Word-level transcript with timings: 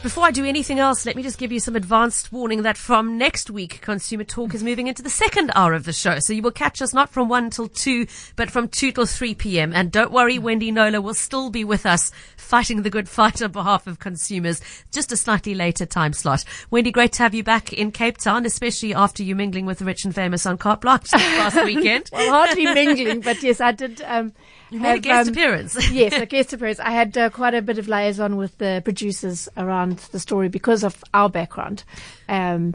Before 0.00 0.24
I 0.24 0.30
do 0.30 0.44
anything 0.44 0.78
else, 0.78 1.04
let 1.04 1.16
me 1.16 1.24
just 1.24 1.38
give 1.38 1.50
you 1.50 1.58
some 1.58 1.74
advanced 1.74 2.32
warning 2.32 2.62
that 2.62 2.76
from 2.76 3.18
next 3.18 3.50
week, 3.50 3.80
Consumer 3.80 4.22
Talk 4.22 4.54
is 4.54 4.62
moving 4.62 4.86
into 4.86 5.02
the 5.02 5.10
second 5.10 5.50
hour 5.56 5.74
of 5.74 5.84
the 5.84 5.92
show. 5.92 6.20
So 6.20 6.32
you 6.32 6.40
will 6.40 6.52
catch 6.52 6.80
us 6.80 6.94
not 6.94 7.10
from 7.10 7.28
1 7.28 7.50
till 7.50 7.66
2, 7.66 8.06
but 8.36 8.48
from 8.48 8.68
2 8.68 8.92
till 8.92 9.06
3 9.06 9.34
p.m. 9.34 9.72
And 9.74 9.90
don't 9.90 10.12
worry, 10.12 10.38
Wendy 10.38 10.70
Knowler 10.70 11.00
will 11.00 11.14
still 11.14 11.50
be 11.50 11.64
with 11.64 11.84
us 11.84 12.12
fighting 12.36 12.82
the 12.82 12.90
good 12.90 13.08
fight 13.08 13.42
on 13.42 13.50
behalf 13.50 13.88
of 13.88 13.98
consumers. 13.98 14.60
Just 14.92 15.10
a 15.10 15.16
slightly 15.16 15.54
later 15.54 15.84
time 15.84 16.12
slot. 16.12 16.44
Wendy, 16.70 16.92
great 16.92 17.12
to 17.14 17.24
have 17.24 17.34
you 17.34 17.42
back 17.42 17.72
in 17.72 17.90
Cape 17.90 18.18
Town, 18.18 18.46
especially 18.46 18.94
after 18.94 19.24
you 19.24 19.34
mingling 19.34 19.66
with 19.66 19.80
the 19.80 19.84
rich 19.84 20.04
and 20.04 20.14
famous 20.14 20.46
on 20.46 20.58
Carte 20.58 20.80
Blanche 20.82 21.12
last 21.12 21.56
weekend. 21.64 22.08
well, 22.12 22.30
hardly 22.30 22.66
mingling, 22.66 23.20
but 23.20 23.42
yes, 23.42 23.60
I 23.60 23.72
did. 23.72 24.00
Um, 24.02 24.32
you 24.70 24.80
made 24.80 24.88
have, 24.88 24.98
a 24.98 25.00
guest 25.00 25.28
um, 25.28 25.32
appearance. 25.34 25.90
yes, 25.92 26.12
a 26.14 26.26
guest 26.26 26.52
appearance. 26.52 26.80
I 26.80 26.90
had 26.90 27.16
uh, 27.16 27.30
quite 27.30 27.54
a 27.54 27.62
bit 27.62 27.78
of 27.78 27.88
liaison 27.88 28.36
with 28.36 28.56
the 28.58 28.82
producers 28.84 29.48
around 29.56 29.98
the 30.12 30.18
story 30.20 30.48
because 30.48 30.84
of 30.84 31.02
our 31.14 31.28
background. 31.28 31.84
Um, 32.28 32.74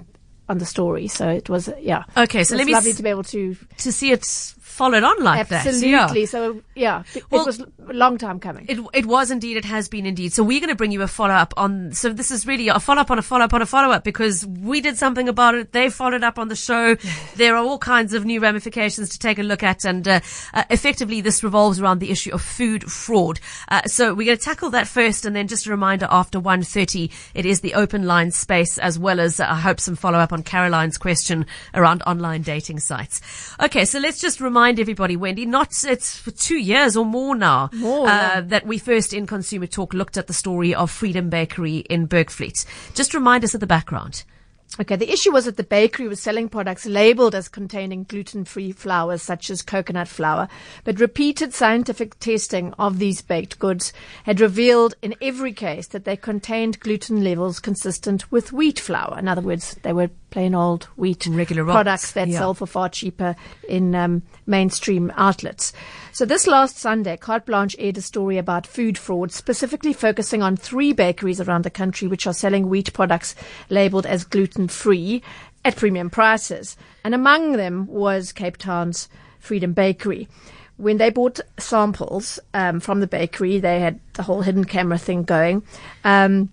on 0.49 0.57
the 0.57 0.65
story, 0.65 1.07
so 1.07 1.29
it 1.29 1.49
was 1.49 1.70
yeah. 1.79 2.03
Okay, 2.17 2.43
so 2.43 2.57
let 2.57 2.65
me 2.65 2.73
lovely 2.73 2.91
s- 2.91 2.98
to 2.98 3.03
be 3.03 3.09
able 3.09 3.23
to 3.23 3.55
to 3.77 3.91
see 3.93 4.11
it 4.11 4.25
followed 4.73 5.04
on 5.04 5.23
like 5.23 5.40
Absolutely. 5.52 5.91
that. 5.91 6.02
Absolutely. 6.02 6.22
Yeah. 6.22 6.26
So 6.26 6.62
yeah, 6.76 7.04
it, 7.16 7.32
well, 7.32 7.45
was 7.45 7.59
a 7.59 7.94
long 7.94 8.18
time 8.18 8.40
coming. 8.40 8.66
It, 8.68 8.80
it 8.94 9.05
was 9.05 9.32
indeed. 9.32 9.58
It 9.58 9.66
has 9.66 9.88
been 9.88 10.05
indeed. 10.05 10.34
So 10.34 10.44
we're 10.44 10.59
going 10.59 10.70
to 10.70 10.76
bring 10.76 10.91
you 10.91 11.02
a 11.04 11.08
follow 11.08 11.34
up 11.34 11.54
on. 11.55 11.94
So 11.94 12.09
this 12.09 12.32
is 12.32 12.48
really 12.48 12.68
a 12.70 12.80
follow 12.80 13.02
up 13.02 13.12
on 13.12 13.20
a 13.20 13.22
follow 13.22 13.46
up 13.46 13.54
on 13.54 13.62
a 13.62 13.66
follow 13.66 13.94
up 13.94 14.04
because 14.04 14.46
we 14.46 14.82
did 14.82 14.98
something 14.98 15.30
about 15.30 15.55
it. 15.55 15.72
They 15.72 15.90
followed 15.90 16.23
up 16.23 16.40
on 16.40 16.48
the 16.48 16.55
show. 16.55 16.96
there 17.36 17.55
are 17.55 17.63
all 17.63 17.77
kinds 17.77 18.13
of 18.13 18.26
new 18.26 18.40
ramifications 18.40 19.09
to 19.09 19.20
take 19.20 19.38
a 19.38 19.44
look 19.44 19.63
at, 19.63 19.86
and 19.86 20.08
uh, 20.08 20.20
uh, 20.54 20.63
effectively 20.70 21.21
this 21.21 21.44
revolves 21.44 21.80
around 21.80 21.99
the 21.99 22.10
issue 22.10 22.34
of 22.34 22.41
food 22.41 22.91
fraud. 22.91 23.40
Uh, 23.70 23.84
so 23.84 24.13
we're 24.13 24.26
going 24.26 24.37
to 24.37 24.43
tackle 24.43 24.71
that 24.71 24.87
first, 24.87 25.26
and 25.26 25.35
then 25.35 25.48
just 25.48 25.68
a 25.68 25.70
reminder: 25.70 26.08
after 26.10 26.40
1.30, 26.40 27.12
it 27.35 27.46
is 27.46 27.62
the 27.62 27.76
open 27.76 28.05
line 28.05 28.32
space, 28.32 28.77
as 28.80 28.98
well 28.98 29.20
as 29.20 29.40
uh, 29.40 29.46
I 29.48 29.60
hope 29.60 29.80
some 29.80 29.96
follow 29.96 30.18
up 30.18 30.34
on 30.34 30.41
Caroline's 30.41 30.98
question 30.98 31.46
around 31.76 32.02
online 32.08 32.41
dating 32.41 32.80
sites. 32.80 33.21
Okay, 33.62 33.85
so 33.85 33.99
let's 33.99 34.20
just 34.20 34.41
remind 34.41 34.62
everybody, 34.63 35.15
Wendy 35.15 35.45
not 35.45 35.83
it's 35.83 36.15
for 36.17 36.31
two 36.31 36.57
years 36.57 36.95
or 36.95 37.05
more 37.05 37.35
now 37.35 37.69
more, 37.73 38.07
uh, 38.07 38.11
yeah. 38.11 38.41
that 38.41 38.65
we 38.65 38.77
first 38.77 39.13
in 39.13 39.27
Consumer 39.27 39.67
Talk 39.67 39.93
looked 39.93 40.17
at 40.17 40.27
the 40.27 40.33
story 40.33 40.73
of 40.73 40.89
Freedom 40.89 41.29
Bakery 41.29 41.77
in 41.77 42.07
Bergvliet. 42.07 42.65
Just 42.93 43.13
remind 43.13 43.43
us 43.43 43.53
of 43.53 43.59
the 43.59 43.67
background. 43.67 44.23
Okay, 44.79 44.95
the 44.95 45.11
issue 45.11 45.31
was 45.31 45.45
that 45.45 45.55
the 45.55 45.63
bakery 45.63 46.07
was 46.07 46.19
selling 46.19 46.49
products 46.49 46.87
labeled 46.87 47.35
as 47.35 47.47
containing 47.47 48.05
gluten-free 48.05 48.71
flours 48.71 49.21
such 49.21 49.51
as 49.51 49.61
coconut 49.61 50.07
flour, 50.07 50.47
but 50.84 50.99
repeated 50.99 51.53
scientific 51.53 52.19
testing 52.19 52.73
of 52.79 52.97
these 52.97 53.21
baked 53.21 53.59
goods 53.59 53.93
had 54.23 54.41
revealed 54.41 54.95
in 55.03 55.13
every 55.21 55.53
case 55.53 55.85
that 55.87 56.05
they 56.05 56.17
contained 56.17 56.79
gluten 56.79 57.23
levels 57.23 57.59
consistent 57.59 58.31
with 58.31 58.51
wheat 58.51 58.79
flour. 58.79 59.19
In 59.19 59.27
other 59.27 59.43
words, 59.43 59.75
they 59.84 59.93
were 59.93 60.09
plain 60.34 60.55
old 60.55 60.85
wheat 60.95 61.27
regular 61.27 61.63
products 61.63 62.13
that 62.13 62.27
yeah. 62.27 62.39
sell 62.39 62.55
for 62.55 62.65
far 62.65 62.89
cheaper 62.89 63.35
in 63.70 63.93
um, 63.93 64.23
mainstream 64.47 65.12
outlets. 65.16 65.72
So 66.12 66.25
this 66.25 66.47
last 66.47 66.75
Sunday, 66.75 67.17
Carte 67.17 67.45
Blanche 67.45 67.75
aired 67.78 68.00
a 68.00 68.01
story 68.01 68.40
about 68.40 68.66
food 68.66 68.97
fraud, 68.97 69.31
specifically 69.31 69.94
focusing 69.94 70.41
on 70.41 70.57
three 70.57 70.91
bakeries 70.91 71.40
around 71.40 71.66
the 71.66 71.69
country 71.69 72.07
which 72.07 72.25
are 72.25 72.34
selling 72.34 72.67
wheat 72.67 72.91
products 72.94 73.35
labelled 73.69 74.07
as 74.07 74.23
gluten 74.23 74.67
free 74.67 75.22
at 75.63 75.75
premium 75.75 76.09
prices. 76.09 76.78
And 77.03 77.13
among 77.13 77.51
them 77.51 77.85
was 77.85 78.31
Cape 78.31 78.57
Town's 78.57 79.09
Freedom 79.38 79.72
Bakery 79.72 80.28
when 80.78 80.97
they 80.97 81.12
bought 81.12 81.40
samples 81.59 82.40
um, 82.56 82.79
from 82.79 83.00
the 83.00 83.06
bakery, 83.06 83.59
they 83.59 83.79
had 83.79 84.00
the 84.13 84.23
whole 84.23 84.41
hidden 84.41 84.66
camera 84.66 84.97
thing 84.97 85.22
going. 85.22 85.62
Um, 86.03 86.50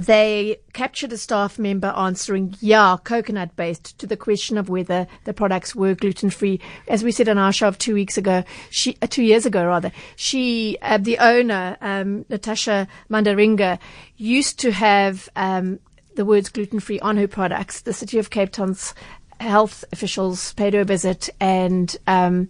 they 0.00 0.58
captured 0.72 1.12
a 1.12 1.18
staff 1.18 1.58
member 1.58 1.92
answering, 1.96 2.54
yeah, 2.60 2.96
coconut 3.04 3.54
based 3.56 3.98
to 3.98 4.06
the 4.06 4.16
question 4.16 4.56
of 4.56 4.68
whether 4.68 5.06
the 5.24 5.34
products 5.34 5.74
were 5.74 5.94
gluten 5.94 6.30
free. 6.30 6.60
As 6.88 7.04
we 7.04 7.12
said 7.12 7.28
on 7.28 7.38
our 7.38 7.52
show 7.52 7.68
of 7.68 7.78
two 7.78 7.94
weeks 7.94 8.16
ago, 8.16 8.42
she, 8.70 8.96
uh, 9.02 9.06
two 9.06 9.22
years 9.22 9.44
ago 9.44 9.66
rather, 9.66 9.92
she, 10.16 10.78
uh, 10.80 10.98
the 10.98 11.18
owner, 11.18 11.76
um, 11.80 12.24
Natasha 12.28 12.88
Mandaringa, 13.10 13.78
used 14.16 14.58
to 14.60 14.72
have, 14.72 15.28
um, 15.36 15.78
the 16.14 16.24
words 16.24 16.48
gluten 16.48 16.80
free 16.80 17.00
on 17.00 17.16
her 17.16 17.28
products. 17.28 17.80
The 17.82 17.92
city 17.92 18.18
of 18.18 18.30
Cape 18.30 18.52
Town's 18.52 18.94
health 19.40 19.84
officials 19.92 20.54
paid 20.54 20.74
her 20.74 20.80
a 20.80 20.84
visit 20.84 21.28
and, 21.38 21.94
um, 22.06 22.48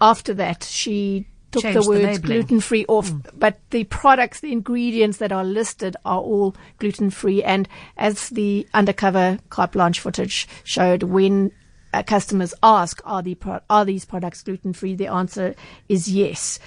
after 0.00 0.32
that, 0.34 0.64
she 0.64 1.26
took 1.50 1.62
the 1.62 1.84
words 1.86 2.18
gluten 2.18 2.60
free 2.60 2.84
off, 2.86 3.10
mm. 3.10 3.24
but 3.34 3.58
the 3.70 3.84
products, 3.84 4.40
the 4.40 4.52
ingredients 4.52 5.18
that 5.18 5.32
are 5.32 5.44
listed 5.44 5.96
are 6.04 6.20
all 6.20 6.54
gluten 6.78 7.10
free. 7.10 7.42
And 7.42 7.68
as 7.96 8.28
the 8.30 8.66
undercover 8.74 9.38
carte 9.48 9.72
blanche 9.72 10.00
footage 10.00 10.48
showed, 10.64 11.02
when 11.02 11.52
uh, 11.92 12.02
customers 12.02 12.54
ask, 12.62 13.00
are, 13.04 13.22
the 13.22 13.34
pro- 13.34 13.60
are 13.68 13.84
these 13.84 14.04
products 14.04 14.42
gluten 14.42 14.72
free? 14.72 14.94
The 14.94 15.08
answer 15.08 15.54
is 15.88 16.08
yes. 16.08 16.58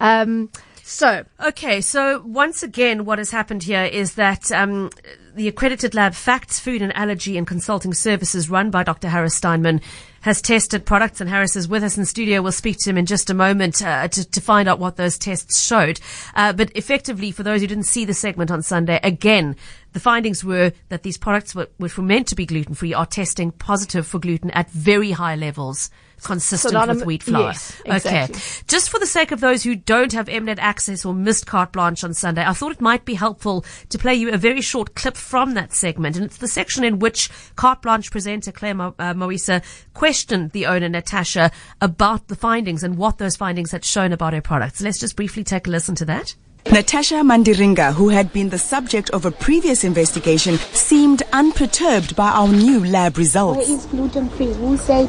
Um, 0.00 0.50
so, 0.86 1.24
okay, 1.42 1.80
so 1.80 2.20
once 2.26 2.62
again, 2.62 3.06
what 3.06 3.16
has 3.16 3.30
happened 3.30 3.62
here 3.62 3.84
is 3.84 4.16
that 4.16 4.52
um, 4.52 4.90
the 5.34 5.48
accredited 5.48 5.94
lab 5.94 6.12
Facts 6.12 6.60
Food 6.60 6.82
and 6.82 6.94
Allergy 6.94 7.38
and 7.38 7.46
Consulting 7.46 7.94
Services, 7.94 8.50
run 8.50 8.70
by 8.70 8.82
Dr. 8.82 9.08
Harris 9.08 9.34
Steinman, 9.34 9.80
has 10.20 10.42
tested 10.42 10.84
products, 10.84 11.22
and 11.22 11.30
Harris 11.30 11.56
is 11.56 11.68
with 11.68 11.82
us 11.82 11.96
in 11.96 12.04
studio. 12.04 12.42
We'll 12.42 12.52
speak 12.52 12.76
to 12.80 12.90
him 12.90 12.98
in 12.98 13.06
just 13.06 13.30
a 13.30 13.34
moment 13.34 13.82
uh, 13.82 14.08
to, 14.08 14.30
to, 14.30 14.40
find 14.42 14.68
out 14.68 14.78
what 14.78 14.96
those 14.96 15.16
tests 15.16 15.62
showed. 15.62 16.00
Uh, 16.34 16.52
but 16.52 16.70
effectively, 16.74 17.30
for 17.30 17.44
those 17.44 17.62
who 17.62 17.66
didn't 17.66 17.84
see 17.84 18.04
the 18.04 18.12
segment 18.12 18.50
on 18.50 18.62
Sunday, 18.62 19.00
again, 19.02 19.56
the 19.94 20.00
findings 20.00 20.44
were 20.44 20.72
that 20.90 21.02
these 21.02 21.16
products, 21.16 21.54
which 21.54 21.96
were 21.96 22.04
meant 22.04 22.26
to 22.28 22.34
be 22.34 22.44
gluten 22.44 22.74
free, 22.74 22.92
are 22.92 23.06
testing 23.06 23.50
positive 23.50 24.06
for 24.06 24.18
gluten 24.18 24.50
at 24.50 24.70
very 24.70 25.12
high 25.12 25.36
levels 25.36 25.88
consistent 26.22 26.88
with 26.88 27.04
wheat 27.04 27.22
flour. 27.22 27.48
Yes, 27.48 27.82
exactly. 27.84 28.34
Okay. 28.34 28.44
Just 28.66 28.90
for 28.90 28.98
the 28.98 29.06
sake 29.06 29.30
of 29.30 29.40
those 29.40 29.62
who 29.62 29.76
don't 29.76 30.12
have 30.12 30.26
Mnet 30.26 30.58
access 30.58 31.04
or 31.04 31.14
missed 31.14 31.46
carte 31.46 31.72
blanche 31.72 32.02
on 32.02 32.14
Sunday, 32.14 32.44
I 32.44 32.52
thought 32.52 32.72
it 32.72 32.80
might 32.80 33.04
be 33.04 33.14
helpful 33.14 33.64
to 33.90 33.98
play 33.98 34.14
you 34.14 34.32
a 34.32 34.36
very 34.36 34.60
short 34.60 34.94
clip 34.94 35.16
from 35.16 35.54
that 35.54 35.72
segment. 35.72 36.16
And 36.16 36.24
it's 36.24 36.38
the 36.38 36.48
section 36.48 36.82
in 36.82 36.98
which 36.98 37.30
carte 37.56 37.82
blanche 37.82 38.10
presenter 38.10 38.52
Claire 38.52 38.74
Mo- 38.74 38.94
uh, 38.98 39.14
Mawisa 39.14 39.62
questioned 39.92 40.50
the 40.50 40.66
owner, 40.66 40.88
Natasha, 40.88 41.50
about 41.80 42.28
the 42.28 42.36
findings 42.36 42.82
and 42.82 42.96
what 42.96 43.18
those 43.18 43.36
findings 43.36 43.72
had 43.72 43.84
shown 43.84 44.12
about 44.12 44.32
her 44.32 44.42
products. 44.42 44.80
Let's 44.80 44.98
just 44.98 45.16
briefly 45.16 45.44
take 45.44 45.66
a 45.66 45.70
listen 45.70 45.94
to 45.96 46.04
that. 46.06 46.34
Natasha 46.70 47.16
Mandiringa, 47.16 47.92
who 47.92 48.08
had 48.08 48.32
been 48.32 48.48
the 48.48 48.58
subject 48.58 49.10
of 49.10 49.24
a 49.24 49.30
previous 49.30 49.84
investigation, 49.84 50.56
seemed 50.72 51.22
unperturbed 51.32 52.16
by 52.16 52.30
our 52.30 52.48
new 52.48 52.84
lab 52.84 53.16
results. 53.18 53.68
Where 53.68 53.76
is 53.78 53.86
gluten 53.86 54.28
free? 54.30 54.52
Who 54.54 54.76
said 54.76 55.08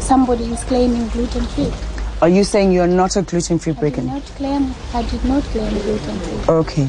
somebody 0.00 0.44
is 0.44 0.62
claiming 0.64 1.08
gluten 1.08 1.44
free? 1.46 1.72
Are 2.22 2.28
you 2.28 2.44
saying 2.44 2.72
you're 2.72 2.86
not 2.86 3.16
a 3.16 3.22
gluten 3.22 3.58
free 3.58 3.72
baker? 3.72 4.02
I 4.02 4.04
did 4.04 4.06
not 4.06 4.24
claim. 4.36 4.74
I 4.92 5.02
did 5.02 5.24
not 5.24 5.42
claim 5.44 5.70
gluten 5.82 6.18
free. 6.20 6.54
Okay. 6.54 6.88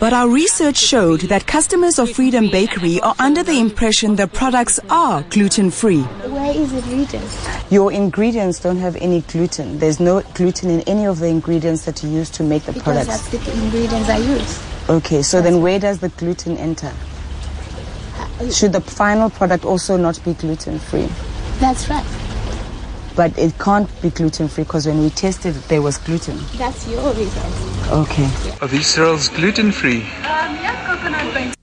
But 0.00 0.12
our 0.12 0.28
research 0.28 0.76
showed 0.76 1.20
that 1.22 1.46
customers 1.46 1.98
of 1.98 2.10
Freedom 2.10 2.50
Bakery 2.50 3.00
are 3.00 3.14
under 3.18 3.42
the 3.42 3.58
impression 3.58 4.16
the 4.16 4.26
products 4.26 4.80
are 4.90 5.22
gluten 5.30 5.70
free. 5.70 6.02
Where 6.02 6.50
is 6.54 6.72
it 6.72 6.84
written? 6.86 7.22
Your 7.70 7.92
ingredients 7.92 8.58
don't 8.60 8.78
have 8.78 8.96
any 8.96 9.20
gluten. 9.22 9.78
There's 9.78 10.00
no 10.00 10.22
gluten 10.34 10.70
in 10.70 10.80
any 10.82 11.06
of 11.06 11.20
the 11.20 11.28
ingredients 11.28 11.84
that 11.84 12.02
you 12.02 12.10
use 12.10 12.30
to 12.30 12.42
make 12.42 12.64
the 12.64 12.72
because 12.72 13.06
products. 13.06 13.28
That's 13.30 13.44
the 13.46 13.64
ingredients 13.64 14.08
I 14.08 14.18
use. 14.18 14.62
Okay, 14.90 15.22
so 15.22 15.40
that's 15.40 15.52
then 15.52 15.62
where 15.62 15.78
does 15.78 15.98
the 16.00 16.08
gluten 16.10 16.56
enter? 16.56 16.92
Uh, 18.18 18.50
Should 18.50 18.72
the 18.72 18.80
final 18.80 19.30
product 19.30 19.64
also 19.64 19.96
not 19.96 20.22
be 20.24 20.34
gluten 20.34 20.78
free? 20.78 21.08
That's 21.60 21.88
right. 21.88 22.04
But 23.16 23.38
it 23.38 23.56
can't 23.58 23.88
be 24.02 24.10
gluten 24.10 24.48
free 24.48 24.64
because 24.64 24.86
when 24.86 25.00
we 25.00 25.10
tested 25.10 25.54
there 25.68 25.80
was 25.80 25.98
gluten. 25.98 26.38
That's 26.56 26.88
your 26.88 27.12
result. 27.14 27.73
Okay. 27.90 28.28
Are 28.60 28.68
these 28.68 28.86
cereals 28.86 29.28
gluten 29.28 29.70
free? 29.70 30.02
Um, 30.02 30.56
yeah, 30.56 30.86
coconut 30.86 31.34
based. 31.34 31.56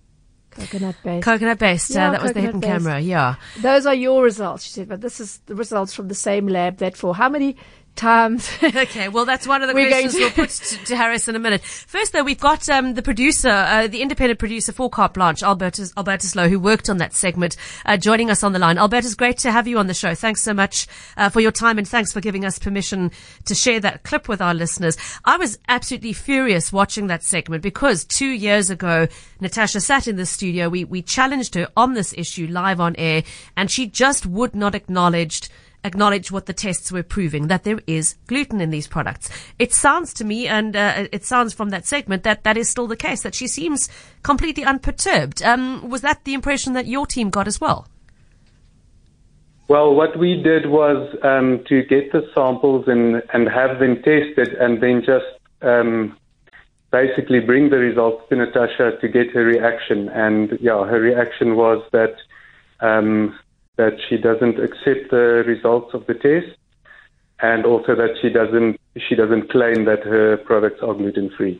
Coconut 0.52 0.96
based. 1.04 1.24
Coconut 1.24 1.60
based. 1.60 1.90
Yeah, 1.90 2.08
uh, 2.08 2.12
that 2.12 2.22
was 2.22 2.34
the 2.34 2.42
hidden 2.42 2.60
based. 2.60 2.72
camera. 2.72 3.00
Yeah. 3.00 3.36
Those 3.60 3.86
are 3.86 3.96
your 3.96 4.24
results, 4.24 4.64
she 4.64 4.72
said. 4.72 4.88
But 4.88 5.02
this 5.02 5.20
is 5.20 5.40
the 5.48 5.56
results 5.56 5.94
from 5.94 6.08
the 6.08 6.16
same 6.16 6.48
lab 6.48 6.78
that 6.78 6.96
for 6.96 7.16
how 7.16 7.28
many 7.28 7.58
times. 7.96 8.50
okay, 8.64 9.10
well, 9.10 9.26
that's 9.26 9.48
one 9.48 9.62
of 9.62 9.68
the 9.68 9.74
We're 9.74 9.90
questions 9.90 10.16
we'll 10.16 10.32
put 10.32 10.50
to, 10.50 10.86
to 10.86 10.96
Harris 10.96 11.28
in 11.28 11.36
a 11.36 11.40
minute. 11.40 11.62
First, 11.62 12.14
though, 12.14 12.24
we've 12.24 12.40
got 12.40 12.68
um, 12.70 12.94
the 12.94 13.02
producer, 13.02 13.50
uh, 13.50 13.88
the 13.88 14.02
independent 14.02 14.40
producer 14.40 14.72
for 14.72 14.90
Carte 14.90 15.14
Blanche, 15.14 15.44
Albertus, 15.44 15.94
Albertus 15.98 16.36
Lowe, 16.36 16.50
who 16.50 16.60
worked 16.60 16.90
on 16.90 16.98
that 16.98 17.14
segment, 17.14 17.58
uh, 17.86 17.98
joining 17.98 18.30
us 18.30 18.44
on 18.44 18.54
the 18.54 18.60
line. 18.60 18.78
Albertus, 18.78 19.16
great 19.16 19.38
to 19.40 19.52
have 19.52 19.68
you 19.68 19.78
on 19.78 19.88
the 19.88 19.94
show. 19.94 20.16
Thanks 20.16 20.42
so 20.42 20.54
much 20.54 20.88
uh, 21.18 21.30
for 21.30 21.42
your 21.42 21.52
time 21.52 21.78
and 21.78 21.88
thanks 21.88 22.12
for 22.12 22.22
giving 22.22 22.46
us 22.46 22.60
permission 22.60 23.12
to 23.46 23.56
share 23.56 23.80
that 23.80 24.04
clip 24.04 24.28
with 24.28 24.42
our 24.42 24.54
listeners. 24.54 24.98
I 25.26 25.38
was 25.38 25.60
absolutely 25.68 26.14
furious 26.14 26.72
watching 26.72 27.08
that 27.08 27.24
segment 27.24 27.64
because 27.64 28.06
two 28.06 28.30
years 28.30 28.70
ago, 28.70 29.08
Natasha 29.40 29.80
sat 29.80 30.08
in 30.08 30.16
the 30.16 30.26
studio. 30.26 30.70
We, 30.70 30.86
we 30.86 31.02
challenged 31.02 31.56
her 31.56 31.68
on 31.76 31.94
this 31.94 32.14
issue 32.18 32.48
live 32.48 32.80
on 32.80 32.96
air 32.98 33.24
and 33.58 33.70
she 33.70 33.88
just 33.88 34.26
would 34.26 34.56
not 34.56 34.76
acknowledge 34.76 35.50
acknowledge 35.84 36.32
what 36.32 36.46
the 36.46 36.54
tests 36.54 36.92
were 36.92 37.04
proving 37.04 37.48
that 37.48 37.64
there 37.64 37.80
is 37.88 38.16
gluten 38.28 38.62
in 38.62 38.70
these 38.70 38.88
products. 38.88 39.30
It 39.60 39.74
sounds 39.74 40.14
to 40.16 40.24
me, 40.24 40.48
and 40.48 40.76
uh, 40.76 41.08
it 41.12 41.26
sounds 41.26 41.54
from 41.54 41.70
that 41.70 41.86
segment 41.86 42.24
that 42.24 42.44
that 42.44 42.58
is 42.58 42.70
still 42.70 42.88
the 42.88 42.96
case. 42.96 43.24
That 43.24 43.36
she 43.36 43.48
seems 43.48 43.90
completely 44.24 44.64
unperturbed. 44.64 45.42
Um, 45.42 45.90
was 45.90 46.02
that 46.02 46.24
the 46.24 46.34
impression 46.34 46.74
that 46.74 46.88
your 46.88 47.06
team 47.06 47.30
got 47.30 47.48
as 47.48 47.60
well? 47.60 47.88
Well, 49.68 49.96
what 49.96 50.20
we 50.20 50.42
did 50.44 50.70
was 50.70 51.16
um, 51.24 51.64
to 51.70 51.84
get 51.84 52.12
the 52.12 52.30
samples 52.36 52.86
and, 52.88 53.24
and 53.34 53.48
have 53.48 53.80
them 53.80 53.96
tested, 53.98 54.50
and 54.60 54.84
then 54.84 55.02
just 55.02 55.26
um, 55.62 56.18
basically 56.92 57.40
bring 57.40 57.70
the 57.70 57.78
results 57.78 58.28
to 58.30 58.36
Natasha 58.36 58.98
to 59.00 59.08
get 59.08 59.32
her 59.32 59.46
reaction. 59.46 60.10
And 60.10 60.58
yeah, 60.60 60.86
her 60.86 61.00
reaction 61.00 61.56
was 61.56 61.82
that 61.94 62.16
um, 62.82 63.40
that 63.82 63.98
she 64.08 64.16
doesn't 64.16 64.60
accept 64.60 65.10
the 65.10 65.44
results 65.48 65.96
of 65.96 66.06
the 66.06 66.14
test, 66.14 66.56
and 67.40 67.66
also 67.66 67.96
that 67.96 68.16
she 68.22 68.30
doesn't 68.30 68.80
she 69.08 69.16
doesn't 69.16 69.50
claim 69.50 69.86
that 69.86 70.04
her 70.04 70.38
products 70.38 70.82
are 70.84 70.94
gluten 70.94 71.32
free. 71.36 71.60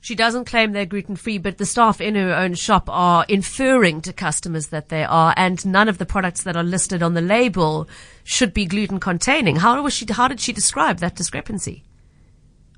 She 0.00 0.14
doesn't 0.14 0.44
claim 0.44 0.70
they're 0.70 0.86
gluten 0.86 1.16
free, 1.16 1.38
but 1.38 1.58
the 1.58 1.66
staff 1.66 2.00
in 2.00 2.14
her 2.14 2.34
own 2.34 2.54
shop 2.54 2.88
are 2.88 3.24
inferring 3.28 4.00
to 4.02 4.12
customers 4.12 4.68
that 4.68 4.88
they 4.88 5.02
are, 5.04 5.34
and 5.36 5.64
none 5.66 5.88
of 5.88 5.98
the 5.98 6.06
products 6.06 6.44
that 6.44 6.56
are 6.56 6.62
listed 6.62 7.02
on 7.02 7.14
the 7.14 7.20
label 7.20 7.88
should 8.22 8.54
be 8.54 8.64
gluten 8.64 9.00
containing. 9.00 9.56
How 9.56 9.82
was 9.82 9.92
she? 9.92 10.06
How 10.08 10.28
did 10.28 10.38
she 10.38 10.52
describe 10.52 10.98
that 10.98 11.16
discrepancy? 11.16 11.82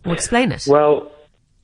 Or 0.06 0.14
explain 0.14 0.52
it? 0.52 0.64
Well, 0.66 1.10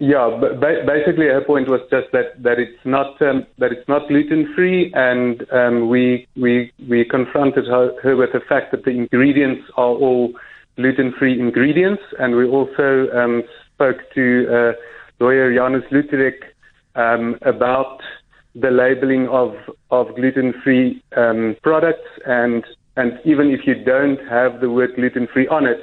yeah, 0.01 0.31
ba- 0.41 0.83
basically 0.87 1.27
her 1.27 1.43
point 1.43 1.69
was 1.69 1.81
just 1.91 2.07
that, 2.13 2.43
that 2.43 2.59
it's 2.59 2.85
not 2.87 3.21
um, 3.21 3.47
that 3.59 3.71
it's 3.71 3.87
not 3.87 4.09
gluten 4.09 4.51
free, 4.55 4.91
and 4.95 5.47
um, 5.53 5.91
we 5.91 6.27
we 6.37 6.73
we 6.89 7.05
confronted 7.05 7.67
her, 7.67 7.93
her, 8.03 8.17
with 8.17 8.33
the 8.33 8.41
fact 8.41 8.71
that 8.73 8.85
the 8.85 8.93
ingredients 8.93 9.63
are 9.77 9.93
all 9.93 10.33
gluten 10.77 11.13
free 11.19 11.39
ingredients, 11.39 12.03
and 12.19 12.35
we 12.35 12.47
also 12.47 13.09
um, 13.15 13.43
spoke 13.75 13.99
to 14.15 14.47
uh, 14.49 14.73
lawyer 15.23 15.55
Janus 15.55 15.85
Luterek 15.93 16.49
um, 16.95 17.37
about 17.43 18.01
the 18.55 18.71
labeling 18.71 19.29
of 19.29 19.55
of 19.91 20.17
gluten 20.17 20.55
free 20.65 21.03
um, 21.15 21.57
products, 21.63 22.09
and 22.25 22.65
and 22.97 23.21
even 23.27 23.51
if 23.51 23.67
you 23.67 23.75
don't 23.85 24.19
have 24.31 24.63
the 24.63 24.71
word 24.71 24.97
gluten 24.97 25.29
free 25.31 25.47
on 25.49 25.67
it, 25.67 25.83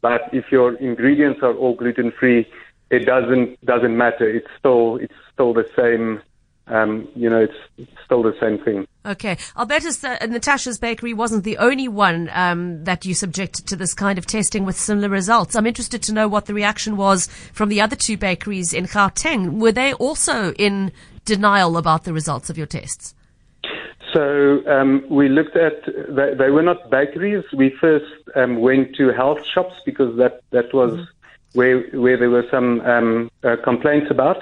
but 0.00 0.22
if 0.32 0.46
your 0.50 0.76
ingredients 0.76 1.40
are 1.42 1.54
all 1.54 1.74
gluten 1.74 2.10
free 2.18 2.46
it 2.90 3.06
doesn't 3.06 3.64
doesn't 3.64 3.96
matter. 3.96 4.28
It's 4.28 4.48
still 4.58 4.96
it's 4.96 5.14
still 5.32 5.54
the 5.54 5.68
same. 5.76 6.22
Um, 6.66 7.08
you 7.16 7.28
know, 7.28 7.40
it's, 7.40 7.90
still 8.04 8.22
the 8.22 8.36
same 8.40 8.58
thing. 8.58 8.86
Okay, 9.04 9.36
Albertus, 9.56 10.04
uh, 10.04 10.18
Natasha's 10.28 10.78
Bakery 10.78 11.12
wasn't 11.12 11.42
the 11.42 11.58
only 11.58 11.88
one 11.88 12.30
um, 12.32 12.84
that 12.84 13.04
you 13.04 13.12
subjected 13.12 13.66
to 13.68 13.76
this 13.76 13.92
kind 13.92 14.18
of 14.18 14.26
testing 14.26 14.64
with 14.64 14.76
similar 14.76 15.08
results. 15.08 15.56
I'm 15.56 15.66
interested 15.66 16.00
to 16.04 16.12
know 16.12 16.28
what 16.28 16.46
the 16.46 16.54
reaction 16.54 16.96
was 16.96 17.26
from 17.52 17.70
the 17.70 17.80
other 17.80 17.96
two 17.96 18.16
bakeries 18.16 18.72
in 18.72 18.86
Gauteng. 18.86 19.58
Were 19.58 19.72
they 19.72 19.94
also 19.94 20.52
in 20.52 20.92
denial 21.24 21.76
about 21.76 22.04
the 22.04 22.12
results 22.12 22.50
of 22.50 22.58
your 22.58 22.68
tests? 22.68 23.16
So 24.12 24.64
um, 24.68 25.04
we 25.10 25.28
looked 25.28 25.56
at 25.56 25.84
they, 26.08 26.34
they, 26.34 26.50
were 26.50 26.62
not 26.62 26.88
bakeries. 26.88 27.44
We 27.52 27.70
first 27.80 28.06
um, 28.36 28.60
went 28.60 28.94
to 28.96 29.12
health 29.12 29.44
shops 29.44 29.74
because 29.84 30.16
that 30.18 30.42
that 30.50 30.72
was. 30.72 30.92
Mm-hmm 30.92 31.16
where 31.54 31.80
where 31.90 32.16
there 32.16 32.30
were 32.30 32.46
some 32.50 32.80
um, 32.82 33.30
uh, 33.42 33.56
complaints 33.62 34.10
about. 34.10 34.38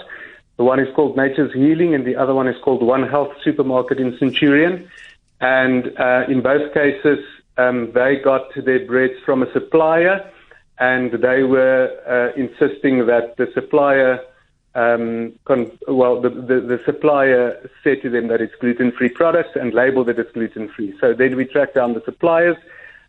The 0.57 0.65
one 0.65 0.81
is 0.81 0.93
called 0.95 1.17
Nature's 1.17 1.53
Healing, 1.53 1.95
and 1.95 2.05
the 2.05 2.17
other 2.17 2.35
one 2.35 2.49
is 2.49 2.57
called 2.63 2.83
One 2.83 3.09
Health 3.09 3.33
Supermarket 3.45 4.01
in 4.01 4.19
Centurion. 4.19 4.91
And 5.41 5.97
uh, 5.99 6.25
in 6.29 6.43
both 6.43 6.75
cases, 6.75 7.21
um, 7.57 7.93
they 7.93 8.17
got 8.17 8.53
their 8.57 8.85
breads 8.85 9.15
from 9.25 9.43
a 9.43 9.53
supplier, 9.53 10.29
and 10.79 11.13
they 11.13 11.45
were 11.45 11.91
uh, 12.07 12.41
insisting 12.41 13.07
that 13.07 13.37
the 13.37 13.49
supplier, 13.55 14.21
um, 14.75 15.33
con- 15.45 15.71
well, 15.87 16.21
the, 16.21 16.31
the, 16.31 16.61
the, 16.61 16.81
supplier 16.85 17.71
said 17.85 18.03
to 18.03 18.11
them 18.11 18.27
that 18.29 18.41
it's 18.41 18.55
gluten-free 18.57 19.11
products 19.11 19.51
and 19.55 19.75
labeled 19.75 20.09
it 20.09 20.19
as 20.19 20.27
gluten-free. 20.35 20.97
So 21.01 21.15
then 21.15 21.37
we 21.37 21.45
tracked 21.45 21.77
down 21.77 21.95
the 21.95 22.03
suppliers 22.05 22.57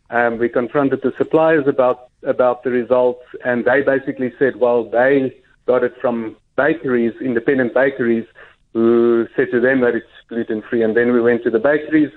um, 0.10 0.38
we 0.40 0.50
confronted 0.50 1.02
the 1.02 1.14
suppliers 1.18 1.68
about 1.68 2.10
about 2.24 2.64
the 2.64 2.70
results, 2.70 3.24
and 3.46 3.64
they 3.66 3.82
basically 3.82 4.34
said, 4.38 4.58
well, 4.58 4.84
they 4.84 5.36
got 5.66 5.84
it 5.84 5.94
from 6.02 6.36
bakeries, 6.58 7.14
independent 7.22 7.74
bakeries, 7.74 8.26
who 8.74 9.28
said 9.36 9.48
to 9.52 9.60
them 9.62 9.82
that 9.82 9.96
it's 9.96 10.08
gluten 10.28 10.62
free. 10.62 10.84
And 10.84 10.98
then 10.98 11.14
we 11.14 11.22
went 11.22 11.44
to 11.44 11.50
the 11.50 11.60
bakeries, 11.60 12.12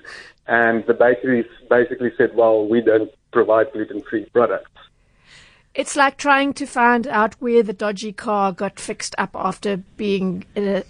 and 0.47 0.85
the 0.87 0.95
bakeries 0.95 1.47
basically 1.71 2.11
said, 2.17 2.35
well, 2.35 2.67
we 2.67 2.81
don't 2.81 3.11
provide 3.33 3.73
gluten 3.73 4.03
free 4.03 4.25
products. 4.33 4.71
It's 5.75 5.97
like 5.97 6.19
trying 6.19 6.53
to 6.55 6.67
find 6.67 7.07
out 7.07 7.35
where 7.41 7.63
the 7.63 7.73
dodgy 7.73 8.13
car 8.13 8.53
got 8.53 8.79
fixed 8.79 9.15
up 9.17 9.31
after 9.35 9.79
being 9.97 10.45
in 10.55 10.69
a 10.69 10.85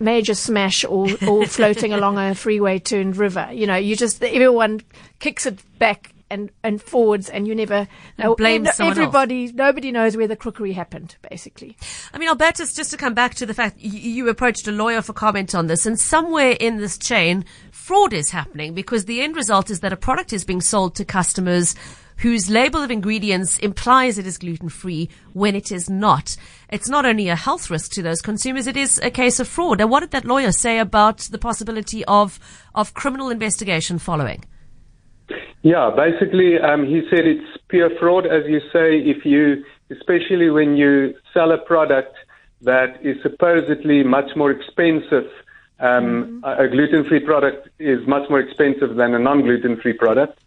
major 0.00 0.34
smash 0.34 0.84
or, 0.84 1.06
or 1.28 1.46
floating 1.58 1.92
along 1.92 2.18
a 2.18 2.34
freeway 2.34 2.80
turned 2.80 3.16
river. 3.16 3.48
You 3.52 3.68
know, 3.68 3.76
you 3.76 3.94
just, 3.94 4.22
everyone 4.24 4.80
kicks 5.20 5.46
it 5.46 5.60
back 5.78 6.12
and, 6.30 6.50
and 6.62 6.80
forwards, 6.80 7.28
and 7.28 7.46
you 7.46 7.54
never 7.54 7.88
know. 8.18 8.34
blame 8.34 8.64
no, 8.64 8.72
Everybody, 8.78 9.46
else. 9.46 9.54
nobody 9.54 9.92
knows 9.92 10.16
where 10.16 10.28
the 10.28 10.36
crookery 10.36 10.72
happened, 10.72 11.16
basically. 11.28 11.76
I 12.12 12.18
mean, 12.18 12.28
Albertus, 12.28 12.74
just 12.74 12.90
to 12.90 12.96
come 12.96 13.14
back 13.14 13.34
to 13.36 13.46
the 13.46 13.54
fact 13.54 13.78
you, 13.78 13.98
you 13.98 14.28
approached 14.28 14.66
a 14.68 14.72
lawyer 14.72 15.02
for 15.02 15.12
comment 15.12 15.54
on 15.54 15.66
this, 15.66 15.86
and 15.86 15.98
somewhere 15.98 16.56
in 16.58 16.76
this 16.76 16.98
chain, 16.98 17.44
fraud 17.70 18.12
is 18.12 18.30
happening 18.30 18.74
because 18.74 19.04
the 19.04 19.22
end 19.22 19.36
result 19.36 19.70
is 19.70 19.80
that 19.80 19.92
a 19.92 19.96
product 19.96 20.32
is 20.32 20.44
being 20.44 20.60
sold 20.60 20.94
to 20.96 21.04
customers 21.04 21.74
whose 22.18 22.50
label 22.50 22.82
of 22.82 22.90
ingredients 22.90 23.58
implies 23.58 24.18
it 24.18 24.26
is 24.26 24.38
gluten 24.38 24.68
free 24.68 25.08
when 25.32 25.54
it 25.54 25.70
is 25.72 25.88
not. 25.88 26.36
It's 26.68 26.88
not 26.88 27.06
only 27.06 27.28
a 27.28 27.36
health 27.36 27.70
risk 27.70 27.92
to 27.92 28.02
those 28.02 28.20
consumers, 28.20 28.66
it 28.66 28.76
is 28.76 28.98
a 29.02 29.10
case 29.10 29.40
of 29.40 29.48
fraud. 29.48 29.80
And 29.80 29.88
what 29.88 30.00
did 30.00 30.10
that 30.10 30.24
lawyer 30.24 30.52
say 30.52 30.78
about 30.78 31.18
the 31.18 31.38
possibility 31.38 32.04
of, 32.06 32.38
of 32.74 32.94
criminal 32.94 33.30
investigation 33.30 33.98
following? 33.98 34.44
Yeah, 35.62 35.90
basically, 35.94 36.58
um, 36.58 36.86
he 36.86 37.02
said 37.10 37.26
it's 37.26 37.58
pure 37.68 37.90
fraud, 37.98 38.26
as 38.26 38.44
you 38.46 38.60
say, 38.72 38.98
if 38.98 39.24
you, 39.24 39.64
especially 39.90 40.50
when 40.50 40.76
you 40.76 41.14
sell 41.34 41.52
a 41.52 41.58
product 41.58 42.14
that 42.62 43.04
is 43.04 43.16
supposedly 43.22 44.02
much 44.02 44.34
more 44.36 44.50
expensive. 44.50 45.30
Um, 45.80 46.42
mm-hmm. 46.42 46.44
A 46.44 46.68
gluten 46.68 47.04
free 47.04 47.20
product 47.20 47.68
is 47.78 48.04
much 48.06 48.28
more 48.30 48.40
expensive 48.40 48.96
than 48.96 49.14
a 49.14 49.18
non 49.18 49.42
gluten 49.42 49.80
free 49.80 49.92
product. 49.92 50.40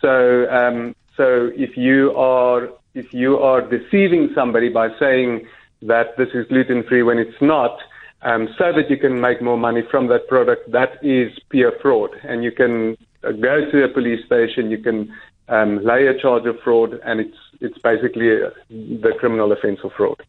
So, 0.00 0.48
um, 0.50 0.94
so 1.16 1.50
if 1.56 1.76
you 1.76 2.14
are 2.16 2.68
if 2.94 3.12
you 3.12 3.38
are 3.38 3.60
deceiving 3.60 4.30
somebody 4.34 4.68
by 4.68 4.88
saying 4.98 5.46
that 5.82 6.16
this 6.16 6.28
is 6.34 6.46
gluten 6.48 6.82
free 6.84 7.02
when 7.02 7.18
it's 7.18 7.40
not, 7.42 7.78
um, 8.22 8.48
so 8.56 8.72
that 8.72 8.88
you 8.88 8.96
can 8.96 9.20
make 9.20 9.42
more 9.42 9.58
money 9.58 9.82
from 9.90 10.06
that 10.08 10.26
product, 10.28 10.70
that 10.72 10.98
is 11.02 11.30
pure 11.50 11.72
fraud, 11.82 12.10
and 12.24 12.42
you 12.42 12.50
can 12.50 12.96
go 13.22 13.70
to 13.70 13.84
a 13.84 13.88
police 13.88 14.24
station, 14.26 14.70
you 14.70 14.78
can 14.78 15.12
um, 15.48 15.84
lay 15.84 16.06
a 16.06 16.18
charge 16.18 16.46
of 16.46 16.58
fraud, 16.60 17.00
and 17.04 17.20
it's 17.20 17.36
it's 17.60 17.78
basically 17.78 18.30
a, 18.30 18.48
uh, 18.48 18.50
the 18.68 19.12
criminal 19.18 19.52
offence 19.52 19.80
of 19.84 19.92
fraud. 19.92 20.22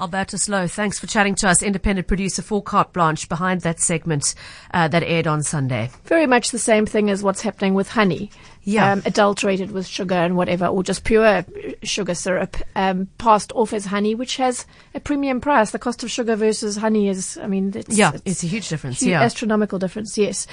Albertus 0.00 0.48
Lowe, 0.48 0.66
thanks 0.66 0.98
for 0.98 1.06
chatting 1.06 1.34
to 1.36 1.48
us. 1.48 1.62
Independent 1.62 2.08
producer 2.08 2.40
for 2.40 2.62
Carte 2.62 2.92
Blanche 2.92 3.28
behind 3.28 3.60
that 3.60 3.78
segment 3.78 4.34
uh, 4.72 4.88
that 4.88 5.02
aired 5.02 5.26
on 5.26 5.42
Sunday. 5.42 5.90
Very 6.04 6.26
much 6.26 6.50
the 6.50 6.58
same 6.58 6.86
thing 6.86 7.10
as 7.10 7.22
what's 7.22 7.42
happening 7.42 7.74
with 7.74 7.88
honey. 7.88 8.30
Yeah. 8.62 8.90
Um, 8.90 9.02
adulterated 9.04 9.70
with 9.70 9.86
sugar 9.86 10.14
and 10.14 10.36
whatever, 10.36 10.66
or 10.66 10.82
just 10.82 11.04
pure 11.04 11.44
sugar 11.82 12.14
syrup, 12.14 12.56
um, 12.74 13.08
passed 13.18 13.52
off 13.52 13.72
as 13.72 13.84
honey, 13.84 14.14
which 14.14 14.36
has 14.36 14.66
a 14.94 15.00
premium 15.00 15.40
price. 15.40 15.72
The 15.72 15.78
cost 15.78 16.02
of 16.02 16.10
sugar 16.10 16.36
versus 16.36 16.76
honey 16.76 17.08
is, 17.08 17.36
I 17.38 17.46
mean, 17.46 17.72
it's, 17.74 17.96
yeah, 17.96 18.12
it's, 18.14 18.22
it's 18.24 18.44
a 18.44 18.46
huge 18.46 18.68
difference. 18.68 19.00
Huge, 19.00 19.10
yeah. 19.10 19.22
Astronomical 19.22 19.78
difference, 19.78 20.16
yes. 20.16 20.46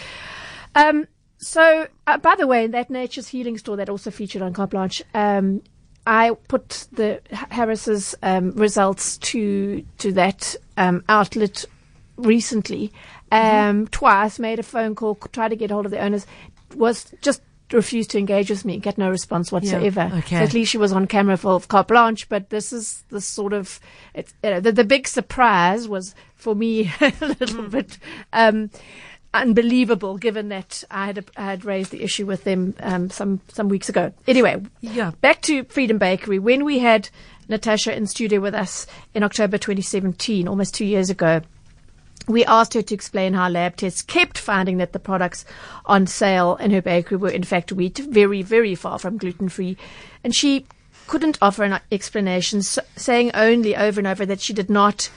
Um, 0.76 1.08
so, 1.40 1.88
uh, 2.06 2.18
by 2.18 2.36
the 2.36 2.46
way, 2.46 2.66
in 2.66 2.72
that 2.72 2.90
Nature's 2.90 3.30
Healing 3.30 3.58
store 3.58 3.78
that 3.78 3.90
also 3.90 4.12
featured 4.12 4.42
on 4.42 4.54
Carte 4.54 4.70
Blanche, 4.72 5.02
um, 5.14 5.62
I 6.06 6.32
put 6.48 6.88
the 6.92 7.22
Harris's 7.32 8.14
um, 8.22 8.52
results 8.52 9.18
to 9.18 9.84
to 10.00 10.12
that 10.14 10.56
um, 10.78 11.04
outlet 11.10 11.66
recently. 12.18 12.92
Mm-hmm. 13.32 13.70
Um, 13.70 13.88
twice 13.88 14.40
made 14.40 14.60
a 14.60 14.64
phone 14.64 14.96
call, 14.96 15.16
tried 15.16 15.50
to 15.50 15.56
get 15.56 15.72
hold 15.72 15.86
of 15.86 15.92
the 15.92 16.00
owners. 16.00 16.26
Was 16.76 17.14
just 17.22 17.42
refused 17.72 18.10
to 18.12 18.18
engage 18.18 18.50
with 18.50 18.66
me, 18.66 18.80
get 18.80 18.98
no 18.98 19.10
response 19.10 19.52
whatsoever. 19.52 20.12
okay. 20.16 20.38
So 20.38 20.44
at 20.44 20.54
least 20.54 20.72
she 20.72 20.78
was 20.80 20.92
on 20.92 21.06
camera 21.06 21.38
for 21.38 21.60
carte 21.60 21.88
blanche, 21.90 22.28
but 22.28 22.50
this 22.50 22.74
is 22.74 23.04
the 23.10 23.22
sort 23.22 23.54
of, 23.54 23.80
it's, 24.16 24.34
you 24.44 24.50
know, 24.50 24.60
the, 24.60 24.72
the 24.72 24.84
big 24.84 25.08
surprise 25.08 25.88
was 25.88 26.16
for 26.34 26.56
me 26.56 26.92
a 27.02 27.14
little 27.40 27.64
Hmm. 27.64 27.70
bit, 27.70 28.00
um, 28.34 28.72
unbelievable 29.34 30.18
given 30.18 30.50
that 30.50 30.84
I 30.90 31.08
had, 31.08 31.26
I 31.38 31.46
had 31.46 31.66
raised 31.66 31.92
the 31.92 32.04
issue 32.04 32.26
with 32.26 32.44
them, 32.44 32.76
um, 32.80 33.10
some, 33.10 33.42
some 33.50 33.70
weeks 33.70 33.90
ago. 33.90 34.12
Anyway. 34.28 34.62
Yeah. 34.82 35.12
Back 35.22 35.42
to 35.44 35.64
Freedom 35.66 35.98
Bakery. 35.98 36.40
When 36.40 36.66
we 36.66 36.80
had 36.80 37.10
Natasha 37.48 37.96
in 37.96 38.08
studio 38.08 38.40
with 38.40 38.56
us 38.56 38.88
in 39.14 39.24
October 39.24 39.58
2017, 39.58 40.48
almost 40.48 40.74
two 40.74 40.86
years 40.86 41.10
ago, 41.10 41.42
we 42.28 42.46
asked 42.46 42.76
her 42.76 42.82
to 42.82 42.94
explain 42.94 43.34
how 43.34 43.50
lab 43.50 43.76
tests 43.76 44.02
kept 44.04 44.38
finding 44.38 44.78
that 44.78 44.94
the 44.94 45.00
products 45.00 45.46
on 45.86 46.06
sale 46.06 46.56
in 46.58 46.72
her 46.72 46.82
bakery 46.82 47.18
were 47.18 47.30
in 47.30 47.44
fact 47.44 47.72
wheat, 47.72 47.98
very, 47.98 48.42
very 48.42 48.76
far 48.76 49.00
from 49.00 49.18
gluten 49.18 49.50
free. 49.50 49.78
And 50.24 50.36
she 50.36 50.66
couldn't 51.08 51.40
offer 51.42 51.64
an 51.64 51.80
explanation, 51.92 52.62
saying 52.62 53.32
only 53.34 53.76
over 53.76 54.00
and 54.00 54.08
over 54.08 54.28
that 54.28 54.42
she 54.42 54.54
did 54.54 54.70
not 54.70 55.10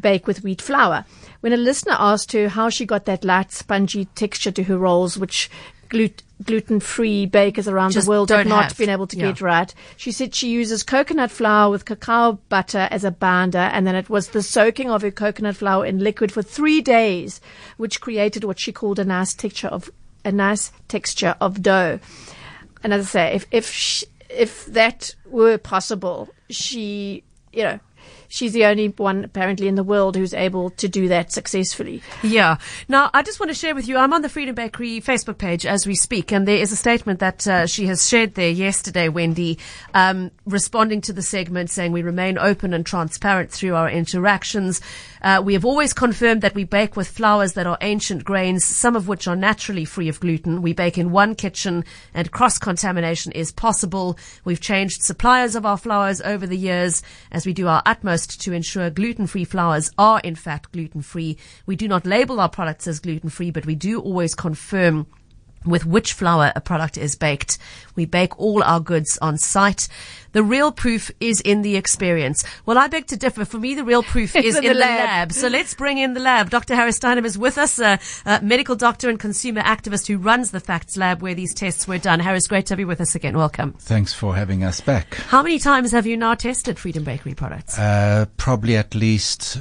bake 0.00 0.26
with 0.26 0.42
wheat 0.42 0.60
flour. 0.62 1.04
When 1.40 1.52
a 1.52 1.56
listener 1.56 1.96
asked 1.98 2.32
her 2.32 2.48
how 2.48 2.68
she 2.70 2.86
got 2.86 3.04
that 3.06 3.24
light, 3.24 3.52
spongy 3.52 4.06
texture 4.14 4.50
to 4.52 4.64
her 4.64 4.78
rolls, 4.78 5.16
which 5.18 5.50
glut- 5.88 6.22
gluten-free 6.44 7.26
bakers 7.26 7.68
around 7.68 7.92
Just 7.92 8.06
the 8.06 8.10
world 8.10 8.30
have 8.30 8.44
don't 8.46 8.52
have. 8.60 8.76
been 8.76 8.88
able 8.90 9.06
to 9.06 9.16
Yeah. 9.16 9.26
get 9.28 9.40
right, 9.40 9.72
she 9.96 10.10
said 10.12 10.34
she 10.34 10.48
uses 10.48 10.82
coconut 10.82 11.30
flour 11.30 11.70
with 11.70 11.84
cacao 11.84 12.38
butter 12.48 12.88
as 12.90 13.04
a 13.04 13.10
binder, 13.10 13.58
and 13.58 13.86
then 13.86 13.94
it 13.94 14.10
was 14.10 14.28
the 14.28 14.42
soaking 14.42 14.90
of 14.90 15.02
her 15.02 15.10
coconut 15.10 15.56
flour 15.56 15.86
in 15.86 15.98
liquid 16.00 16.32
for 16.32 16.42
three 16.42 16.80
days, 16.80 17.40
which 17.76 18.00
created 18.00 18.44
what 18.44 18.58
she 18.58 18.72
called 18.72 18.98
a 18.98 19.04
nice 19.04 19.32
texture 19.34 19.68
of 19.68 19.90
a 20.24 20.32
nice 20.32 20.72
texture 20.88 21.36
of 21.40 21.62
dough. 21.62 22.00
And 22.82 22.92
as 22.92 23.06
I 23.06 23.08
say, 23.08 23.34
if 23.34 23.46
if 23.52 23.70
sh 23.72 24.04
if 24.28 24.66
that 24.66 25.14
were 25.30 25.56
possible, 25.56 26.28
she, 26.50 27.22
you 27.52 27.62
know, 27.62 27.78
she's 28.28 28.52
the 28.52 28.64
only 28.64 28.88
one 28.88 29.24
apparently 29.24 29.68
in 29.68 29.74
the 29.74 29.82
world 29.82 30.16
who's 30.16 30.34
able 30.34 30.70
to 30.70 30.88
do 30.88 31.08
that 31.08 31.32
successfully. 31.32 32.02
Yeah. 32.22 32.58
Now, 32.88 33.10
I 33.14 33.22
just 33.22 33.40
want 33.40 33.50
to 33.50 33.54
share 33.54 33.74
with 33.74 33.88
you, 33.88 33.96
I'm 33.96 34.12
on 34.12 34.22
the 34.22 34.28
Freedom 34.28 34.54
Bakery 34.54 35.00
Facebook 35.00 35.38
page 35.38 35.66
as 35.66 35.86
we 35.86 35.94
speak, 35.94 36.32
and 36.32 36.46
there 36.46 36.58
is 36.58 36.72
a 36.72 36.76
statement 36.76 37.20
that 37.20 37.46
uh, 37.46 37.66
she 37.66 37.86
has 37.86 38.08
shared 38.08 38.34
there 38.34 38.50
yesterday, 38.50 39.08
Wendy, 39.08 39.58
um, 39.94 40.30
responding 40.44 41.00
to 41.02 41.12
the 41.12 41.22
segment 41.22 41.70
saying 41.70 41.92
we 41.92 42.02
remain 42.02 42.38
open 42.38 42.72
and 42.74 42.84
transparent 42.84 43.50
through 43.50 43.74
our 43.74 43.90
interactions. 43.90 44.80
Uh, 45.26 45.42
we 45.42 45.54
have 45.54 45.64
always 45.64 45.92
confirmed 45.92 46.40
that 46.40 46.54
we 46.54 46.62
bake 46.62 46.94
with 46.94 47.08
flours 47.08 47.54
that 47.54 47.66
are 47.66 47.78
ancient 47.80 48.22
grains, 48.22 48.64
some 48.64 48.94
of 48.94 49.08
which 49.08 49.26
are 49.26 49.34
naturally 49.34 49.84
free 49.84 50.08
of 50.08 50.20
gluten. 50.20 50.62
We 50.62 50.72
bake 50.72 50.96
in 50.96 51.10
one 51.10 51.34
kitchen 51.34 51.84
and 52.14 52.30
cross 52.30 52.58
contamination 52.60 53.32
is 53.32 53.50
possible. 53.50 54.16
We've 54.44 54.60
changed 54.60 55.02
suppliers 55.02 55.56
of 55.56 55.66
our 55.66 55.78
flours 55.78 56.20
over 56.20 56.46
the 56.46 56.56
years 56.56 57.02
as 57.32 57.44
we 57.44 57.52
do 57.52 57.66
our 57.66 57.82
utmost 57.84 58.40
to 58.42 58.52
ensure 58.52 58.88
gluten 58.88 59.26
free 59.26 59.44
flours 59.44 59.90
are 59.98 60.20
in 60.20 60.36
fact 60.36 60.70
gluten 60.70 61.02
free. 61.02 61.38
We 61.66 61.74
do 61.74 61.88
not 61.88 62.06
label 62.06 62.38
our 62.38 62.48
products 62.48 62.86
as 62.86 63.00
gluten 63.00 63.28
free, 63.28 63.50
but 63.50 63.66
we 63.66 63.74
do 63.74 63.98
always 63.98 64.36
confirm 64.36 65.08
with 65.64 65.84
which 65.86 66.12
flour 66.12 66.52
a 66.54 66.60
product 66.60 66.96
is 66.96 67.16
baked. 67.16 67.58
We 67.94 68.04
bake 68.04 68.38
all 68.38 68.62
our 68.62 68.80
goods 68.80 69.18
on 69.20 69.38
site. 69.38 69.88
The 70.32 70.42
real 70.42 70.70
proof 70.70 71.10
is 71.18 71.40
in 71.40 71.62
the 71.62 71.76
experience. 71.76 72.44
Well, 72.66 72.76
I 72.76 72.88
beg 72.88 73.06
to 73.06 73.16
differ. 73.16 73.44
For 73.44 73.58
me, 73.58 73.74
the 73.74 73.84
real 73.84 74.02
proof 74.02 74.36
is 74.36 74.56
in 74.56 74.64
in, 74.64 74.68
the 74.68 74.74
the 74.74 74.80
lab. 74.80 74.98
lab. 75.08 75.32
So 75.32 75.48
let's 75.48 75.74
bring 75.74 75.98
in 75.98 76.14
the 76.14 76.20
lab. 76.20 76.50
Dr. 76.50 76.74
Harris 76.76 76.96
Steinman 76.96 77.24
is 77.24 77.38
with 77.38 77.56
us, 77.58 77.78
a, 77.78 77.98
a 78.26 78.40
medical 78.42 78.76
doctor 78.76 79.08
and 79.08 79.18
consumer 79.18 79.62
activist 79.62 80.06
who 80.06 80.18
runs 80.18 80.50
the 80.50 80.60
Facts 80.60 80.96
Lab 80.96 81.22
where 81.22 81.34
these 81.34 81.54
tests 81.54 81.88
were 81.88 81.98
done. 81.98 82.20
Harris, 82.20 82.46
great 82.46 82.66
to 82.66 82.72
have 82.72 82.80
you 82.80 82.86
with 82.86 83.00
us 83.00 83.14
again. 83.14 83.36
Welcome. 83.36 83.72
Thanks 83.78 84.12
for 84.12 84.36
having 84.36 84.62
us 84.62 84.80
back. 84.80 85.14
How 85.14 85.42
many 85.42 85.58
times 85.58 85.90
have 85.92 86.06
you 86.06 86.16
now 86.16 86.34
tested 86.34 86.78
Freedom 86.78 87.02
Bakery 87.02 87.34
products? 87.34 87.78
Uh, 87.78 88.26
probably 88.36 88.76
at 88.76 88.94
least 88.94 89.58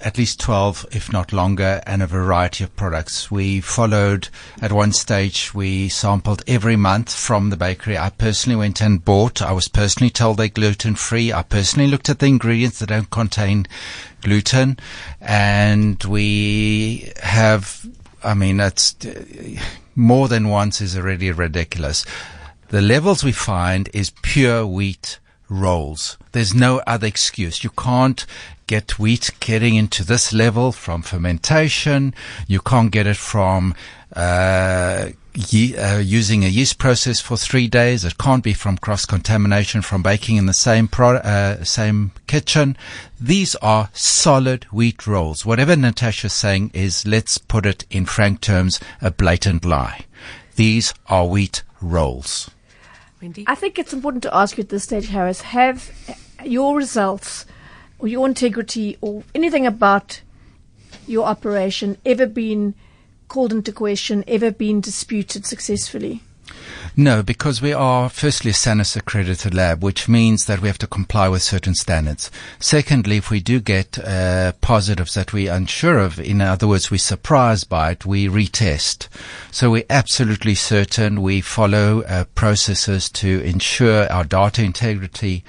at 0.00 0.18
least 0.18 0.40
12, 0.40 0.86
if 0.92 1.12
not 1.12 1.32
longer, 1.32 1.80
and 1.86 2.02
a 2.02 2.06
variety 2.06 2.64
of 2.64 2.74
products. 2.76 3.30
We 3.30 3.60
followed 3.60 4.28
at 4.60 4.72
one 4.72 4.92
stage, 4.92 5.52
we 5.54 5.88
sampled 5.88 6.42
every 6.46 6.76
month 6.76 7.14
from 7.14 7.50
the 7.50 7.56
bakery. 7.56 7.98
I 7.98 8.10
personally 8.10 8.56
went 8.56 8.80
and 8.80 9.04
bought. 9.04 9.42
I 9.42 9.52
was 9.52 9.68
personally 9.68 10.10
told 10.10 10.36
they're 10.36 10.48
gluten 10.48 10.94
free. 10.94 11.32
I 11.32 11.42
personally 11.42 11.88
looked 11.88 12.08
at 12.08 12.18
the 12.18 12.26
ingredients 12.26 12.78
that 12.78 12.90
don't 12.90 13.10
contain 13.10 13.66
gluten 14.22 14.78
and 15.20 16.02
we 16.04 17.12
have, 17.22 17.86
I 18.22 18.34
mean, 18.34 18.60
it's 18.60 18.96
more 19.94 20.28
than 20.28 20.48
once 20.48 20.80
is 20.80 20.96
already 20.96 21.30
ridiculous. 21.32 22.04
The 22.68 22.82
levels 22.82 23.24
we 23.24 23.32
find 23.32 23.88
is 23.92 24.10
pure 24.22 24.66
wheat 24.66 25.18
rolls. 25.48 26.18
There's 26.32 26.54
no 26.54 26.82
other 26.86 27.06
excuse. 27.06 27.64
You 27.64 27.70
can't 27.70 28.26
get 28.68 28.98
wheat 28.98 29.30
getting 29.40 29.74
into 29.74 30.04
this 30.04 30.32
level 30.32 30.70
from 30.70 31.02
fermentation. 31.02 32.14
You 32.46 32.60
can't 32.60 32.92
get 32.92 33.08
it 33.08 33.16
from 33.16 33.74
uh, 34.14 35.08
ye- 35.34 35.76
uh, 35.76 35.98
using 35.98 36.44
a 36.44 36.48
yeast 36.48 36.78
process 36.78 37.20
for 37.20 37.36
three 37.36 37.66
days. 37.66 38.04
It 38.04 38.18
can't 38.18 38.44
be 38.44 38.52
from 38.52 38.78
cross 38.78 39.06
contamination 39.06 39.82
from 39.82 40.02
baking 40.02 40.36
in 40.36 40.46
the 40.46 40.52
same 40.52 40.86
pro- 40.86 41.16
uh, 41.16 41.64
same 41.64 42.12
kitchen. 42.26 42.76
These 43.20 43.56
are 43.56 43.90
solid 43.92 44.64
wheat 44.64 45.06
rolls. 45.06 45.44
Whatever 45.44 45.74
Natasha's 45.74 46.34
saying 46.34 46.70
is, 46.74 47.06
let's 47.06 47.38
put 47.38 47.66
it 47.66 47.86
in 47.90 48.06
frank 48.06 48.40
terms, 48.40 48.78
a 49.00 49.10
blatant 49.10 49.64
lie. 49.64 50.04
These 50.56 50.92
are 51.08 51.26
wheat 51.26 51.62
rolls. 51.80 52.50
Wendy? 53.22 53.44
I 53.48 53.54
think 53.54 53.78
it's 53.78 53.92
important 53.92 54.22
to 54.24 54.34
ask 54.36 54.58
you 54.58 54.62
at 54.62 54.68
this 54.68 54.84
stage, 54.84 55.08
Harris, 55.08 55.40
have 55.40 55.90
your 56.44 56.76
results 56.76 57.46
or 57.98 58.08
your 58.08 58.26
integrity 58.26 58.96
or 59.00 59.22
anything 59.34 59.66
about 59.66 60.20
your 61.06 61.26
operation 61.26 61.96
ever 62.04 62.26
been 62.26 62.74
called 63.28 63.52
into 63.52 63.72
question, 63.72 64.24
ever 64.26 64.50
been 64.50 64.80
disputed 64.80 65.44
successfully? 65.44 66.22
No, 66.96 67.22
because 67.22 67.62
we 67.62 67.72
are 67.72 68.08
firstly 68.08 68.50
a 68.50 68.54
SANAS 68.54 68.96
accredited 68.96 69.54
lab, 69.54 69.82
which 69.82 70.08
means 70.08 70.46
that 70.46 70.60
we 70.60 70.68
have 70.68 70.78
to 70.78 70.86
comply 70.86 71.28
with 71.28 71.42
certain 71.42 71.74
standards. 71.74 72.30
Secondly, 72.58 73.18
if 73.18 73.30
we 73.30 73.40
do 73.40 73.60
get 73.60 73.98
uh, 73.98 74.52
positives 74.60 75.14
that 75.14 75.32
we're 75.32 75.52
unsure 75.52 75.98
of, 75.98 76.18
in 76.18 76.40
other 76.40 76.66
words, 76.66 76.90
we're 76.90 76.98
surprised 76.98 77.68
by 77.68 77.92
it, 77.92 78.04
we 78.04 78.26
retest. 78.26 79.08
So 79.50 79.70
we're 79.70 79.84
absolutely 79.88 80.54
certain 80.54 81.22
we 81.22 81.40
follow 81.40 82.02
uh, 82.02 82.24
processes 82.34 83.08
to 83.10 83.42
ensure 83.42 84.10
our 84.10 84.24
data 84.24 84.62
integrity. 84.62 85.44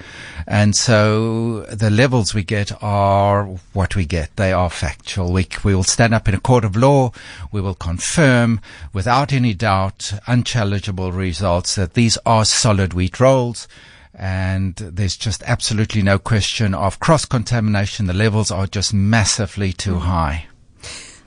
And 0.46 0.74
so 0.74 1.62
the 1.62 1.90
levels 1.90 2.34
we 2.34 2.44
get 2.44 2.72
are 2.82 3.44
what 3.72 3.96
we 3.96 4.04
get. 4.04 4.34
They 4.36 4.52
are 4.52 4.70
factual. 4.70 5.32
We, 5.32 5.48
we 5.64 5.74
will 5.74 5.84
stand 5.84 6.14
up 6.14 6.28
in 6.28 6.34
a 6.34 6.40
court 6.40 6.64
of 6.64 6.76
law. 6.76 7.12
We 7.52 7.60
will 7.60 7.74
confirm 7.74 8.60
without 8.92 9.32
any 9.32 9.54
doubt, 9.54 10.12
unchallengeable 10.26 11.09
results 11.10 11.74
that 11.74 11.94
these 11.94 12.18
are 12.24 12.44
solid 12.44 12.94
wheat 12.94 13.20
rolls. 13.20 13.68
And 14.14 14.74
there's 14.76 15.16
just 15.16 15.42
absolutely 15.44 16.02
no 16.02 16.18
question 16.18 16.74
of 16.74 17.00
cross 17.00 17.24
contamination. 17.24 18.06
The 18.06 18.12
levels 18.12 18.50
are 18.50 18.66
just 18.66 18.92
massively 18.92 19.72
too 19.72 19.94
hmm. 19.94 20.06
high. 20.06 20.46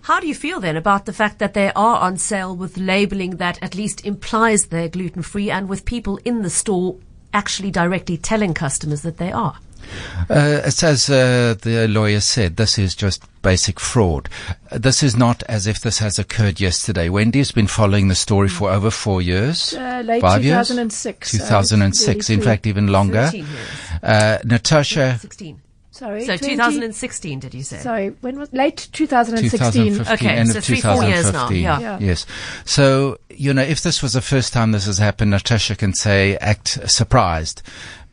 How 0.04 0.20
do 0.20 0.28
you 0.28 0.36
feel 0.36 0.60
then 0.60 0.76
about 0.76 1.06
the 1.06 1.14
fact 1.14 1.40
that 1.40 1.54
they 1.54 1.72
are 1.74 2.00
on 2.00 2.18
sale 2.18 2.54
with 2.54 2.78
labeling 2.78 3.38
that 3.38 3.58
at 3.64 3.74
least 3.74 4.06
implies 4.06 4.66
they're 4.66 4.90
gluten 4.90 5.22
free 5.22 5.50
and 5.50 5.70
with 5.70 5.86
people 5.86 6.20
in 6.26 6.42
the 6.42 6.50
store 6.50 6.98
actually 7.34 7.72
directly 7.72 8.18
telling 8.18 8.54
customers 8.54 9.02
that 9.04 9.18
they 9.18 9.32
are? 9.32 9.60
Uh, 10.30 10.62
it's 10.66 10.84
as 10.84 11.10
uh, 11.10 11.56
the 11.62 11.88
lawyer 11.88 12.20
said, 12.20 12.56
this 12.58 12.78
is 12.78 12.96
just 12.96 13.24
basic 13.42 13.80
fraud. 13.80 14.30
Uh, 14.72 14.78
This 14.78 15.04
is 15.04 15.16
not 15.16 15.44
as 15.44 15.68
if 15.68 15.82
this 15.82 16.00
has 16.00 16.18
occurred 16.18 16.60
yesterday. 16.60 17.10
Wendy 17.10 17.40
has 17.40 17.52
been 17.52 17.68
following 17.68 18.08
the 18.08 18.16
story 18.16 18.50
for 18.50 18.70
over 18.72 18.90
four 18.90 19.22
years. 19.22 19.74
Uh, 19.74 20.02
late 20.06 20.22
Five 20.22 20.42
2006, 20.42 21.34
years? 21.34 21.44
uh, 21.44 21.48
2006, 21.48 22.30
in 22.30 22.42
fact, 22.42 22.66
even 22.68 22.88
longer. 22.88 23.32
Uh, 24.02 24.38
Natasha, 24.44 25.18
16. 25.20 25.60
Sorry. 25.92 26.22
So 26.26 26.36
20 26.38 26.56
2016, 26.56 27.40
did 27.40 27.54
you 27.54 27.62
say? 27.62 27.78
Sorry, 27.78 28.10
when 28.22 28.40
was 28.40 28.52
late 28.52 28.90
2016? 28.94 29.60
2015, 29.60 30.14
Okay, 30.14 30.28
end 30.36 30.50
so 30.50 30.58
of 30.58 30.64
three, 30.64 30.82
four 30.82 31.04
years 31.04 31.32
now, 31.32 31.50
yeah. 31.52 31.80
Yeah. 31.80 31.98
Yes. 32.02 32.26
So, 32.66 33.20
you 33.30 33.54
know, 33.54 33.62
if 33.62 33.82
this 33.84 34.02
was 34.02 34.14
the 34.14 34.22
first 34.22 34.54
time 34.54 34.72
this 34.72 34.88
has 34.88 34.98
happened, 34.98 35.30
Natasha 35.32 35.76
can 35.76 35.94
say, 35.94 36.36
act 36.38 36.90
surprised. 36.90 37.62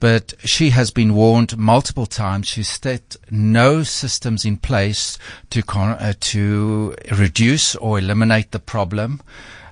But 0.01 0.35
she 0.45 0.71
has 0.71 0.91
been 0.91 1.15
warned 1.15 1.57
multiple 1.57 2.07
times. 2.07 2.49
She's 2.49 2.69
set 2.69 3.17
no 3.31 3.83
systems 3.83 4.45
in 4.45 4.57
place 4.57 5.19
to 5.51 5.63
con- 5.63 5.99
uh, 5.99 6.15
to 6.21 6.97
reduce 7.17 7.77
or 7.77 7.99
eliminate 7.99 8.51
the 8.51 8.59
problem. 8.59 9.21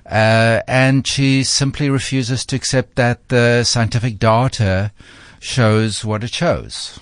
Uh, 0.05 0.61
and 0.67 1.05
she 1.05 1.43
simply 1.43 1.89
refuses 1.89 2.45
to 2.45 2.55
accept 2.55 2.95
that 2.95 3.27
the 3.29 3.63
scientific 3.63 4.17
data 4.17 4.91
shows 5.39 6.05
what 6.05 6.23
it 6.23 6.33
shows. 6.33 6.99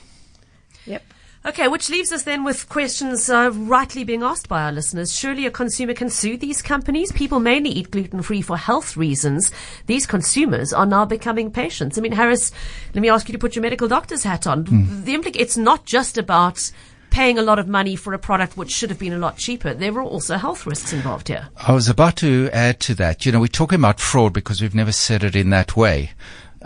Yep. 0.86 1.04
Okay, 1.48 1.70
which 1.70 1.90
leaves 1.90 2.12
us 2.12 2.24
then 2.24 2.44
with 2.44 2.68
questions 2.68 3.30
uh, 3.30 3.50
rightly 3.54 4.04
being 4.04 4.22
asked 4.22 4.50
by 4.50 4.64
our 4.64 4.72
listeners. 4.74 5.16
Surely 5.16 5.46
a 5.46 5.52
consumer 5.52 5.94
can 5.94 6.10
sue 6.10 6.36
these 6.36 6.62
companies. 6.62 7.10
People 7.14 7.40
mainly 7.40 7.70
eat 7.70 7.90
gluten 7.90 8.22
free 8.22 8.42
for 8.42 8.58
health 8.58 8.98
reasons. 8.98 9.50
These 9.86 10.06
consumers 10.08 10.74
are 10.74 10.86
now 10.86 11.06
becoming 11.06 11.50
patients. 11.50 11.98
I 11.98 12.02
mean, 12.02 12.12
Harris, 12.12 12.52
let 12.94 13.02
me 13.02 13.10
ask 13.10 13.30
you 13.30 13.32
to 13.32 13.40
put 13.40 13.56
your 13.56 13.64
medical 13.64 13.88
doctor's 13.88 14.24
hat 14.24 14.46
on. 14.46 14.66
Hmm. 14.66 15.06
The 15.06 15.16
implic- 15.16 15.40
it's 15.40 15.56
not 15.56 15.86
just 15.86 16.18
about 16.18 16.70
paying 17.12 17.40
a 17.40 17.42
lot 17.42 17.60
of 17.60 17.68
money 17.70 17.96
for 17.96 18.14
a 18.14 18.20
product 18.20 18.58
which 18.58 18.70
should 18.70 18.90
have 18.90 19.00
been 19.00 19.14
a 19.14 19.18
lot 19.18 19.38
cheaper. 19.38 19.74
There 19.74 19.94
were 19.94 20.04
also 20.04 20.36
health 20.36 20.66
risks 20.66 20.92
involved 20.92 21.30
here. 21.30 21.48
I 21.56 21.72
was 21.72 21.88
about 21.88 22.18
to 22.18 22.50
add 22.52 22.82
to 22.82 22.96
that. 22.96 23.26
You 23.26 23.32
know, 23.32 23.40
we're 23.40 23.48
talking 23.48 23.80
about 23.80 24.02
fraud 24.02 24.34
because 24.34 24.62
we've 24.62 24.76
never 24.76 24.92
said 24.92 25.24
it 25.24 25.36
in 25.36 25.50
that 25.52 25.78
way. 25.78 26.12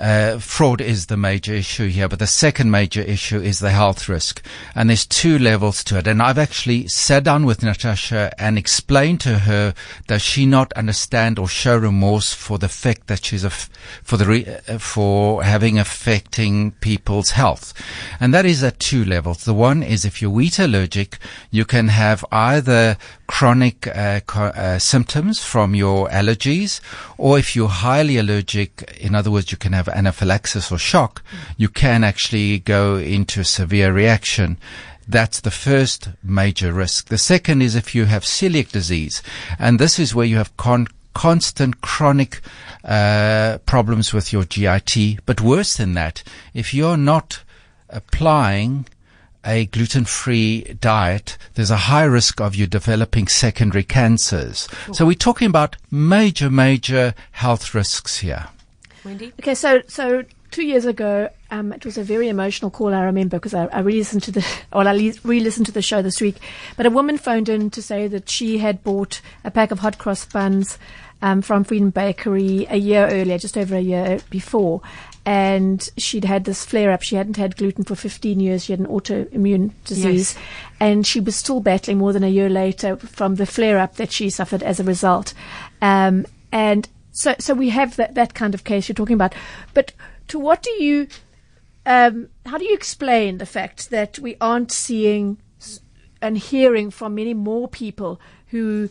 Uh, 0.01 0.39
fraud 0.39 0.81
is 0.81 1.05
the 1.05 1.15
major 1.15 1.53
issue 1.53 1.87
here, 1.87 2.09
but 2.09 2.17
the 2.17 2.25
second 2.25 2.71
major 2.71 3.01
issue 3.01 3.39
is 3.39 3.59
the 3.59 3.69
health 3.69 4.09
risk. 4.09 4.41
And 4.73 4.89
there's 4.89 5.05
two 5.05 5.37
levels 5.37 5.83
to 5.85 5.99
it. 5.99 6.07
And 6.07 6.23
I've 6.23 6.39
actually 6.39 6.87
sat 6.87 7.23
down 7.23 7.45
with 7.45 7.61
Natasha 7.61 8.33
and 8.39 8.57
explained 8.57 9.21
to 9.21 9.39
her, 9.39 9.75
does 10.07 10.23
she 10.23 10.47
not 10.47 10.73
understand 10.73 11.37
or 11.37 11.47
show 11.47 11.77
remorse 11.77 12.33
for 12.33 12.57
the 12.57 12.67
fact 12.67 13.05
that 13.07 13.23
she's 13.23 13.45
for 14.01 14.17
the, 14.17 14.25
re- 14.25 14.57
uh, 14.67 14.79
for 14.79 15.43
having 15.43 15.77
affecting 15.77 16.71
people's 16.81 17.31
health? 17.31 17.71
And 18.19 18.33
that 18.33 18.45
is 18.45 18.63
at 18.63 18.79
two 18.79 19.05
levels. 19.05 19.45
The 19.45 19.53
one 19.53 19.83
is 19.83 20.03
if 20.03 20.19
you're 20.19 20.31
wheat 20.31 20.57
allergic, 20.57 21.19
you 21.51 21.63
can 21.63 21.89
have 21.89 22.25
either 22.31 22.97
chronic 23.31 23.87
uh, 23.87 24.19
co- 24.27 24.53
uh, 24.65 24.77
symptoms 24.77 25.41
from 25.41 25.73
your 25.73 26.09
allergies, 26.09 26.81
or 27.17 27.39
if 27.39 27.55
you're 27.55 27.69
highly 27.69 28.17
allergic, 28.17 28.71
in 28.99 29.15
other 29.15 29.31
words, 29.31 29.53
you 29.53 29.57
can 29.57 29.71
have 29.71 29.87
anaphylaxis 29.87 30.69
or 30.69 30.77
shock, 30.77 31.23
you 31.55 31.69
can 31.69 32.03
actually 32.03 32.59
go 32.59 32.97
into 32.97 33.39
a 33.39 33.45
severe 33.45 33.93
reaction. 33.93 34.57
That's 35.07 35.39
the 35.39 35.49
first 35.49 36.09
major 36.21 36.73
risk. 36.73 37.07
The 37.07 37.17
second 37.17 37.61
is 37.61 37.73
if 37.73 37.95
you 37.95 38.03
have 38.05 38.23
celiac 38.23 38.69
disease, 38.69 39.23
and 39.57 39.79
this 39.79 39.97
is 39.97 40.13
where 40.13 40.27
you 40.27 40.35
have 40.35 40.55
con- 40.57 40.89
constant 41.13 41.79
chronic 41.79 42.41
uh, 42.83 43.59
problems 43.65 44.13
with 44.13 44.33
your 44.33 44.43
GIT. 44.43 45.25
But 45.25 45.39
worse 45.39 45.77
than 45.77 45.93
that, 45.93 46.21
if 46.53 46.73
you're 46.73 46.97
not 46.97 47.43
applying 47.89 48.87
a 49.45 49.65
gluten-free 49.67 50.77
diet, 50.79 51.37
there's 51.55 51.71
a 51.71 51.77
high 51.77 52.03
risk 52.03 52.39
of 52.39 52.55
you 52.55 52.67
developing 52.67 53.27
secondary 53.27 53.83
cancers. 53.83 54.67
So 54.93 55.05
we're 55.05 55.15
talking 55.15 55.47
about 55.47 55.77
major, 55.89 56.49
major 56.49 57.13
health 57.31 57.73
risks 57.73 58.17
here. 58.19 58.47
Wendy? 59.03 59.33
Okay, 59.39 59.55
so 59.55 59.81
so 59.87 60.23
two 60.51 60.65
years 60.65 60.85
ago, 60.85 61.29
um, 61.49 61.73
it 61.73 61.85
was 61.85 61.97
a 61.97 62.03
very 62.03 62.27
emotional 62.27 62.69
call. 62.69 62.93
I 62.93 63.03
remember 63.03 63.37
because 63.37 63.53
I, 63.53 63.65
I 63.67 63.79
re-listened 63.79 64.23
to 64.23 64.31
the, 64.31 64.45
well, 64.73 64.87
I 64.87 64.93
le- 64.93 65.13
re-listened 65.23 65.65
to 65.67 65.71
the 65.71 65.81
show 65.81 66.01
this 66.01 66.21
week. 66.21 66.37
But 66.77 66.85
a 66.85 66.91
woman 66.91 67.17
phoned 67.17 67.49
in 67.49 67.69
to 67.71 67.81
say 67.81 68.07
that 68.07 68.29
she 68.29 68.59
had 68.59 68.83
bought 68.83 69.21
a 69.43 69.51
pack 69.51 69.71
of 69.71 69.79
hot 69.79 69.97
cross 69.97 70.25
buns 70.25 70.77
um, 71.21 71.41
from 71.41 71.63
Freedom 71.63 71.89
Bakery 71.89 72.67
a 72.69 72.77
year 72.77 73.07
earlier, 73.07 73.37
just 73.37 73.57
over 73.57 73.75
a 73.75 73.81
year 73.81 74.19
before, 74.29 74.81
and 75.25 75.89
she'd 75.97 76.25
had 76.25 76.45
this 76.45 76.65
flare 76.65 76.91
up. 76.91 77.03
She 77.03 77.15
hadn't 77.15 77.37
had 77.37 77.55
gluten 77.57 77.83
for 77.83 77.95
15 77.95 78.39
years. 78.39 78.65
She 78.65 78.73
had 78.73 78.79
an 78.79 78.87
autoimmune 78.87 79.71
disease, 79.85 80.33
Yes. 80.35 80.43
and 80.79 81.05
she 81.05 81.19
was 81.19 81.35
still 81.35 81.59
battling 81.59 81.99
more 81.99 82.11
than 82.13 82.23
a 82.23 82.27
year 82.29 82.49
later 82.49 82.97
from 82.97 83.35
the 83.35 83.45
flare 83.45 83.77
up 83.77 83.95
that 83.95 84.11
she 84.11 84.29
suffered 84.29 84.63
as 84.63 84.79
a 84.79 84.83
result. 84.83 85.33
Um, 85.81 86.25
and 86.51 86.89
so, 87.11 87.35
so 87.39 87.53
we 87.53 87.69
have 87.69 87.97
that, 87.97 88.15
that 88.15 88.33
kind 88.33 88.53
of 88.55 88.63
case 88.63 88.87
you're 88.89 88.95
talking 88.95 89.13
about. 89.13 89.35
But 89.73 89.93
to 90.29 90.39
what 90.39 90.63
do 90.63 90.71
you, 90.71 91.07
um, 91.85 92.29
how 92.45 92.57
do 92.57 92.65
you 92.65 92.73
explain 92.73 93.37
the 93.37 93.45
fact 93.45 93.89
that 93.91 94.17
we 94.19 94.37
aren't 94.41 94.71
seeing 94.71 95.37
and 96.21 96.37
hearing 96.37 96.89
from 96.91 97.15
many 97.15 97.33
more 97.33 97.67
people 97.67 98.19
who 98.47 98.89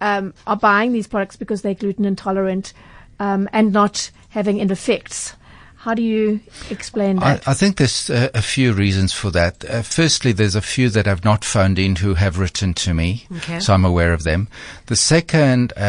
um, 0.00 0.34
are 0.46 0.56
buying 0.56 0.92
these 0.92 1.06
products 1.06 1.36
because 1.36 1.62
they're 1.62 1.74
gluten 1.74 2.04
intolerant 2.04 2.72
um, 3.20 3.48
and 3.52 3.72
not 3.72 4.10
having 4.30 4.58
ill 4.58 4.70
effects? 4.70 5.34
How 5.82 5.94
do 5.94 6.02
you 6.02 6.38
explain 6.70 7.16
that? 7.16 7.42
I 7.48 7.54
think 7.54 7.76
there's 7.76 8.08
uh, 8.08 8.28
a 8.34 8.40
few 8.40 8.72
reasons 8.72 9.12
for 9.12 9.32
that. 9.32 9.64
Uh, 9.64 9.82
firstly, 9.82 10.30
there's 10.30 10.54
a 10.54 10.62
few 10.62 10.88
that 10.90 11.06
have 11.06 11.24
not 11.24 11.44
phoned 11.44 11.76
in 11.76 11.96
who 11.96 12.14
have 12.14 12.38
written 12.38 12.72
to 12.74 12.94
me, 12.94 13.26
Okay. 13.38 13.58
so 13.58 13.74
I'm 13.74 13.84
aware 13.84 14.12
of 14.12 14.22
them. 14.22 14.46
The 14.86 14.94
second 14.94 15.72
uh, 15.76 15.80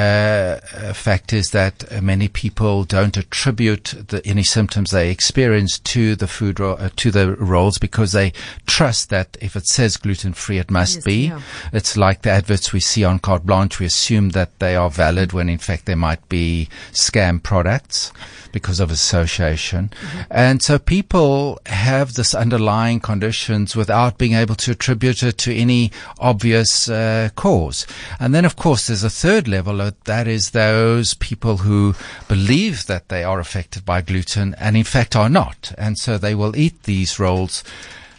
uh, 0.73 0.93
fact 0.93 1.31
is 1.31 1.51
that 1.51 1.83
uh, 1.91 2.01
many 2.01 2.27
people 2.27 2.85
don't 2.85 3.15
attribute 3.17 3.93
the, 4.07 4.25
any 4.25 4.41
symptoms 4.41 4.89
they 4.89 5.11
experience 5.11 5.77
to 5.77 6.15
the 6.15 6.27
food 6.27 6.59
ro- 6.59 6.73
uh, 6.73 6.89
to 6.95 7.11
the 7.11 7.35
rolls 7.35 7.77
because 7.77 8.13
they 8.13 8.33
trust 8.65 9.11
that 9.11 9.37
if 9.41 9.55
it 9.55 9.67
says 9.67 9.97
gluten 9.97 10.33
free, 10.33 10.57
it 10.57 10.71
must 10.71 10.95
Yes, 10.95 11.03
be. 11.05 11.27
yeah. 11.27 11.41
It's 11.71 11.95
like 11.95 12.23
the 12.23 12.31
adverts 12.31 12.73
we 12.73 12.79
see 12.79 13.03
on 13.03 13.19
carte 13.19 13.45
blanche. 13.45 13.79
We 13.79 13.85
assume 13.85 14.29
that 14.31 14.57
they 14.57 14.75
are 14.75 14.89
valid 14.89 15.33
when 15.33 15.49
in 15.49 15.59
fact 15.59 15.85
they 15.85 15.93
might 15.95 16.27
be 16.29 16.67
scam 16.93 17.43
products 17.43 18.11
because 18.53 18.79
of 18.79 18.89
association. 18.89 19.91
And 20.31 20.61
so 20.61 20.79
people 20.79 21.59
have 21.65 22.13
this 22.13 22.33
underlying 22.33 23.01
conditions 23.01 23.75
without 23.75 24.17
being 24.17 24.33
able 24.33 24.55
to 24.55 24.71
attribute 24.71 25.23
it 25.23 25.37
to 25.39 25.53
any 25.53 25.91
obvious 26.19 26.87
uh, 26.87 27.29
cause. 27.35 27.85
And 28.19 28.33
then 28.33 28.45
of 28.45 28.55
course 28.55 28.87
there's 28.87 29.03
a 29.03 29.09
third 29.09 29.49
level 29.49 29.81
of 29.81 30.01
that 30.05 30.27
is 30.27 30.51
those 30.51 31.15
people 31.15 31.57
who 31.57 31.95
believe 32.29 32.85
that 32.85 33.09
they 33.09 33.25
are 33.25 33.41
affected 33.41 33.83
by 33.83 34.01
gluten 34.01 34.55
and 34.57 34.77
in 34.77 34.85
fact 34.85 35.17
are 35.17 35.29
not. 35.29 35.73
And 35.77 35.97
so 35.97 36.17
they 36.17 36.35
will 36.35 36.55
eat 36.55 36.83
these 36.83 37.19
rolls 37.19 37.63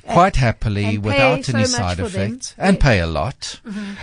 quite 0.06 0.36
happily 0.36 0.98
without 0.98 1.48
any 1.48 1.60
much 1.60 1.68
side 1.68 1.96
for 1.96 2.08
them. 2.08 2.32
effects 2.34 2.54
and 2.58 2.78
pay 2.78 3.00
a 3.00 3.06
lot 3.06 3.58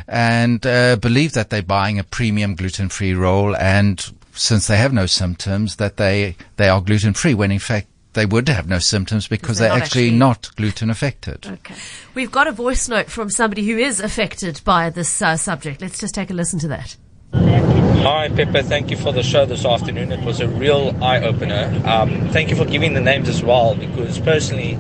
and 0.07 0.65
uh, 0.65 0.95
believe 0.95 1.33
that 1.33 1.51
they're 1.51 1.61
buying 1.61 1.99
a 1.99 2.03
premium 2.03 2.55
gluten-free 2.55 3.13
roll 3.13 3.55
and 3.55 4.11
since 4.33 4.67
they 4.67 4.77
have 4.77 4.93
no 4.93 5.05
symptoms 5.05 5.75
that 5.77 5.97
they 5.97 6.35
they 6.57 6.69
are 6.69 6.81
gluten-free 6.81 7.33
when 7.33 7.51
in 7.51 7.59
fact 7.59 7.87
they 8.13 8.25
would 8.25 8.49
have 8.49 8.67
no 8.67 8.79
symptoms 8.79 9.27
because 9.27 9.57
they're 9.57 9.69
they're, 9.69 9.77
not 9.77 9.85
actually, 9.85 10.07
actually- 10.07 10.17
not 10.17 10.49
gluten 10.57 10.89
affected. 10.89 11.45
okay. 11.47 11.75
We've 12.13 12.31
got 12.31 12.47
a 12.47 12.51
voice 12.51 12.89
note 12.89 13.09
from 13.09 13.29
somebody 13.29 13.65
who 13.65 13.77
is 13.77 13.99
affected 14.01 14.59
by 14.65 14.89
this 14.89 15.21
uh, 15.21 15.37
subject. 15.37 15.81
Let's 15.81 15.97
just 15.99 16.13
take 16.13 16.29
a 16.29 16.33
listen 16.33 16.59
to 16.59 16.67
that. 16.69 16.97
Hi, 17.33 18.27
Pippa. 18.29 18.63
Thank 18.63 18.91
you 18.91 18.97
for 18.97 19.13
the 19.13 19.23
show 19.23 19.45
this 19.45 19.63
afternoon. 19.63 20.11
It 20.11 20.25
was 20.25 20.41
a 20.41 20.47
real 20.47 21.01
eye 21.03 21.21
opener. 21.21 21.81
Um, 21.85 22.27
thank 22.29 22.49
you 22.49 22.55
for 22.57 22.65
giving 22.65 22.93
the 22.95 22.99
names 22.99 23.29
as 23.29 23.41
well, 23.43 23.75
because 23.75 24.19
personally, 24.19 24.75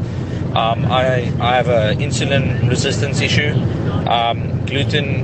um, 0.55 0.85
I, 0.85 1.31
I 1.39 1.55
have 1.55 1.69
an 1.69 1.99
insulin 1.99 2.67
resistance 2.67 3.21
issue. 3.21 3.53
Um, 4.09 4.65
gluten, 4.65 5.23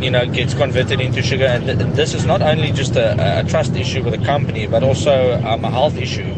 you 0.00 0.10
know, 0.10 0.26
gets 0.26 0.54
converted 0.54 1.00
into 1.00 1.22
sugar, 1.22 1.46
and 1.46 1.64
th- 1.64 1.78
this 1.94 2.14
is 2.14 2.26
not 2.26 2.42
only 2.42 2.70
just 2.72 2.96
a, 2.96 3.40
a 3.40 3.44
trust 3.44 3.74
issue 3.74 4.02
with 4.02 4.18
the 4.18 4.24
company, 4.24 4.66
but 4.66 4.82
also 4.82 5.40
um, 5.42 5.64
a 5.64 5.70
health 5.70 5.96
issue, 5.96 6.34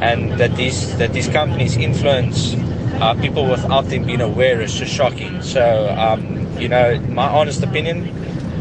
and 0.00 0.32
that 0.32 0.56
these 0.56 0.96
that 0.98 1.12
these 1.12 1.28
companies 1.28 1.76
influence 1.76 2.54
uh, 3.00 3.14
people 3.14 3.48
without 3.48 3.86
them 3.86 4.04
being 4.04 4.20
aware 4.20 4.60
is 4.60 4.74
just 4.74 4.92
shocking. 4.92 5.42
So, 5.42 5.94
um, 5.96 6.58
you 6.58 6.68
know, 6.68 6.98
my 7.10 7.28
honest 7.28 7.62
opinion 7.62 8.12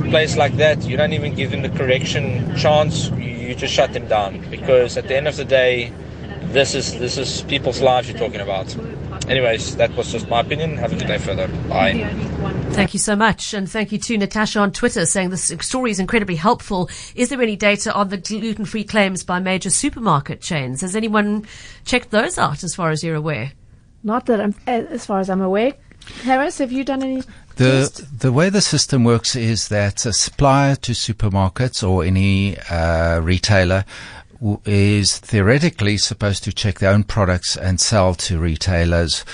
place 0.10 0.38
like 0.38 0.58
that, 0.58 0.86
you 0.86 0.98
don't 0.98 1.14
even 1.14 1.34
give 1.36 1.52
them 1.52 1.62
the 1.62 1.70
correction 1.70 2.56
chance. 2.56 3.10
You, 3.10 3.18
you 3.18 3.56
just 3.56 3.74
shut 3.74 3.94
them 3.94 4.08
down 4.08 4.50
because 4.50 4.98
at 4.98 5.08
the 5.08 5.16
end 5.16 5.28
of 5.28 5.36
the 5.36 5.46
day, 5.46 5.92
this 6.44 6.76
is 6.76 6.98
this 7.00 7.18
is 7.18 7.42
people's 7.44 7.82
lives 7.82 8.10
you're 8.10 8.18
talking 8.18 8.42
about. 8.42 8.76
Anyways, 9.28 9.76
that 9.78 9.92
was 9.96 10.12
just 10.12 10.28
my 10.30 10.42
opinion. 10.42 10.78
Have 10.78 10.94
a 10.94 10.96
good 10.98 11.08
day 11.08 11.18
further. 11.18 11.48
Bye. 11.68 11.94
Thank 12.72 12.94
you 12.94 13.00
so 13.00 13.16
much. 13.16 13.54
And 13.54 13.70
thank 13.70 13.92
you 13.92 13.98
to 13.98 14.18
Natasha 14.18 14.60
on 14.60 14.72
Twitter 14.72 15.06
saying 15.06 15.32
this 15.32 15.52
story 15.62 15.90
is 15.90 16.00
incredibly 16.00 16.36
helpful. 16.36 16.90
Is 17.16 17.30
there 17.30 17.42
any 17.42 17.56
data 17.56 17.92
on 17.94 18.10
the 18.10 18.18
gluten 18.18 18.66
free 18.66 18.84
claims 18.84 19.24
by 19.24 19.40
major 19.40 19.72
supermarket 19.72 20.42
chains? 20.42 20.82
Has 20.82 20.96
anyone 20.96 21.46
checked 21.86 22.12
those 22.12 22.38
out 22.38 22.64
as 22.64 22.76
far 22.76 22.92
as 22.92 23.04
you're 23.04 23.16
aware? 23.16 23.52
Not 24.04 24.28
that 24.28 24.40
I'm, 24.40 24.54
as 24.68 25.06
far 25.08 25.20
as 25.20 25.30
I'm 25.32 25.42
aware. 25.42 25.74
Harris, 26.22 26.60
have 26.60 26.72
you 26.72 26.84
done 26.84 27.02
any? 27.02 27.22
The 27.56 27.90
test? 27.90 28.20
the 28.20 28.32
way 28.32 28.50
the 28.50 28.62
system 28.62 29.04
works 29.04 29.36
is 29.36 29.70
that 29.70 30.06
a 30.06 30.14
supplier 30.14 30.76
to 30.76 30.92
supermarkets 30.92 31.88
or 31.88 32.04
any 32.04 32.58
uh, 32.70 33.20
retailer 33.22 33.86
w- 33.86 34.25
is 34.66 35.18
theoretically 35.18 35.98
supposed 35.98 36.44
to 36.44 36.54
check 36.54 36.80
their 36.80 36.92
own 36.92 37.04
products 37.04 37.56
and 37.56 37.80
sell 37.80 38.16
to 38.16 38.40
retailers. 38.40 39.26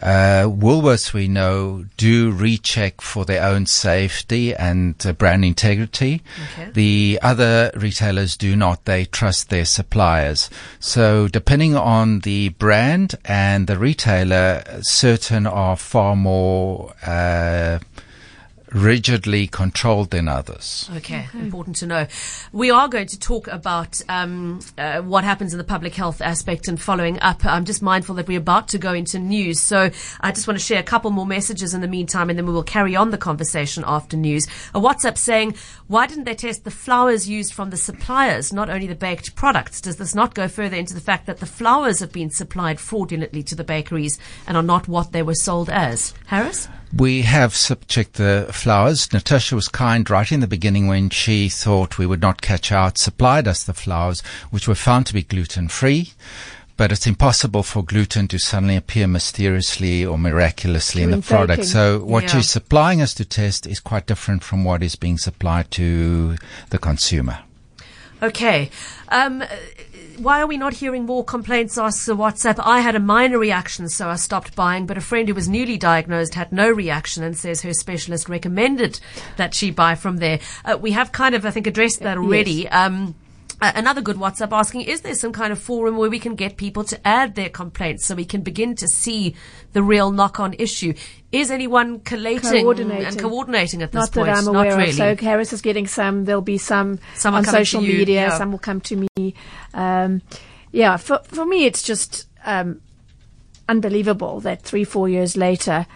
Uh, 0.00 0.44
Woolworths, 0.46 1.12
we 1.14 1.26
know, 1.26 1.86
do 1.96 2.30
recheck 2.30 3.00
for 3.00 3.24
their 3.24 3.42
own 3.42 3.64
safety 3.64 4.54
and 4.54 4.94
uh, 5.06 5.12
brand 5.12 5.44
integrity. 5.44 6.22
Okay. 6.52 6.70
The 6.72 7.18
other 7.22 7.70
retailers 7.74 8.36
do 8.36 8.54
not. 8.56 8.84
They 8.84 9.06
trust 9.06 9.48
their 9.48 9.64
suppliers. 9.64 10.50
So 10.80 11.28
depending 11.28 11.74
on 11.74 12.20
the 12.20 12.50
brand 12.50 13.14
and 13.24 13.66
the 13.66 13.78
retailer, 13.78 14.62
certain 14.82 15.46
are 15.46 15.76
far 15.76 16.14
more, 16.14 16.92
uh, 17.06 17.78
rigidly 18.72 19.46
controlled 19.46 20.10
than 20.10 20.28
others. 20.28 20.90
Okay, 20.96 21.28
important 21.34 21.76
to 21.76 21.86
know. 21.86 22.06
We 22.52 22.70
are 22.70 22.88
going 22.88 23.06
to 23.08 23.18
talk 23.18 23.48
about 23.48 24.00
um, 24.08 24.60
uh, 24.76 25.02
what 25.02 25.24
happens 25.24 25.52
in 25.52 25.58
the 25.58 25.64
public 25.64 25.94
health 25.94 26.20
aspect 26.20 26.68
and 26.68 26.80
following 26.80 27.20
up. 27.20 27.44
I'm 27.44 27.64
just 27.64 27.82
mindful 27.82 28.16
that 28.16 28.26
we're 28.26 28.38
about 28.38 28.68
to 28.68 28.78
go 28.78 28.92
into 28.92 29.18
news, 29.18 29.60
so 29.60 29.90
I 30.20 30.32
just 30.32 30.48
want 30.48 30.58
to 30.58 30.64
share 30.64 30.80
a 30.80 30.84
couple 30.84 31.10
more 31.10 31.26
messages 31.26 31.74
in 31.74 31.80
the 31.80 31.88
meantime, 31.88 32.30
and 32.30 32.38
then 32.38 32.46
we 32.46 32.52
will 32.52 32.62
carry 32.62 32.96
on 32.96 33.10
the 33.10 33.18
conversation 33.18 33.84
after 33.86 34.16
news. 34.16 34.46
A 34.74 34.80
WhatsApp 34.80 35.16
saying, 35.16 35.54
"Why 35.88 36.08
didn't 36.08 36.24
they 36.24 36.34
test 36.34 36.64
the 36.64 36.70
flours 36.72 37.28
used 37.28 37.52
from 37.52 37.70
the 37.70 37.76
suppliers, 37.76 38.52
not 38.52 38.68
only 38.68 38.88
the 38.88 38.96
baked 38.96 39.36
products? 39.36 39.80
Does 39.80 39.96
this 39.96 40.16
not 40.16 40.34
go 40.34 40.48
further 40.48 40.76
into 40.76 40.94
the 40.94 41.00
fact 41.00 41.26
that 41.26 41.38
the 41.38 41.46
flours 41.46 42.00
have 42.00 42.10
been 42.10 42.30
supplied 42.30 42.80
fraudulently 42.80 43.44
to 43.44 43.54
the 43.54 43.62
bakeries 43.62 44.18
and 44.48 44.56
are 44.56 44.64
not 44.64 44.88
what 44.88 45.12
they 45.12 45.22
were 45.22 45.34
sold 45.34 45.70
as?" 45.70 46.12
Harris. 46.26 46.66
We 46.92 47.22
have 47.22 47.54
checked 47.86 48.14
the 48.14 48.48
flowers. 48.52 49.12
Natasha 49.12 49.54
was 49.54 49.68
kind 49.68 50.08
right 50.10 50.30
in 50.32 50.40
the 50.40 50.46
beginning 50.46 50.88
when 50.88 51.10
she 51.10 51.48
thought 51.48 51.98
we 51.98 52.06
would 52.06 52.22
not 52.22 52.42
catch 52.42 52.72
out, 52.72 52.98
supplied 52.98 53.46
us 53.46 53.62
the 53.62 53.74
flowers, 53.74 54.22
which 54.50 54.66
were 54.66 54.74
found 54.74 55.06
to 55.06 55.14
be 55.14 55.22
gluten 55.22 55.68
free. 55.68 56.14
But 56.76 56.92
it's 56.92 57.06
impossible 57.06 57.62
for 57.62 57.82
gluten 57.82 58.28
to 58.28 58.38
suddenly 58.38 58.76
appear 58.76 59.06
mysteriously 59.06 60.04
or 60.04 60.18
miraculously 60.18 61.02
in 61.02 61.10
the 61.10 61.22
product. 61.22 61.64
So 61.64 62.00
what 62.00 62.24
Yeah. 62.24 62.34
you're 62.34 62.42
supplying 62.42 63.00
us 63.00 63.14
to 63.14 63.24
test 63.24 63.66
is 63.66 63.80
quite 63.80 64.06
different 64.06 64.44
from 64.44 64.62
what 64.62 64.82
is 64.82 64.94
being 64.94 65.16
supplied 65.16 65.70
to 65.72 66.36
the 66.70 66.78
consumer. 66.78 67.38
Okay. 68.22 68.70
Um, 69.08 69.42
why 70.18 70.40
are 70.40 70.46
we 70.46 70.56
not 70.56 70.74
hearing 70.74 71.04
more 71.04 71.24
complaints? 71.24 71.76
Asks 71.76 72.06
the 72.06 72.16
WhatsApp. 72.16 72.60
I 72.64 72.80
had 72.80 72.94
a 72.94 73.00
minor 73.00 73.38
reaction, 73.38 73.88
so 73.88 74.08
I 74.08 74.16
stopped 74.16 74.54
buying, 74.56 74.86
but 74.86 74.96
a 74.96 75.02
friend 75.02 75.28
who 75.28 75.34
was 75.34 75.48
newly 75.48 75.76
diagnosed 75.76 76.34
had 76.34 76.52
no 76.52 76.70
reaction 76.70 77.22
and 77.22 77.36
says 77.36 77.62
her 77.62 77.74
specialist 77.74 78.28
recommended 78.28 79.00
that 79.36 79.54
she 79.54 79.70
buy 79.70 79.94
from 79.94 80.16
there. 80.18 80.40
Uh, 80.64 80.78
we 80.80 80.92
have 80.92 81.12
kind 81.12 81.34
of, 81.34 81.44
I 81.44 81.50
think, 81.50 81.66
addressed 81.66 82.00
that 82.00 82.16
already. 82.16 82.68
Um, 82.68 83.14
uh, 83.60 83.72
another 83.74 84.00
good 84.02 84.16
WhatsApp 84.16 84.52
asking, 84.52 84.82
is 84.82 85.00
there 85.00 85.14
some 85.14 85.32
kind 85.32 85.52
of 85.52 85.58
forum 85.58 85.96
where 85.96 86.10
we 86.10 86.18
can 86.18 86.34
get 86.34 86.56
people 86.56 86.84
to 86.84 87.06
add 87.06 87.34
their 87.34 87.48
complaints 87.48 88.04
so 88.04 88.14
we 88.14 88.24
can 88.24 88.42
begin 88.42 88.74
to 88.76 88.86
see 88.88 89.34
the 89.72 89.82
real 89.82 90.10
knock-on 90.10 90.54
issue? 90.58 90.92
Is 91.32 91.50
anyone 91.50 92.00
collating 92.00 92.66
and 92.66 93.18
coordinating 93.18 93.82
at 93.82 93.92
this 93.92 94.00
Not 94.00 94.12
point? 94.12 94.26
that 94.26 94.36
I'm 94.38 94.44
Not 94.44 94.66
aware 94.66 94.76
really. 94.76 94.90
of. 94.90 94.96
So 94.96 95.16
Harris 95.16 95.52
is 95.52 95.62
getting 95.62 95.86
some. 95.86 96.24
There'll 96.24 96.42
be 96.42 96.58
some, 96.58 96.98
Some 97.14 97.34
on 97.34 97.44
social 97.44 97.80
media. 97.80 98.26
yeah. 98.28 98.38
Some 98.38 98.52
will 98.52 98.58
come 98.58 98.80
to 98.82 99.06
me. 99.16 99.34
Um, 99.72 100.22
yeah, 100.72 100.96
for 100.98 101.20
for 101.24 101.46
me, 101.46 101.64
it's 101.64 101.82
just 101.82 102.28
um, 102.44 102.80
unbelievable 103.68 104.40
that 104.40 104.62
three, 104.62 104.84
four 104.84 105.08
years 105.08 105.36
later, 105.36 105.86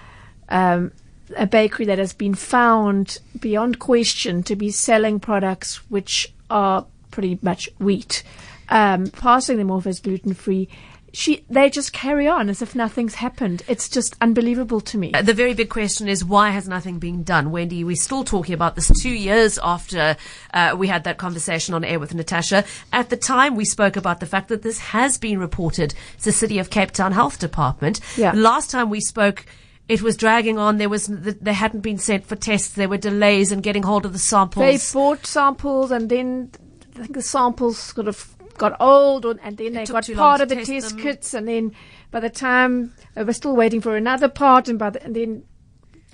um, 0.48 0.92
a 1.36 1.46
bakery 1.46 1.84
that 1.86 1.98
has 1.98 2.12
been 2.12 2.34
found 2.34 3.18
beyond 3.38 3.78
question 3.78 4.42
to 4.44 4.56
be 4.56 4.70
selling 4.70 5.20
products 5.20 5.76
which 5.90 6.32
are 6.48 6.86
pretty 7.10 7.38
much 7.42 7.68
wheat, 7.78 8.22
um, 8.68 9.06
passing 9.08 9.58
them 9.58 9.70
off 9.70 9.86
as 9.86 10.00
gluten 10.00 10.34
free. 10.34 10.68
She, 11.12 11.44
they 11.50 11.70
just 11.70 11.92
carry 11.92 12.28
on 12.28 12.48
as 12.48 12.62
if 12.62 12.76
nothing's 12.76 13.16
happened. 13.16 13.64
It's 13.66 13.88
just 13.88 14.14
unbelievable 14.20 14.80
to 14.82 14.96
me. 14.96 15.12
Uh, 15.12 15.22
the 15.22 15.34
very 15.34 15.54
big 15.54 15.68
question 15.68 16.06
is 16.08 16.24
why 16.24 16.50
has 16.50 16.68
nothing 16.68 17.00
been 17.00 17.24
done? 17.24 17.50
Wendy, 17.50 17.82
we're 17.82 17.96
still 17.96 18.22
talking 18.22 18.54
about 18.54 18.76
this 18.76 18.92
two 19.02 19.10
years 19.10 19.58
after 19.60 20.16
uh, 20.54 20.76
we 20.78 20.86
had 20.86 21.02
that 21.04 21.18
conversation 21.18 21.74
on 21.74 21.82
air 21.82 21.98
with 21.98 22.14
Natasha. 22.14 22.64
At 22.92 23.10
the 23.10 23.16
time, 23.16 23.56
we 23.56 23.64
spoke 23.64 23.96
about 23.96 24.20
the 24.20 24.26
fact 24.26 24.48
that 24.50 24.62
this 24.62 24.78
has 24.78 25.18
been 25.18 25.40
reported 25.40 25.90
to 26.18 26.24
the 26.24 26.32
City 26.32 26.60
of 26.60 26.70
Cape 26.70 26.92
Town 26.92 27.10
Health 27.10 27.40
Department. 27.40 28.00
Yeah. 28.16 28.30
Last 28.32 28.70
time 28.70 28.88
we 28.88 29.00
spoke, 29.00 29.46
it 29.90 30.02
was 30.02 30.16
dragging 30.16 30.58
on. 30.58 30.78
There 30.78 30.88
was 30.88 31.08
they 31.08 31.52
hadn't 31.52 31.80
been 31.80 31.98
sent 31.98 32.24
for 32.24 32.36
tests. 32.36 32.74
There 32.74 32.88
were 32.88 32.96
delays 32.96 33.50
in 33.50 33.60
getting 33.60 33.82
hold 33.82 34.06
of 34.06 34.12
the 34.12 34.20
samples. 34.20 34.64
They 34.64 34.78
bought 34.96 35.26
samples 35.26 35.90
and 35.90 36.08
then 36.08 36.52
I 37.00 37.04
think 37.04 37.14
the 37.14 37.22
samples 37.22 37.78
sort 37.78 38.08
of 38.08 38.34
got 38.58 38.78
old 38.78 39.24
and, 39.24 39.40
and 39.42 39.56
then 39.56 39.72
they 39.72 39.86
got 39.86 40.06
part 40.14 40.42
of 40.42 40.50
the 40.50 40.56
test 40.56 40.68
test 40.68 40.98
kits 40.98 41.32
and 41.32 41.48
then 41.48 41.72
by 42.10 42.20
the 42.20 42.28
time 42.28 42.94
they 43.14 43.22
were 43.22 43.32
still 43.32 43.56
waiting 43.56 43.80
for 43.80 43.96
another 43.96 44.28
part 44.28 44.68
and 44.68 44.78
by 44.78 44.90
the, 44.90 45.02
and 45.02 45.16
then 45.16 45.42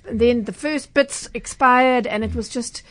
and 0.07 0.21
then 0.21 0.45
the 0.45 0.53
first 0.53 0.93
bits 0.93 1.29
expired 1.33 2.07
and 2.07 2.23
it 2.23 2.33
was 2.33 2.47
just 2.47 2.83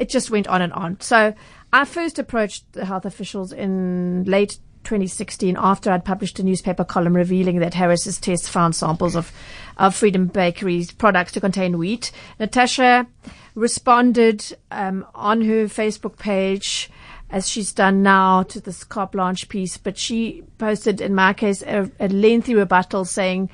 it 0.00 0.08
just 0.08 0.28
went 0.28 0.48
on 0.48 0.60
and 0.60 0.72
on. 0.72 1.00
So 1.00 1.34
I 1.72 1.84
first 1.84 2.18
approached 2.18 2.72
the 2.72 2.84
health 2.84 3.04
officials 3.04 3.52
in 3.52 4.24
late 4.24 4.58
2016 4.82 5.56
after 5.56 5.90
I'd 5.90 6.04
published 6.04 6.40
a 6.40 6.42
newspaper 6.42 6.84
column 6.84 7.14
revealing 7.14 7.60
that 7.60 7.74
Harris's 7.74 8.18
test 8.18 8.50
found 8.50 8.74
samples 8.74 9.14
of, 9.14 9.32
of 9.78 9.94
Freedom 9.94 10.26
Bakery's 10.26 10.90
products 10.90 11.32
to 11.32 11.40
contain 11.40 11.78
wheat. 11.78 12.10
Natasha 12.40 13.06
responded 13.54 14.56
um, 14.72 15.06
on 15.14 15.42
her 15.42 15.64
Facebook 15.66 16.18
page 16.18 16.90
as 17.30 17.48
she's 17.48 17.72
done 17.72 18.02
now 18.02 18.42
to 18.44 18.60
this 18.60 18.84
carte 18.84 19.12
blanche 19.12 19.48
piece, 19.48 19.76
but 19.76 19.98
she 19.98 20.44
posted, 20.58 21.00
in 21.00 21.14
my 21.14 21.32
case, 21.32 21.62
a, 21.62 21.90
a 21.98 22.08
lengthy 22.08 22.54
rebuttal 22.54 23.04
saying 23.04 23.50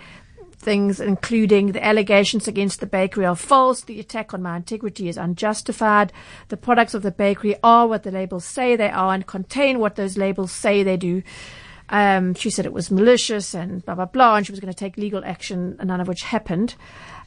things 0.62 1.00
including 1.00 1.72
the 1.72 1.84
allegations 1.84 2.46
against 2.46 2.80
the 2.80 2.86
bakery 2.86 3.26
are 3.26 3.34
false, 3.34 3.82
the 3.82 3.98
attack 3.98 4.32
on 4.32 4.42
my 4.42 4.56
integrity 4.56 5.08
is 5.08 5.16
unjustified, 5.16 6.12
the 6.48 6.56
products 6.56 6.94
of 6.94 7.02
the 7.02 7.10
bakery 7.10 7.56
are 7.64 7.86
what 7.86 8.04
the 8.04 8.10
labels 8.10 8.44
say 8.44 8.76
they 8.76 8.88
are 8.88 9.12
and 9.12 9.26
contain 9.26 9.80
what 9.80 9.96
those 9.96 10.16
labels 10.16 10.52
say 10.52 10.82
they 10.82 10.96
do. 10.96 11.22
Um, 11.88 12.34
she 12.34 12.48
said 12.48 12.64
it 12.64 12.72
was 12.72 12.90
malicious 12.90 13.54
and 13.54 13.84
blah 13.84 13.94
blah 13.94 14.06
blah, 14.06 14.36
and 14.36 14.46
she 14.46 14.52
was 14.52 14.60
going 14.60 14.72
to 14.72 14.78
take 14.78 14.96
legal 14.96 15.24
action, 15.24 15.76
none 15.82 16.00
of 16.00 16.08
which 16.08 16.22
happened. 16.22 16.74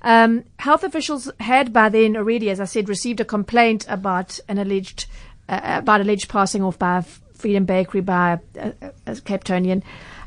Um, 0.01 0.45
health 0.57 0.83
officials 0.83 1.29
had 1.39 1.73
by 1.73 1.89
then 1.89 2.15
already, 2.15 2.49
as 2.49 2.59
I 2.59 2.65
said, 2.65 2.89
received 2.89 3.19
a 3.19 3.25
complaint 3.25 3.85
about 3.89 4.39
an 4.47 4.57
alleged 4.57 5.07
Uh, 5.47 5.61
uh, 5.63 5.75
about 5.79 6.01
alleged 6.01 6.27
passing 6.27 6.63
off 6.63 6.79
by 6.79 7.01
Freedom 7.33 7.65
Bakery 7.65 8.01
by 8.01 8.39
a, 8.55 8.73
a, 8.81 8.91
a 9.07 9.15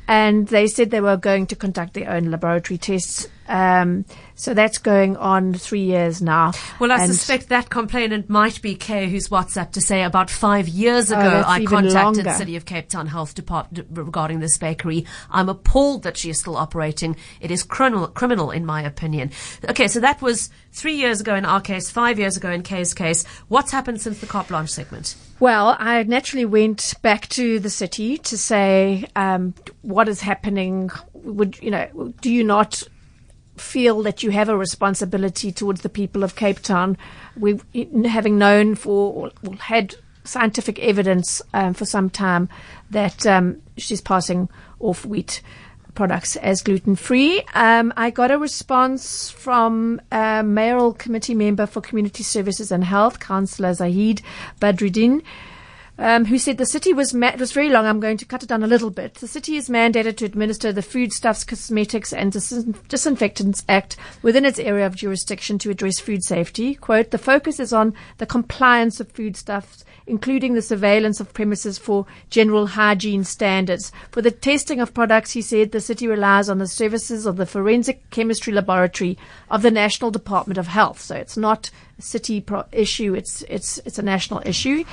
and 0.07 0.49
they 0.49 0.67
said 0.69 0.91
they 0.91 1.01
were 1.01 1.17
going 1.17 1.47
to 1.49 1.57
conduct 1.57 1.95
their 1.95 2.11
own 2.11 2.31
laboratory 2.31 2.79
tests. 2.79 3.27
Um, 3.49 4.05
so 4.35 4.55
that's 4.55 4.79
going 4.79 5.17
on 5.17 5.55
three 5.55 5.83
years 5.83 6.21
now. 6.23 6.53
Well, 6.79 6.93
I 6.93 7.03
And- 7.03 7.13
suspect 7.15 7.49
that 7.49 7.71
complainant 7.71 8.29
might 8.29 8.61
be 8.63 8.75
Kay, 8.75 9.09
who's 9.09 9.29
WhatsApp 9.29 9.73
to 9.73 9.81
say 9.81 10.03
about 10.03 10.31
five 10.31 10.69
years 10.69 11.11
ago 11.11 11.43
Oh, 11.45 11.51
I 11.51 11.65
contacted 11.65 11.95
longer. 12.27 12.33
City 12.35 12.55
of 12.57 12.65
Cape 12.65 12.89
Town 12.89 13.07
Health 13.09 13.35
Department 13.35 13.87
regarding 13.91 14.41
this 14.41 14.57
bakery. 14.59 15.07
I'm 15.31 15.49
appalled 15.49 16.03
that 16.05 16.17
she 16.17 16.31
is 16.31 16.39
still 16.39 16.57
operating. 16.57 17.17
It 17.41 17.51
is 17.51 17.63
criminal, 17.63 18.07
criminal 18.09 18.51
in 18.51 18.65
my 18.67 18.83
opinion. 18.83 19.31
Okay, 19.69 19.89
so 19.89 20.01
that 20.01 20.21
was 20.23 20.51
three 20.73 20.95
years 20.95 21.21
ago 21.21 21.35
in 21.35 21.45
our 21.45 21.61
case, 21.61 21.91
five 21.91 22.19
years 22.19 22.37
ago 22.37 22.51
in 22.51 22.63
Kay's 22.63 22.95
case. 22.95 23.25
What's 23.49 23.73
happened 23.73 24.01
since 24.01 24.21
the 24.21 24.27
carte 24.27 24.49
blanche 24.49 24.71
segment? 24.71 25.17
Well, 25.41 25.77
I 25.79 26.03
naturally 26.03 26.45
went 26.45 26.95
back 27.03 27.29
to 27.31 27.59
the 27.61 27.71
city 27.71 28.19
to 28.19 28.37
say, 28.37 29.07
um, 29.17 29.55
what 29.83 30.09
is 30.09 30.21
happening? 30.21 30.91
Would 31.15 31.61
you 31.63 31.71
know? 31.71 32.13
Do 32.21 32.31
you 32.31 32.45
not 32.45 32.83
feel 33.61 34.03
that 34.03 34.23
you 34.23 34.31
have 34.31 34.49
a 34.49 34.57
responsibility 34.57 35.53
towards 35.53 35.83
the 35.83 35.89
people 35.89 36.25
of 36.25 36.37
Cape 36.37 36.61
Town? 36.61 36.97
We, 37.37 37.61
having 38.07 38.39
known 38.39 38.75
for 38.75 39.33
or 39.45 39.53
had 39.55 39.95
scientific 40.25 40.79
evidence 40.79 41.41
um, 41.55 41.75
for 41.75 41.85
some 41.85 42.11
time 42.11 42.49
that 42.91 43.27
um, 43.27 43.63
she's 43.77 44.01
passing 44.01 44.49
off 44.79 45.05
wheat 45.05 45.43
products 45.95 46.37
as 46.37 46.63
gluten 46.63 46.95
free. 46.95 47.43
Um, 47.55 47.93
I 47.97 48.11
got 48.11 48.31
a 48.31 48.39
response 48.39 49.31
from 49.31 50.01
a 50.13 50.45
mayoral 50.45 50.93
committee 50.93 51.35
member 51.35 51.67
for 51.67 51.81
community 51.81 52.23
services 52.23 52.71
and 52.71 52.85
health, 52.85 53.19
Councillor 53.19 53.75
Zahid 53.75 54.23
Badroodien. 54.61 55.23
Um, 56.01 56.27
who 56.27 56.39
said 56.39 56.59
the 56.59 56.67
city 56.67 56.93
was 56.93 57.13
ma- 57.13 57.35
was 57.37 57.51
very 57.51 57.71
long. 57.71 57.85
I'm 57.85 57.99
going 57.99 58.19
to 58.19 58.25
cut 58.25 58.45
it 58.45 58.49
down 58.49 58.63
a 58.63 58.69
little 58.69 58.91
bit. 58.91 59.15
The 59.15 59.27
city 59.27 59.57
is 59.57 59.69
mandated 59.69 60.17
to 60.19 60.25
administer 60.25 60.73
the 60.73 60.81
Foodstuffs, 60.81 61.43
Cosmetics 61.43 62.13
and 62.13 62.31
Dis- 62.31 62.65
Disinfectants 62.87 63.65
Act 63.69 63.97
within 64.23 64.45
its 64.45 64.61
area 64.61 64.87
of 64.87 64.95
jurisdiction 64.95 65.59
to 65.59 65.71
address 65.71 65.99
food 65.99 66.23
safety. 66.23 66.77
Quote: 66.77 67.11
The 67.11 67.19
focus 67.19 67.59
is 67.59 67.73
on 67.73 67.95
the 68.19 68.27
compliance 68.27 69.01
of 69.01 69.11
foodstuffs, 69.11 69.85
including 70.07 70.55
the 70.55 70.63
surveillance 70.63 71.19
of 71.19 71.35
premises 71.35 71.79
for 71.79 72.07
general 72.31 72.69
hygiene 72.69 73.25
standards. 73.25 73.91
For 74.13 74.23
the 74.23 74.31
testing 74.31 74.79
of 74.79 74.95
products, 74.95 75.33
he 75.33 75.43
said 75.43 75.73
the 75.73 75.81
city 75.81 76.07
relies 76.07 76.49
on 76.49 76.59
the 76.59 76.69
services 76.69 77.27
of 77.27 77.37
the 77.37 77.47
Forensic 77.47 78.09
Chemistry 78.11 78.53
Laboratory 78.53 79.19
of 79.51 79.63
the 79.63 79.73
National 79.73 80.13
Department 80.13 80.59
of 80.59 80.69
Health. 80.69 81.01
So 81.01 81.17
it's 81.17 81.37
not 81.37 81.71
a 81.99 82.03
city 82.03 82.41
pro- 82.41 82.67
issue; 82.71 83.15
it's 83.15 83.43
it's 83.49 83.79
it's 83.79 83.99
a 83.99 84.03
national 84.03 84.43
issue. 84.47 84.85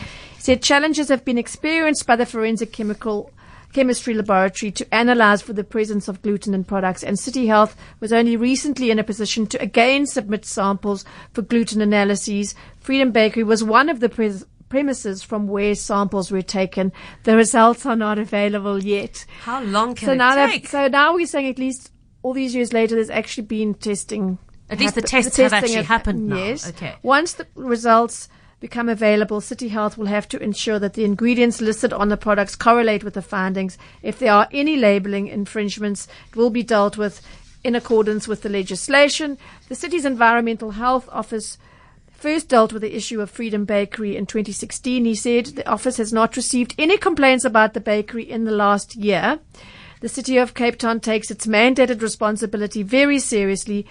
Said 0.46 0.62
challenges 0.62 1.10
have 1.10 1.26
been 1.26 1.40
experienced 1.40 2.06
by 2.06 2.16
the 2.16 2.24
Forensic 2.24 2.72
Chemical 2.72 3.32
Chemistry 3.74 4.14
Laboratory 4.14 4.72
to 4.74 4.94
analyze 4.94 5.42
for 5.42 5.54
the 5.54 5.64
presence 5.64 6.08
of 6.08 6.22
gluten 6.22 6.54
in 6.54 6.64
products, 6.64 7.04
and 7.04 7.18
City 7.18 7.48
Health 7.48 7.76
was 8.00 8.14
only 8.14 8.38
recently 8.38 8.92
in 8.92 9.00
a 9.00 9.04
position 9.04 9.48
to 9.48 9.60
again 9.60 10.06
submit 10.06 10.46
samples 10.46 11.04
for 11.34 11.42
gluten 11.42 11.82
analyses. 11.82 12.54
Freedom 12.80 13.12
Bakery 13.12 13.44
was 13.44 13.64
one 13.64 13.90
of 13.90 14.02
the 14.02 14.08
pres- 14.08 14.46
premises 14.70 15.24
from 15.24 15.48
where 15.48 15.74
samples 15.74 16.30
were 16.30 16.44
taken. 16.44 16.94
The 17.24 17.36
results 17.36 17.84
are 17.88 17.96
not 17.96 18.20
available 18.20 18.84
yet. 18.84 19.26
How 19.42 19.64
long 19.64 19.96
can 19.96 20.06
So 20.06 20.12
it 20.12 20.18
now, 20.18 20.46
take? 20.46 20.68
so 20.68 20.88
now 20.90 21.16
we're 21.16 21.26
saying 21.26 21.48
at 21.48 21.58
least 21.58 21.92
all 22.22 22.34
these 22.34 22.54
years 22.54 22.72
later, 22.72 22.94
there's 22.94 23.10
actually 23.10 23.48
been 23.48 23.74
testing 23.74 24.38
At 24.70 24.80
least 24.80 24.94
the 24.94 25.02
tests 25.02 25.38
have 25.38 25.54
actually 25.54 25.82
happened 25.82 26.28
now. 26.28 26.36
Yes. 26.38 26.70
Okay. 26.70 26.94
Once 27.02 27.34
the 27.34 27.48
results 27.56 28.30
become 28.60 28.90
available, 28.90 29.42
City 29.42 29.68
Health 29.68 29.98
will 29.98 30.08
have 30.08 30.28
to 30.30 30.42
ensure 30.42 30.80
that 30.80 30.94
the 30.94 31.04
ingredients 31.04 31.62
listed 31.62 31.94
on 31.94 32.10
the 32.10 32.18
products 32.18 32.56
correlate 32.56 33.04
with 33.04 33.14
the 33.14 33.22
findings. 33.22 33.78
If 34.02 34.20
there 34.20 34.34
are 34.34 34.48
any 34.52 34.78
labeling 34.78 35.28
infringements, 35.28 36.08
it 36.30 36.36
will 36.36 36.50
be 36.50 36.64
dealt 36.64 36.98
with 36.98 37.22
in 37.64 37.76
accordance 37.76 38.28
with 38.28 38.44
the 38.44 38.50
legislation. 38.50 39.38
The 39.70 39.76
city's 39.76 40.06
environmental 40.06 40.72
health 40.72 41.10
office 41.12 41.58
first 42.12 42.50
dealt 42.50 42.72
with 42.72 42.82
the 42.82 42.96
issue 42.96 43.22
of 43.22 43.30
Freedom 43.30 43.66
Bakery 43.66 44.16
in 44.16 44.26
2016. 44.26 45.06
He 45.06 45.16
said 45.16 45.46
the 45.48 45.70
office 45.70 45.98
has 45.98 46.14
not 46.14 46.36
received 46.36 46.76
any 46.78 46.98
complaints 46.98 47.44
about 47.44 47.74
the 47.74 47.80
bakery 47.80 48.30
in 48.30 48.46
the 48.46 48.52
last 48.52 48.96
year. 48.96 49.40
The 50.02 50.10
city 50.10 50.38
of 50.38 50.54
Cape 50.54 50.78
Town 50.78 51.00
takes 51.00 51.32
its 51.32 51.48
mandated 51.48 52.02
responsibility 52.02 52.84
very 52.84 53.18
seriously. 53.20 53.88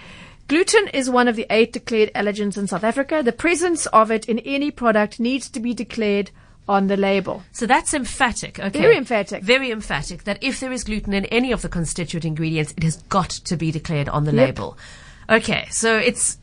Gluten 0.47 0.89
is 0.89 1.09
one 1.09 1.27
of 1.27 1.37
the 1.37 1.47
eight 1.49 1.73
declared 1.73 2.11
allergens 2.15 2.59
in 2.59 2.67
South 2.67 2.85
Africa. 2.85 3.23
The 3.25 3.33
presence 3.33 3.87
of 3.87 4.11
it 4.11 4.29
in 4.29 4.39
any 4.41 4.71
product 4.71 5.19
needs 5.19 5.49
to 5.51 5.61
be 5.61 5.73
declared 5.73 6.31
on 6.69 6.87
the 6.87 6.97
label. 6.97 7.43
So 7.53 7.67
that's 7.67 7.95
emphatic. 7.95 8.59
Okay. 8.59 8.81
Very 8.81 8.97
emphatic. 8.97 9.43
Very 9.43 9.71
emphatic 9.71 10.25
that 10.25 10.39
if 10.43 10.61
there 10.61 10.73
is 10.73 10.85
gluten 10.85 11.13
in 11.15 11.25
any 11.27 11.53
of 11.53 11.63
the 11.63 11.69
constituent 11.69 12.25
ingredients, 12.25 12.75
it 12.77 12.83
has 12.83 12.97
got 13.05 13.31
to 13.31 13.57
be 13.57 13.71
declared 13.71 14.09
on 14.09 14.25
the 14.25 14.33
Yep. 14.35 14.47
label. 14.47 14.79
Okay. 15.31 15.67
So 15.71 15.97
it's, 15.97 16.39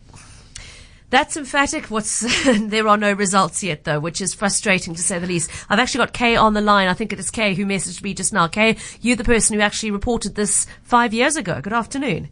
that's 1.11 1.37
emphatic. 1.37 1.85
What's, 1.91 2.21
there 2.59 2.87
are 2.87 2.97
no 2.97 3.13
results 3.13 3.63
yet 3.63 3.83
though, 3.83 3.99
which 3.99 4.19
is 4.21 4.33
frustrating 4.33 4.95
to 4.95 5.01
say 5.01 5.19
the 5.19 5.27
least. 5.27 5.49
I've 5.69 5.79
actually 5.79 6.05
got 6.05 6.13
Kay 6.13 6.35
on 6.35 6.53
the 6.53 6.61
line. 6.61 6.87
I 6.87 6.93
think 6.95 7.13
it 7.13 7.19
is 7.19 7.29
Kay 7.31 7.53
who 7.53 7.65
messaged 7.65 8.01
me 8.03 8.13
just 8.15 8.33
now. 8.33 8.47
Kay, 8.47 8.77
you're 9.01 9.15
the 9.15 9.23
person 9.23 9.55
who 9.55 9.61
actually 9.61 9.91
reported 9.91 10.35
this 10.35 10.65
five 10.83 11.13
years 11.13 11.35
ago. 11.35 11.61
Good 11.61 11.73
afternoon. 11.73 12.29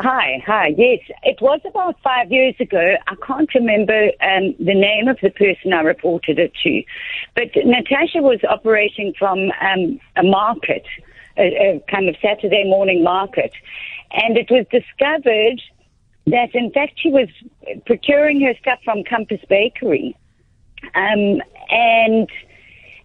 Hi, 0.00 0.40
hi. 0.46 0.74
Yes, 0.78 1.00
it 1.24 1.40
was 1.40 1.60
about 1.64 1.96
five 2.04 2.30
years 2.30 2.54
ago. 2.60 2.94
I 3.08 3.14
can't 3.26 3.52
remember 3.52 4.12
um, 4.20 4.54
the 4.60 4.74
name 4.74 5.08
of 5.08 5.18
the 5.20 5.30
person 5.30 5.72
I 5.72 5.80
reported 5.80 6.38
it 6.38 6.52
to, 6.62 6.82
but 7.34 7.48
Natasha 7.64 8.22
was 8.22 8.38
operating 8.48 9.12
from 9.18 9.50
um, 9.60 9.98
a 10.14 10.22
market, 10.22 10.84
a, 11.36 11.42
a 11.42 11.84
kind 11.90 12.08
of 12.08 12.14
Saturday 12.22 12.62
morning 12.62 13.02
market, 13.02 13.50
and 14.12 14.36
it 14.36 14.48
was 14.52 14.66
discovered 14.70 15.60
that 16.28 16.54
in 16.54 16.70
fact 16.70 17.00
she 17.02 17.10
was 17.10 17.28
procuring 17.84 18.40
her 18.42 18.54
stuff 18.60 18.78
from 18.84 19.02
Compass 19.02 19.40
Bakery, 19.48 20.16
um, 20.94 21.42
and 21.70 22.28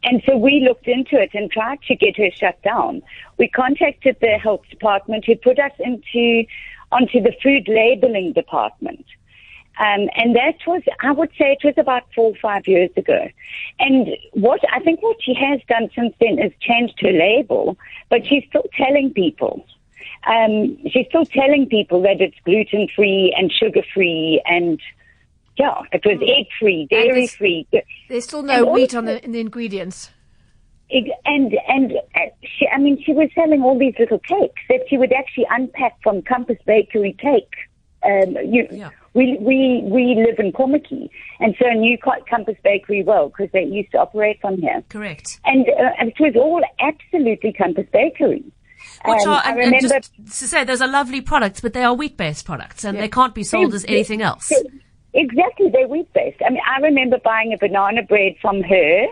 and 0.03 0.21
so 0.27 0.37
we 0.37 0.59
looked 0.67 0.87
into 0.87 1.19
it 1.19 1.31
and 1.33 1.49
tried 1.49 1.81
to 1.83 1.95
get 1.95 2.17
her 2.17 2.29
shut 2.29 2.61
down. 2.61 3.01
We 3.39 3.47
contacted 3.47 4.17
the 4.19 4.37
health 4.37 4.61
department 4.69 5.25
who 5.25 5.35
put 5.37 5.57
us 5.59 5.71
into 5.79 6.43
onto 6.93 7.19
the 7.21 7.33
food 7.41 7.67
labeling 7.67 8.33
department. 8.33 9.05
Um, 9.79 10.07
and 10.15 10.35
that 10.35 10.57
was, 10.67 10.83
I 11.01 11.11
would 11.11 11.31
say 11.31 11.57
it 11.57 11.63
was 11.63 11.73
about 11.77 12.03
four 12.13 12.29
or 12.31 12.39
five 12.39 12.67
years 12.67 12.91
ago. 12.95 13.27
And 13.79 14.07
what, 14.33 14.59
I 14.71 14.79
think 14.79 15.01
what 15.01 15.17
she 15.19 15.33
has 15.33 15.59
done 15.67 15.89
since 15.95 16.13
then 16.19 16.37
is 16.37 16.51
changed 16.61 16.99
her 17.01 17.11
label, 17.11 17.75
but 18.09 18.25
she's 18.27 18.43
still 18.47 18.67
telling 18.77 19.11
people. 19.13 19.65
Um, 20.27 20.77
she's 20.91 21.07
still 21.09 21.25
telling 21.25 21.67
people 21.67 22.01
that 22.03 22.21
it's 22.21 22.37
gluten 22.45 22.87
free 22.95 23.33
and 23.35 23.51
sugar 23.51 23.81
free 23.93 24.41
and, 24.45 24.79
yeah, 25.57 25.81
it 25.91 26.01
was 26.05 26.19
egg 26.21 26.47
free, 26.59 26.87
dairy 26.89 27.27
free. 27.27 27.67
There's 28.09 28.25
still 28.25 28.43
no 28.43 28.65
wheat 28.65 28.93
on 28.93 29.05
the, 29.05 29.23
in 29.25 29.31
the 29.31 29.39
ingredients. 29.39 30.11
And 30.91 31.53
and 31.67 31.93
uh, 32.15 32.19
she, 32.43 32.67
I 32.67 32.77
mean, 32.77 33.01
she 33.03 33.13
was 33.13 33.29
selling 33.33 33.63
all 33.63 33.79
these 33.79 33.95
little 33.97 34.19
cakes 34.19 34.61
that 34.69 34.81
she 34.89 34.97
would 34.97 35.11
actually 35.11 35.47
unpack 35.49 36.01
from 36.03 36.21
Compass 36.21 36.57
Bakery 36.65 37.13
Cake. 37.13 37.53
Um, 38.03 38.35
you, 38.45 38.67
we 39.13 39.37
we 39.39 39.81
we 39.85 40.15
live 40.15 40.37
in 40.39 40.51
Kommetjie, 40.51 41.09
and 41.39 41.55
so 41.57 41.67
I 41.67 41.75
knew 41.75 41.97
Co- 41.97 42.23
Compass 42.29 42.57
Bakery 42.63 43.01
well 43.01 43.29
because 43.29 43.49
they 43.53 43.63
used 43.63 43.91
to 43.93 43.99
operate 43.99 44.39
from 44.41 44.57
here. 44.57 44.83
Correct. 44.89 45.39
And 45.45 45.67
uh, 45.69 46.05
it 46.05 46.19
was 46.19 46.35
all 46.35 46.61
absolutely 46.79 47.53
Compass 47.53 47.87
Bakery. 47.91 48.43
Which 49.05 49.21
Um, 49.21 49.29
are, 49.29 49.41
I 49.43 49.51
and, 49.51 49.59
and 49.59 49.73
remember 49.73 49.87
just 49.87 50.13
to 50.15 50.47
say, 50.47 50.63
those 50.65 50.81
are 50.81 50.87
lovely 50.87 51.21
products, 51.21 51.61
but 51.61 51.73
they 51.73 51.83
are 51.83 51.93
wheat-based 51.93 52.45
products, 52.45 52.83
and 52.83 52.99
they 52.99 53.07
can't 53.07 53.33
be 53.33 53.43
sold 53.43 53.73
as 53.73 53.85
anything 53.85 54.21
else. 54.21 54.51
Exactly, 55.13 55.69
they're 55.69 55.87
wheat 55.87 56.11
based. 56.13 56.41
I 56.45 56.49
mean, 56.49 56.61
I 56.69 56.81
remember 56.81 57.17
buying 57.23 57.53
a 57.53 57.57
banana 57.57 58.03
bread 58.03 58.35
from 58.41 58.61
her 58.63 59.07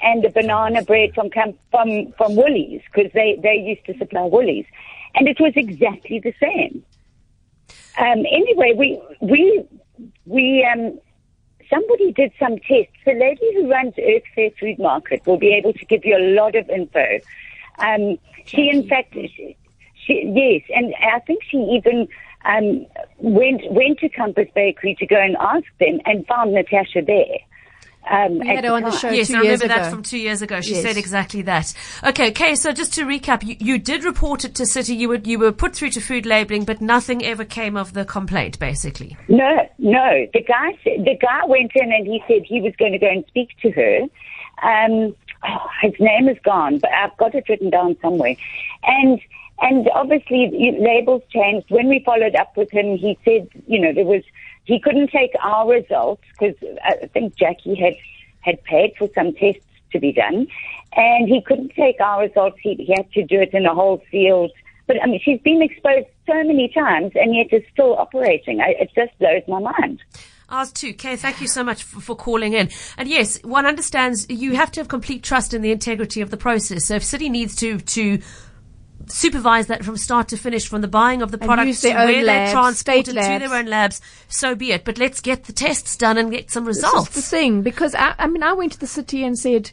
and 0.00 0.22
the 0.22 0.30
banana 0.30 0.82
bread 0.82 1.14
from 1.14 1.30
from 1.70 2.12
from 2.12 2.36
Woolies 2.36 2.82
because 2.92 3.12
they 3.12 3.38
they 3.42 3.54
used 3.54 3.84
to 3.86 3.96
supply 3.98 4.22
Woolies, 4.22 4.66
and 5.14 5.28
it 5.28 5.40
was 5.40 5.52
exactly 5.56 6.20
the 6.20 6.34
same. 6.40 6.84
Um, 7.98 8.24
anyway, 8.30 8.74
we 8.76 9.00
we 9.20 9.64
we 10.26 10.64
um, 10.64 10.98
somebody 11.70 12.12
did 12.12 12.32
some 12.38 12.58
tests. 12.58 12.92
The 13.04 13.14
lady 13.14 13.54
who 13.54 13.70
runs 13.70 13.94
Earth 13.98 14.22
Fair 14.34 14.50
Food 14.58 14.78
Market 14.78 15.26
will 15.26 15.38
be 15.38 15.52
able 15.52 15.72
to 15.72 15.84
give 15.86 16.04
you 16.04 16.16
a 16.16 16.24
lot 16.34 16.54
of 16.54 16.68
info. 16.70 17.18
Um, 17.78 18.18
she, 18.44 18.70
in 18.70 18.88
fact, 18.88 19.14
she, 19.14 19.56
she, 19.94 20.32
yes, 20.34 20.62
and 20.74 20.94
I 21.12 21.20
think 21.20 21.42
she 21.44 21.58
even 21.58 22.08
um, 22.44 22.86
went 23.18 23.70
went 23.70 23.98
to 24.00 24.08
Compass 24.08 24.48
Bakery 24.54 24.96
to 24.96 25.06
go 25.06 25.16
and 25.16 25.36
ask 25.36 25.66
them, 25.80 26.00
and 26.06 26.26
found 26.26 26.54
Natasha 26.54 27.02
there. 27.02 27.38
Um, 28.10 28.38
We 28.38 28.46
had 28.48 28.64
her 28.64 28.72
on 28.72 28.82
the 28.84 28.90
time. 28.90 28.98
show 28.98 29.10
Yes, 29.10 29.28
two 29.28 29.34
I 29.34 29.40
remember 29.40 29.66
years 29.66 29.74
that 29.76 29.90
from 29.90 30.02
two 30.02 30.18
years 30.18 30.40
ago. 30.42 30.60
She 30.60 30.72
Yes. 30.74 30.82
said 30.82 30.96
exactly 30.96 31.42
that. 31.42 31.74
Okay, 32.04 32.28
okay. 32.30 32.54
So 32.54 32.72
just 32.72 32.94
to 32.94 33.04
recap, 33.04 33.44
you, 33.44 33.56
you 33.58 33.78
did 33.78 34.04
report 34.04 34.44
it 34.44 34.54
to 34.56 34.66
City. 34.66 34.94
You 34.94 35.08
were 35.10 35.16
you 35.22 35.38
were 35.38 35.52
put 35.52 35.74
through 35.74 35.90
to 35.90 36.00
food 36.00 36.24
labeling, 36.24 36.64
but 36.64 36.80
nothing 36.80 37.24
ever 37.24 37.44
came 37.44 37.76
of 37.76 37.92
the 37.92 38.04
complaint. 38.06 38.58
Basically, 38.58 39.16
No, 39.28 39.68
no. 39.78 40.26
The 40.32 40.42
guy 40.42 40.72
the 40.84 41.18
guy 41.20 41.44
went 41.46 41.72
in 41.74 41.92
and 41.92 42.06
he 42.06 42.22
said 42.26 42.42
he 42.44 42.60
was 42.60 42.74
going 42.78 42.92
to 42.92 42.98
go 42.98 43.08
and 43.08 43.24
speak 43.28 43.50
to 43.62 43.70
her. 43.72 44.00
Um, 44.62 45.14
oh, 45.46 45.66
his 45.82 45.92
name 46.00 46.28
is 46.28 46.38
gone, 46.44 46.78
but 46.78 46.90
I've 46.92 47.16
got 47.18 47.34
it 47.34 47.48
written 47.48 47.70
down 47.70 47.96
somewhere. 48.00 48.36
And 48.84 49.20
and 49.60 49.88
obviously 49.92 50.76
labels 50.80 51.22
changed. 51.30 51.70
When 51.70 51.88
we 51.88 52.02
followed 52.04 52.36
up 52.36 52.56
with 52.56 52.70
him, 52.70 52.96
he 52.96 53.18
said, 53.24 53.48
you 53.66 53.80
know, 53.80 53.92
there 53.92 54.04
was 54.04 54.22
he 54.68 54.78
couldn't 54.78 55.08
take 55.08 55.32
our 55.42 55.66
results 55.66 56.22
because 56.38 56.54
uh, 56.62 56.92
I 57.02 57.06
think 57.06 57.34
Jackie 57.36 57.74
had 57.74 57.94
had 58.40 58.62
paid 58.64 58.92
for 58.98 59.08
some 59.14 59.32
tests 59.32 59.64
to 59.92 59.98
be 59.98 60.12
done, 60.12 60.46
and 60.94 61.26
he 61.26 61.40
couldn't 61.40 61.70
take 61.70 61.98
our 62.00 62.20
results. 62.20 62.58
He, 62.62 62.74
he 62.74 62.92
had 62.94 63.10
to 63.12 63.24
do 63.24 63.40
it 63.40 63.54
in 63.54 63.64
a 63.64 63.74
whole 63.74 64.02
field. 64.10 64.52
But 64.86 65.02
I 65.02 65.06
mean, 65.06 65.20
she's 65.24 65.40
been 65.40 65.62
exposed 65.62 66.06
so 66.26 66.34
many 66.44 66.68
times, 66.68 67.12
and 67.14 67.34
yet 67.34 67.50
is 67.50 67.62
still 67.72 67.96
operating. 67.96 68.60
I, 68.60 68.74
it 68.78 68.90
just 68.94 69.18
blows 69.18 69.42
my 69.48 69.58
mind. 69.58 70.00
ours 70.50 70.70
too. 70.70 70.92
Kay, 70.92 71.16
thank 71.16 71.40
you 71.40 71.48
so 71.48 71.64
much 71.64 71.82
for, 71.82 72.00
for 72.00 72.14
calling 72.14 72.52
in. 72.52 72.68
And 72.98 73.08
yes, 73.08 73.42
one 73.42 73.64
understands 73.64 74.26
you 74.28 74.54
have 74.54 74.70
to 74.72 74.80
have 74.80 74.88
complete 74.88 75.22
trust 75.22 75.54
in 75.54 75.62
the 75.62 75.72
integrity 75.72 76.20
of 76.20 76.30
the 76.30 76.36
process. 76.36 76.84
So 76.84 76.96
if 76.96 77.04
City 77.04 77.30
needs 77.30 77.56
to 77.56 77.78
to 77.78 78.20
supervise 79.10 79.66
that 79.68 79.84
from 79.84 79.96
start 79.96 80.28
to 80.28 80.36
finish, 80.36 80.68
from 80.68 80.80
the 80.80 80.88
buying 80.88 81.22
of 81.22 81.30
the 81.30 81.38
products 81.38 81.80
to 81.80 81.88
their 81.88 81.98
own 81.98 82.06
where 82.06 82.14
they're 82.16 82.24
labs, 82.24 82.52
transported 82.52 83.06
to 83.06 83.12
their 83.14 83.54
own 83.54 83.66
labs, 83.66 84.00
so 84.28 84.54
be 84.54 84.72
it. 84.72 84.84
But 84.84 84.98
let's 84.98 85.20
get 85.20 85.44
the 85.44 85.52
tests 85.52 85.96
done 85.96 86.18
and 86.18 86.30
get 86.30 86.50
some 86.50 86.64
This 86.64 86.78
is 86.78 86.84
results. 86.84 87.10
the 87.14 87.22
thing 87.22 87.62
because 87.62 87.94
I, 87.94 88.14
I 88.18 88.26
mean 88.26 88.42
I 88.42 88.52
went 88.52 88.72
to 88.72 88.80
the 88.80 88.86
city 88.86 89.24
and 89.24 89.38
said 89.38 89.70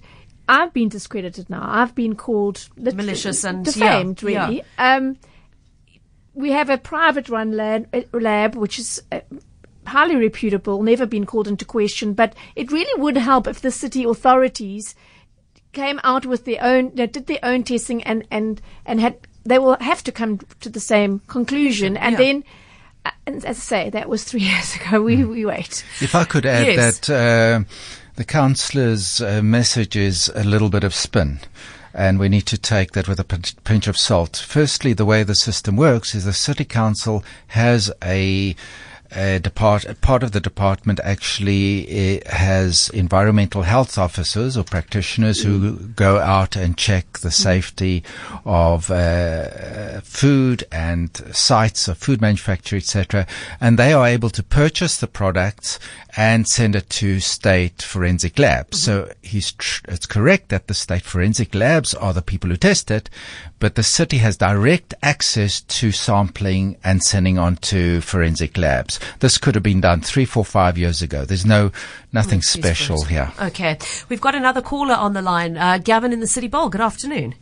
I've 0.47 0.73
been 0.73 0.89
discredited 0.89 1.49
now. 1.49 1.63
I've 1.67 1.95
been 1.95 2.15
called 2.15 2.67
Malicious 2.77 3.43
and- 3.43 3.65
defamed. 3.65 4.21
yeah, 4.21 4.45
really. 4.47 4.63
Um, 4.77 5.17
we 6.33 6.51
have 6.51 6.69
a 6.69 6.77
private 6.77 7.29
run 7.29 7.51
lab, 7.53 7.87
uh, 7.93 8.01
lab 8.13 8.55
which 8.55 8.79
is. 8.79 9.01
Uh, 9.11 9.21
Highly 9.87 10.15
reputable, 10.15 10.81
never 10.81 11.05
been 11.05 11.27
called 11.27 11.47
into 11.47 11.63
question, 11.63 12.13
but 12.13 12.33
it 12.55 12.71
really 12.71 12.99
would 12.99 13.17
help 13.17 13.45
if 13.45 13.61
the 13.61 13.69
city 13.69 14.03
authorities 14.03 14.95
came 15.75 15.99
out 16.03 16.25
with 16.25 16.45
their 16.45 16.63
own, 16.63 16.91
they 16.95 17.05
did 17.07 17.27
their 17.27 17.43
own 17.43 17.63
testing 17.63 18.01
and, 18.03 18.25
and, 18.31 18.61
and 18.85 18.99
had, 18.99 19.17
they 19.45 19.59
will 19.59 19.77
have 19.81 20.03
to 20.05 20.11
come 20.11 20.39
to 20.61 20.69
the 20.69 20.79
same 20.79 21.19
conclusion. 21.27 21.97
And 21.97 22.13
Yeah. 22.13 22.17
then, 22.17 22.43
uh, 23.05 23.11
and 23.27 23.35
as 23.45 23.57
I 23.57 23.59
say, 23.59 23.89
that 23.91 24.09
was 24.09 24.23
three 24.23 24.41
years 24.51 24.75
ago. 24.75 25.01
We, 25.01 25.23
we 25.23 25.45
wait. 25.45 25.83
If 26.01 26.15
I 26.15 26.23
could 26.23 26.45
add 26.45 26.65
Yes. 26.67 26.99
that 26.99 27.09
uh, 27.13 27.63
the 28.15 28.25
councillor's 28.25 29.21
uh, 29.21 29.41
message 29.43 29.95
is 29.95 30.31
a 30.33 30.43
little 30.43 30.69
bit 30.69 30.83
of 30.83 30.95
spin. 30.95 31.39
And 31.93 32.19
we 32.19 32.27
need 32.27 32.45
to 32.47 32.57
take 32.57 32.91
that 32.91 33.07
with 33.07 33.19
a 33.21 33.23
pinch 33.23 33.87
of 33.87 33.97
salt. 33.97 34.35
Firstly, 34.45 34.91
the 34.91 35.05
way 35.05 35.23
the 35.23 35.33
system 35.35 35.77
works 35.77 36.13
is 36.13 36.25
the 36.25 36.33
city 36.33 36.65
council 36.65 37.23
has 37.47 37.89
a, 38.03 38.53
a 39.11 39.39
depart, 39.39 39.85
a 39.85 39.95
part 39.95 40.23
of 40.23 40.31
the 40.31 40.39
department 40.39 40.99
actually 41.03 42.19
uh, 42.19 42.31
has 42.31 42.89
environmental 42.93 43.63
health 43.63 43.97
officers 43.97 44.57
or 44.57 44.63
practitioners 44.63 45.43
who 45.43 45.77
go 45.77 46.19
out 46.19 46.55
and 46.55 46.77
check 46.77 47.19
the 47.19 47.31
safety 47.31 48.03
of 48.45 48.89
uh, 48.91 50.01
food 50.01 50.63
and 50.71 51.15
sites 51.35 51.87
of 51.87 51.97
food 51.97 52.21
manufacture, 52.21 52.75
etc. 52.75 53.27
And 53.61 53.77
they 53.77 53.93
are 53.93 54.07
able 54.07 54.29
to 54.31 54.43
purchase 54.43 54.97
the 54.97 55.07
products 55.07 55.79
and 56.17 56.47
send 56.47 56.75
it 56.75 56.89
to 56.89 57.19
state 57.19 57.81
forensic 57.81 58.39
labs. 58.39 58.81
So 58.81 59.11
he's 59.21 59.51
tr- 59.51 59.83
it's 59.89 60.05
correct 60.05 60.49
that 60.49 60.67
the 60.67 60.73
state 60.73 61.03
forensic 61.03 61.53
labs 61.53 61.93
are 61.93 62.13
the 62.13 62.21
people 62.21 62.49
who 62.49 62.57
test 62.57 62.89
it, 62.89 63.09
but 63.59 63.75
the 63.75 63.83
city 63.83 64.17
has 64.19 64.37
direct 64.37 64.93
access 65.03 65.61
to 65.61 65.91
sampling 65.91 66.77
and 66.83 67.03
sending 67.03 67.37
on 67.37 67.57
to 67.57 68.01
forensic 68.01 68.57
labs. 68.57 68.99
This 69.19 69.37
could 69.37 69.55
have 69.55 69.63
been 69.63 69.81
done 69.81 70.01
three, 70.01 70.25
four, 70.25 70.45
five 70.45 70.77
years 70.77 71.01
ago. 71.01 71.25
There's 71.25 71.45
no 71.45 71.71
nothing 72.13 72.41
special 72.41 73.03
here. 73.03 73.31
Okay. 73.41 73.77
We've 74.07 74.21
got 74.21 74.35
another 74.35 74.61
caller 74.61 74.95
on 74.95 75.13
the 75.13 75.21
line. 75.21 75.57
Uh, 75.57 75.79
Gavin 75.79 76.13
in 76.13 76.21
the 76.21 76.27
City 76.27 76.47
Bowl. 76.47 76.69
Good 76.69 76.81
afternoon. 76.81 77.35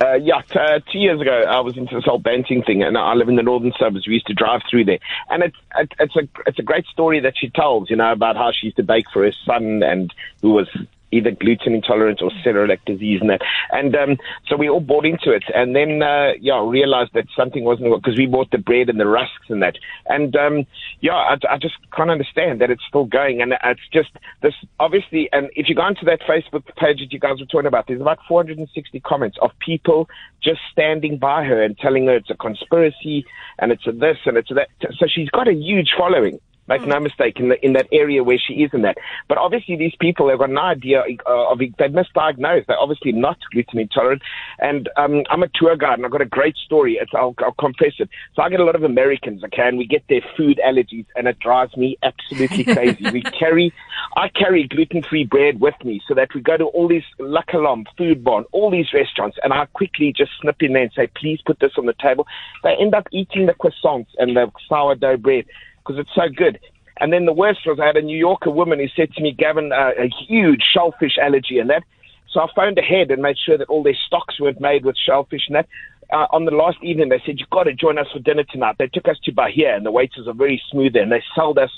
Uh, 0.00 0.14
yeah, 0.14 0.40
t- 0.50 0.58
uh, 0.58 0.80
two 0.90 0.98
years 0.98 1.20
ago, 1.20 1.44
I 1.48 1.60
was 1.60 1.76
into 1.76 1.94
this 1.94 2.04
whole 2.04 2.18
Banting 2.18 2.62
thing, 2.62 2.82
and 2.82 2.96
I 2.96 3.14
live 3.14 3.28
in 3.28 3.36
the 3.36 3.42
northern 3.42 3.72
suburbs. 3.78 4.06
We 4.06 4.14
used 4.14 4.26
to 4.26 4.34
drive 4.34 4.62
through 4.68 4.86
there, 4.86 4.98
and 5.28 5.42
it's 5.42 5.56
it, 5.76 5.92
it's 6.00 6.16
a 6.16 6.28
it's 6.46 6.58
a 6.58 6.62
great 6.62 6.86
story 6.86 7.20
that 7.20 7.34
she 7.36 7.50
tells, 7.50 7.90
you 7.90 7.96
know, 7.96 8.10
about 8.10 8.36
how 8.36 8.52
she 8.52 8.68
used 8.68 8.76
to 8.78 8.82
bake 8.82 9.06
for 9.12 9.24
her 9.24 9.32
son, 9.44 9.82
and 9.82 10.12
who 10.40 10.52
was 10.52 10.68
either 11.12 11.30
gluten 11.30 11.74
intolerant 11.74 12.20
or 12.22 12.30
celiac 12.44 12.84
disease 12.86 13.20
and 13.20 13.30
that. 13.30 13.42
And 13.70 13.94
um, 13.94 14.16
so 14.48 14.56
we 14.56 14.68
all 14.68 14.80
bought 14.80 15.04
into 15.04 15.30
it, 15.30 15.44
and 15.54 15.76
then 15.76 16.02
uh, 16.02 16.32
yeah, 16.40 16.66
realized 16.66 17.12
that 17.14 17.26
something 17.36 17.64
wasn't 17.64 17.94
because 17.94 18.16
we 18.18 18.26
bought 18.26 18.50
the 18.50 18.58
bread 18.58 18.88
and 18.88 18.98
the 18.98 19.06
rusks 19.06 19.48
and 19.48 19.62
that. 19.62 19.76
And 20.06 20.34
um, 20.36 20.66
yeah, 21.00 21.14
I, 21.14 21.36
I 21.48 21.58
just 21.58 21.74
can't 21.94 22.10
understand 22.10 22.60
that 22.60 22.70
it's 22.70 22.82
still 22.88 23.04
going, 23.04 23.40
and 23.42 23.54
it's 23.64 23.88
just 23.92 24.10
this 24.42 24.54
obviously. 24.80 25.28
And 25.32 25.50
if 25.54 25.68
you 25.68 25.74
go 25.74 25.82
onto 25.82 26.04
that 26.06 26.20
Facebook 26.22 26.64
page 26.76 26.98
that 26.98 27.12
you 27.12 27.18
guys 27.18 27.38
were 27.38 27.46
talking 27.46 27.66
about, 27.66 27.86
there's 27.86 28.00
about 28.00 28.18
460 28.26 29.00
comments 29.00 29.36
of 29.42 29.50
people 29.58 30.08
just 30.42 30.60
standing 30.72 31.18
by 31.18 31.44
her 31.44 31.62
and 31.62 31.78
telling 31.78 32.06
her 32.06 32.16
it's 32.16 32.30
a 32.30 32.36
conspiracy 32.36 33.24
and 33.58 33.70
it's 33.70 33.86
a 33.86 33.92
this 33.92 34.18
and 34.26 34.36
it's 34.36 34.50
a 34.50 34.54
that. 34.54 34.68
So 34.98 35.06
she's 35.08 35.30
got 35.30 35.48
a 35.48 35.52
huge 35.52 35.92
following. 35.96 36.40
Make 36.68 36.86
no 36.86 37.00
mistake 37.00 37.40
in 37.40 37.48
the, 37.48 37.64
in 37.64 37.72
that 37.72 37.88
area 37.90 38.22
where 38.22 38.38
she 38.38 38.54
is 38.54 38.70
in 38.72 38.82
that. 38.82 38.96
But 39.28 39.36
obviously 39.38 39.76
these 39.76 39.94
people 40.00 40.28
have 40.30 40.38
got 40.38 40.50
no 40.50 40.60
idea 40.60 41.02
uh, 41.26 41.50
of 41.50 41.58
they're 41.58 41.88
misdiagnosed. 41.88 42.66
They're 42.66 42.78
obviously 42.78 43.12
not 43.12 43.36
gluten 43.50 43.80
intolerant. 43.80 44.22
And 44.60 44.88
um, 44.96 45.24
I'm 45.28 45.42
a 45.42 45.48
tour 45.54 45.76
guide 45.76 45.94
and 45.94 46.06
I've 46.06 46.12
got 46.12 46.20
a 46.20 46.26
great 46.26 46.56
story. 46.56 46.98
It's, 47.00 47.10
I'll, 47.14 47.34
I'll 47.38 47.52
confess 47.52 47.94
it. 47.98 48.08
So 48.34 48.42
I 48.42 48.48
get 48.48 48.60
a 48.60 48.64
lot 48.64 48.76
of 48.76 48.84
Americans, 48.84 49.42
okay, 49.44 49.66
and 49.66 49.76
we 49.76 49.86
get 49.86 50.04
their 50.08 50.22
food 50.36 50.60
allergies 50.64 51.06
and 51.16 51.26
it 51.26 51.38
drives 51.40 51.76
me 51.76 51.98
absolutely 52.02 52.64
crazy. 52.64 53.10
we 53.10 53.22
carry, 53.38 53.72
I 54.16 54.28
carry 54.28 54.68
gluten-free 54.68 55.24
bread 55.24 55.60
with 55.60 55.74
me 55.84 56.00
so 56.06 56.14
that 56.14 56.32
we 56.32 56.42
go 56.42 56.56
to 56.56 56.66
all 56.66 56.86
these 56.86 57.04
La 57.18 57.42
Colombe, 57.42 57.86
Food 57.98 58.22
Barn, 58.22 58.44
all 58.52 58.70
these 58.70 58.92
restaurants 58.94 59.36
and 59.42 59.52
I 59.52 59.66
quickly 59.66 60.12
just 60.16 60.30
snip 60.40 60.62
in 60.62 60.74
there 60.74 60.82
and 60.82 60.92
say, 60.94 61.08
please 61.16 61.40
put 61.44 61.58
this 61.58 61.72
on 61.76 61.86
the 61.86 61.94
table. 62.00 62.26
They 62.62 62.76
end 62.80 62.94
up 62.94 63.08
eating 63.10 63.46
the 63.46 63.54
croissants 63.54 64.08
and 64.18 64.36
the 64.36 64.50
sourdough 64.68 65.16
bread 65.16 65.46
because 65.82 65.98
it's 65.98 66.14
so 66.14 66.28
good. 66.34 66.58
And 66.98 67.12
then 67.12 67.24
the 67.24 67.32
worst 67.32 67.60
was 67.66 67.78
I 67.80 67.86
had 67.86 67.96
a 67.96 68.02
New 68.02 68.16
Yorker 68.16 68.50
woman 68.50 68.78
who 68.78 68.88
said 68.94 69.12
to 69.14 69.22
me, 69.22 69.32
Gavin, 69.32 69.72
uh, 69.72 69.92
a 69.98 70.08
huge 70.26 70.62
shellfish 70.72 71.18
allergy 71.20 71.58
and 71.58 71.70
that. 71.70 71.82
So 72.30 72.40
I 72.40 72.46
phoned 72.54 72.78
ahead 72.78 73.10
and 73.10 73.20
made 73.20 73.36
sure 73.38 73.58
that 73.58 73.68
all 73.68 73.82
their 73.82 73.96
stocks 74.06 74.40
weren't 74.40 74.60
made 74.60 74.84
with 74.84 74.96
shellfish 74.96 75.42
and 75.48 75.56
that. 75.56 75.68
Uh, 76.12 76.26
on 76.30 76.44
the 76.44 76.50
last 76.50 76.78
evening, 76.82 77.08
they 77.08 77.22
said, 77.24 77.38
you've 77.38 77.50
got 77.50 77.64
to 77.64 77.72
join 77.72 77.98
us 77.98 78.06
for 78.12 78.18
dinner 78.18 78.44
tonight. 78.44 78.76
They 78.78 78.86
took 78.86 79.08
us 79.08 79.16
to 79.24 79.32
Bahia 79.32 79.74
and 79.74 79.84
the 79.84 79.90
waiters 79.90 80.28
are 80.28 80.34
very 80.34 80.62
smooth 80.70 80.92
there 80.92 81.02
and 81.02 81.12
they 81.12 81.22
sold 81.34 81.58
us 81.58 81.70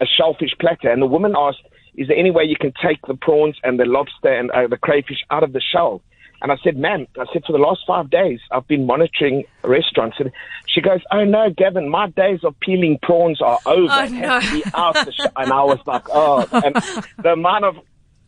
a 0.00 0.06
shellfish 0.06 0.54
platter. 0.60 0.90
And 0.90 1.00
the 1.00 1.06
woman 1.06 1.34
asked, 1.36 1.62
is 1.94 2.08
there 2.08 2.16
any 2.16 2.30
way 2.30 2.44
you 2.44 2.56
can 2.56 2.72
take 2.82 3.00
the 3.06 3.14
prawns 3.14 3.56
and 3.64 3.80
the 3.80 3.84
lobster 3.84 4.32
and 4.32 4.50
uh, 4.50 4.66
the 4.66 4.76
crayfish 4.76 5.24
out 5.30 5.42
of 5.42 5.52
the 5.52 5.60
shell? 5.60 6.02
And 6.42 6.52
I 6.52 6.56
said, 6.62 6.76
ma'am, 6.76 7.06
I 7.18 7.24
said, 7.32 7.44
for 7.46 7.52
the 7.52 7.58
last 7.58 7.80
five 7.86 8.10
days, 8.10 8.40
I've 8.50 8.68
been 8.68 8.86
monitoring 8.86 9.44
restaurants. 9.62 10.16
And 10.20 10.30
she 10.66 10.80
goes, 10.80 11.00
oh 11.10 11.24
no, 11.24 11.50
Gavin, 11.50 11.88
my 11.88 12.08
days 12.10 12.40
of 12.44 12.58
peeling 12.60 12.98
prawns 13.02 13.40
are 13.40 13.58
oh, 13.66 13.72
over. 13.72 13.92
Oh, 13.92 14.06
no. 14.06 14.40
out. 14.74 15.08
And 15.36 15.52
I 15.52 15.64
was 15.64 15.80
like, 15.86 16.04
oh, 16.12 16.46
and 16.52 16.74
the 17.22 17.32
amount 17.32 17.64
of 17.64 17.76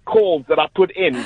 calls 0.07 0.45
that 0.49 0.59
I 0.59 0.69
put 0.75 0.91
in 0.97 1.23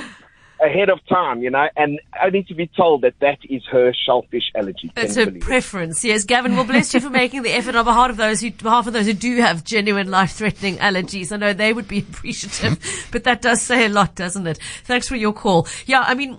ahead 0.63 0.89
of 0.89 1.05
time, 1.07 1.43
you 1.43 1.51
know, 1.51 1.67
and 1.77 2.01
I 2.21 2.31
need 2.31 2.47
to 2.49 2.55
be 2.55 2.69
told 2.69 3.03
that 3.03 3.15
that 3.21 3.39
is 3.49 3.63
her 3.71 3.93
shellfish 3.93 4.51
allergy. 4.55 4.93
It's 4.97 5.15
Can 5.15 5.29
you 5.29 5.35
a 5.35 5.37
it? 5.37 5.41
preference. 5.41 6.05
Yes, 6.05 6.25
Gavin. 6.25 6.55
Well, 6.55 6.65
bless 6.65 6.95
you 6.95 7.01
for 7.01 7.11
making 7.11 7.43
the 7.43 7.53
effort 7.53 7.75
on 7.75 7.85
behalf 7.85 8.11
of 8.11 8.17
those 8.17 8.41
who, 8.41 8.51
behalf 8.53 8.87
of 8.87 8.93
those 8.93 9.07
who 9.07 9.13
do 9.13 9.37
have 9.41 9.65
genuine 9.65 10.11
life-threatening 10.11 10.77
allergies. 10.77 11.33
I 11.33 11.37
know 11.37 11.53
they 11.53 11.73
would 11.73 11.89
be 11.89 11.99
appreciative, 12.11 12.79
but 13.11 13.25
that 13.25 13.43
does 13.43 13.61
say 13.61 13.87
a 13.87 13.89
lot, 13.89 14.15
doesn't 14.15 14.47
it? 14.47 14.59
Thanks 14.85 15.09
for 15.09 15.17
your 15.17 15.33
call. 15.33 15.67
Yeah, 15.87 16.05
I 16.07 16.15
mean. 16.15 16.39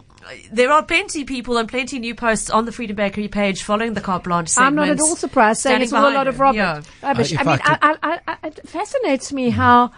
There 0.51 0.71
are 0.71 0.83
plenty 0.83 1.21
of 1.21 1.27
people 1.27 1.57
and 1.57 1.67
plenty 1.67 1.97
of 1.97 2.01
new 2.01 2.15
posts 2.15 2.49
on 2.49 2.65
the 2.65 2.71
Freedom 2.71 2.95
Bakery 2.95 3.27
page 3.27 3.63
following 3.63 3.93
the 3.93 4.01
carte 4.01 4.23
blanche 4.23 4.57
I'm 4.57 4.75
not 4.75 4.89
at 4.89 4.99
all 4.99 5.15
surprised, 5.15 5.62
saying 5.62 5.73
standing 5.73 5.86
it's 5.88 5.93
all 5.93 6.12
a 6.12 6.13
lot 6.13 6.27
of 6.27 6.36
him. 6.36 6.41
Robert. 6.41 6.57
Yeah. 6.57 6.81
Rubbish. 7.01 7.33
Uh, 7.33 7.36
if 7.36 7.47
I 7.47 7.51
mean, 7.51 7.59
I 7.63 7.77
I, 7.81 7.97
I, 8.03 8.19
I, 8.43 8.47
it 8.47 8.67
fascinates 8.67 9.33
me 9.33 9.49
how 9.49 9.91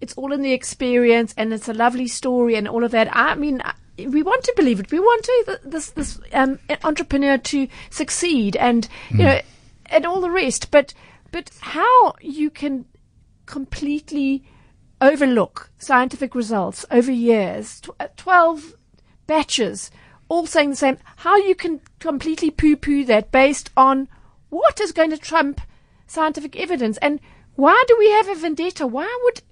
it's 0.00 0.14
all 0.14 0.32
in 0.32 0.42
the 0.42 0.52
experience 0.52 1.34
and 1.36 1.52
it's 1.52 1.68
a 1.68 1.74
lovely 1.74 2.06
story 2.06 2.54
and 2.54 2.66
all 2.66 2.84
of 2.84 2.90
that. 2.92 3.14
I 3.14 3.34
mean, 3.34 3.62
we 3.98 4.22
want 4.22 4.44
to 4.44 4.52
believe 4.56 4.80
it. 4.80 4.90
We 4.90 4.98
want 4.98 5.24
to 5.24 5.60
this 5.64 5.90
this 5.90 6.20
um, 6.32 6.58
entrepreneur 6.84 7.38
to 7.38 7.68
succeed 7.90 8.56
and 8.56 8.88
you 9.10 9.18
know 9.18 9.40
and 9.86 10.06
all 10.06 10.20
the 10.20 10.30
rest. 10.30 10.70
But 10.70 10.94
but 11.32 11.50
how 11.60 12.14
you 12.20 12.50
can 12.50 12.86
completely 13.46 14.44
overlook 15.00 15.70
scientific 15.78 16.34
results 16.34 16.84
over 16.90 17.10
years, 17.10 17.80
tw- 17.80 17.90
uh, 17.98 18.08
12 18.16 18.74
batches, 19.30 19.92
all 20.28 20.44
saying 20.44 20.70
the 20.70 20.76
same, 20.76 20.98
how 21.18 21.36
you 21.36 21.54
can 21.54 21.80
completely 22.00 22.50
poo 22.50 22.74
poo 22.74 23.04
that 23.04 23.30
based 23.30 23.70
on 23.76 24.08
what 24.48 24.80
is 24.80 24.90
going 24.90 25.10
to 25.10 25.16
trump 25.16 25.60
scientific 26.08 26.56
evidence. 26.56 26.98
And 26.98 27.20
why 27.54 27.84
do 27.86 27.94
we 27.96 28.10
have 28.10 28.28
a 28.28 28.34
vendetta? 28.34 28.88
Why 28.88 29.08
would, 29.22 29.42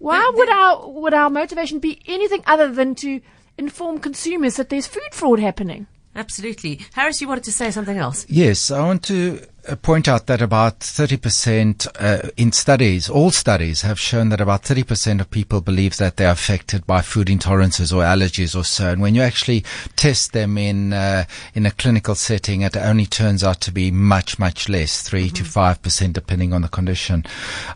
why 0.00 0.28
would 0.34 0.48
our, 0.48 0.90
would 0.90 1.14
our 1.14 1.30
motivation 1.30 1.78
be 1.78 2.02
anything 2.06 2.42
other 2.48 2.68
than 2.68 2.96
to 2.96 3.20
inform 3.56 4.00
consumers 4.00 4.56
that 4.56 4.70
there's 4.70 4.88
food 4.88 5.12
fraud 5.12 5.38
happening? 5.38 5.86
Absolutely. 6.18 6.80
Harris, 6.94 7.20
you 7.20 7.28
wanted 7.28 7.44
to 7.44 7.52
say 7.52 7.70
something 7.70 7.96
else. 7.96 8.26
Yes, 8.28 8.72
I 8.72 8.84
want 8.84 9.04
to 9.04 9.40
uh, 9.68 9.76
point 9.76 10.08
out 10.08 10.26
that 10.26 10.42
about 10.42 10.80
30% 10.80 11.86
uh, 12.00 12.30
in 12.36 12.50
studies, 12.50 13.08
all 13.08 13.30
studies 13.30 13.82
have 13.82 14.00
shown 14.00 14.30
that 14.30 14.40
about 14.40 14.64
30% 14.64 15.20
of 15.20 15.30
people 15.30 15.60
believe 15.60 15.96
that 15.98 16.16
they're 16.16 16.32
affected 16.32 16.84
by 16.88 17.02
food 17.02 17.28
intolerances 17.28 17.94
or 17.94 18.02
allergies 18.02 18.58
or 18.58 18.64
so. 18.64 18.90
And 18.90 19.00
when 19.00 19.14
you 19.14 19.22
actually 19.22 19.64
test 19.94 20.32
them 20.32 20.58
in, 20.58 20.92
uh, 20.92 21.22
in 21.54 21.66
a 21.66 21.70
clinical 21.70 22.16
setting, 22.16 22.62
it 22.62 22.76
only 22.76 23.06
turns 23.06 23.44
out 23.44 23.60
to 23.60 23.70
be 23.70 23.92
much, 23.92 24.40
much 24.40 24.68
less, 24.68 25.02
3 25.02 25.30
to 25.30 25.44
5% 25.44 26.12
depending 26.12 26.52
on 26.52 26.62
the 26.62 26.68
condition. 26.68 27.24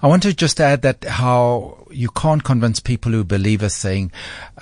I 0.03 0.09
want 0.09 0.25
to 0.25 0.35
just 0.35 0.61
add 0.61 0.83
that 0.83 1.05
how 1.05 1.82
you 1.93 2.09
can't 2.11 2.43
convince 2.43 2.81
people 2.81 3.13
who 3.13 3.25
believe 3.25 3.63
a 3.63 3.69
thing. 3.69 4.11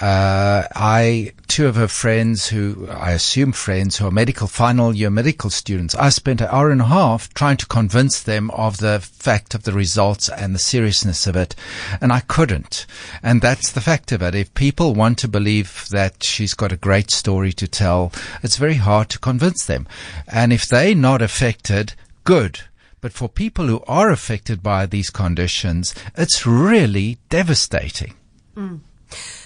Uh, 0.01 0.65
I, 0.75 1.33
two 1.49 1.67
of 1.67 1.77
her 1.77 1.89
friends 1.89 2.49
who, 2.49 2.89
I 2.89 3.13
assume 3.13 3.53
friends 3.53 3.97
who 3.97 4.07
are 4.07 4.11
medical, 4.11 4.47
final 4.47 4.95
year 4.95 5.11
medical 5.11 5.51
students, 5.51 5.95
I 5.95 6.09
spent 6.11 6.41
an 6.41 6.49
hour 6.51 6.71
and 6.71 6.81
a 6.81 6.87
half 6.87 7.33
trying 7.35 7.57
to 7.59 7.67
convince 7.67 8.23
them 8.23 8.51
of 8.51 8.79
the 8.79 9.01
fact 9.01 9.55
of 9.55 9.65
the 9.65 9.73
results 9.73 10.29
and 10.29 10.55
the 10.55 10.59
seriousness 10.59 11.27
of 11.27 11.37
it. 11.37 11.55
And 12.01 12.13
I 12.13 12.21
couldn't. 12.21 12.87
And 13.23 13.41
that's 13.41 13.73
the 13.73 13.81
fact 13.81 14.13
of 14.13 14.23
it. 14.23 14.35
If 14.35 14.55
people 14.55 14.95
want 14.95 15.19
to 15.19 15.29
believe 15.29 15.87
that 15.91 16.23
she's 16.23 16.55
got 16.55 16.73
a 16.73 16.77
great 16.77 17.11
story 17.11 17.53
to 17.55 17.69
tell, 17.69 18.13
it's 18.43 18.57
very 18.57 18.75
hard 18.75 19.09
to 19.11 19.19
convince 19.19 19.65
them. 19.65 19.87
And 20.29 20.53
if 20.53 20.67
they're 20.67 20.95
not 20.95 21.23
affected, 21.23 21.95
good. 22.25 22.61
But 23.01 23.13
for 23.13 23.29
people 23.29 23.67
who 23.67 23.83
are 23.87 24.11
affected 24.11 24.63
by 24.63 24.87
these 24.87 25.11
conditions, 25.11 25.95
it's 26.17 26.47
really 26.47 27.19
devastating. 27.29 28.15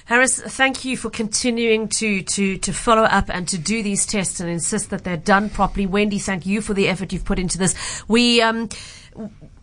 Harris, 0.06 0.38
thank 0.38 0.84
you 0.84 0.96
for 0.96 1.08
continuing 1.08 1.88
to, 1.88 2.22
to, 2.22 2.58
to 2.58 2.72
follow 2.72 3.04
up 3.04 3.30
and 3.30 3.48
to 3.48 3.56
do 3.56 3.82
these 3.82 4.04
tests 4.04 4.38
and 4.38 4.50
insist 4.50 4.90
that 4.90 5.02
they're 5.02 5.16
done 5.16 5.48
properly. 5.48 5.86
Wendy, 5.86 6.18
thank 6.18 6.44
you 6.44 6.60
for 6.60 6.74
the 6.74 6.88
effort 6.88 7.12
you've 7.12 7.24
put 7.24 7.38
into 7.38 7.56
this. 7.56 7.74
We, 8.06 8.42
um, 8.42 8.68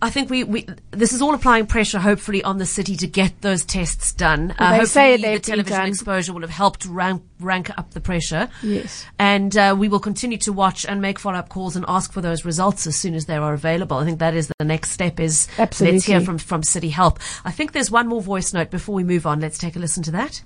I 0.01 0.09
think 0.09 0.29
we, 0.29 0.43
we 0.43 0.67
this 0.91 1.13
is 1.13 1.21
all 1.21 1.33
applying 1.33 1.67
pressure, 1.67 1.99
hopefully, 1.99 2.43
on 2.43 2.57
the 2.57 2.65
city 2.65 2.95
to 2.97 3.07
get 3.07 3.41
those 3.41 3.63
tests 3.63 4.13
done. 4.13 4.55
Well, 4.59 4.71
they 4.71 4.77
hopefully 4.77 4.85
say 4.85 5.17
the 5.17 5.39
television 5.39 5.79
done. 5.79 5.87
exposure 5.87 6.33
will 6.33 6.41
have 6.41 6.49
helped 6.49 6.85
rank, 6.85 7.21
rank 7.39 7.69
up 7.77 7.91
the 7.91 8.01
pressure. 8.01 8.49
Yes. 8.63 9.05
And 9.19 9.55
uh, 9.55 9.75
we 9.77 9.89
will 9.89 9.99
continue 9.99 10.37
to 10.39 10.53
watch 10.53 10.85
and 10.85 11.01
make 11.01 11.19
follow-up 11.19 11.49
calls 11.49 11.75
and 11.75 11.85
ask 11.87 12.11
for 12.11 12.21
those 12.21 12.45
results 12.45 12.87
as 12.87 12.95
soon 12.95 13.13
as 13.13 13.25
they 13.25 13.35
are 13.35 13.53
available. 13.53 13.97
I 13.97 14.05
think 14.05 14.19
that 14.19 14.33
is 14.33 14.51
the 14.57 14.65
next 14.65 14.91
step. 14.91 15.19
Is 15.19 15.47
Absolutely. 15.57 15.97
let's 15.97 16.05
hear 16.05 16.21
from 16.21 16.37
from 16.37 16.63
City 16.63 16.89
Help. 16.89 17.19
I 17.45 17.51
think 17.51 17.73
there's 17.73 17.91
one 17.91 18.07
more 18.07 18.21
voice 18.21 18.53
note 18.53 18.71
before 18.71 18.95
we 18.95 19.03
move 19.03 19.27
on. 19.27 19.39
Let's 19.39 19.57
take 19.57 19.75
a 19.75 19.79
listen 19.79 20.03
to 20.03 20.11
that. 20.11 20.43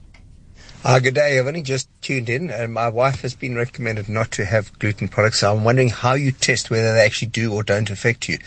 Uh, 0.84 1.00
good 1.00 1.16
day. 1.16 1.40
I've 1.40 1.48
only 1.48 1.64
just 1.64 1.90
tuned 2.02 2.30
in, 2.30 2.52
and 2.52 2.72
my 2.72 2.90
wife 2.90 3.22
has 3.22 3.34
been 3.34 3.56
recommended 3.56 4.08
not 4.08 4.30
to 4.34 4.46
have 4.46 4.78
gluten 4.78 5.08
products. 5.08 5.40
So 5.40 5.52
I'm 5.52 5.64
wondering 5.64 5.90
how 5.90 6.14
you 6.14 6.32
test 6.32 6.70
whether 6.70 6.94
they 6.94 7.04
actually 7.04 7.30
do 7.30 7.54
or 7.54 7.64
don't 7.64 7.90
affect 7.90 8.30
you. 8.30 8.38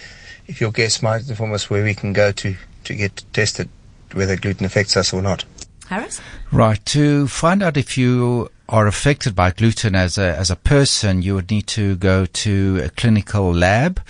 If 0.48 0.60
your 0.60 0.72
guest 0.72 1.02
might 1.02 1.28
inform 1.28 1.52
us 1.52 1.70
where 1.70 1.84
we 1.84 1.94
can 1.94 2.12
go 2.12 2.32
to, 2.32 2.56
to 2.84 2.94
get 2.94 3.22
tested 3.32 3.68
whether 4.12 4.36
gluten 4.36 4.66
affects 4.66 4.96
us 4.96 5.12
or 5.12 5.22
not. 5.22 5.44
Harris? 5.86 6.20
Right. 6.50 6.84
To 6.86 7.28
find 7.28 7.62
out 7.62 7.76
if 7.76 7.96
you 7.96 8.50
are 8.68 8.86
affected 8.86 9.34
by 9.34 9.50
gluten 9.50 9.94
as 9.94 10.18
a, 10.18 10.36
as 10.36 10.50
a 10.50 10.56
person, 10.56 11.22
you 11.22 11.34
would 11.34 11.50
need 11.50 11.66
to 11.68 11.96
go 11.96 12.26
to 12.26 12.80
a 12.82 12.88
clinical 12.90 13.52
lab. 13.52 14.00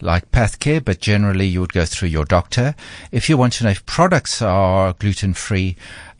like 0.00 0.30
Pathcare, 0.30 0.84
but 0.84 1.00
generally 1.00 1.46
you 1.46 1.60
would 1.60 1.72
go 1.72 1.84
through 1.84 2.08
your 2.08 2.24
doctor. 2.24 2.74
If 3.12 3.28
you 3.28 3.36
want 3.36 3.54
to 3.54 3.64
know 3.64 3.70
if 3.70 3.84
products 3.86 4.42
are 4.42 4.92
gluten 4.92 5.34
free, 5.34 5.76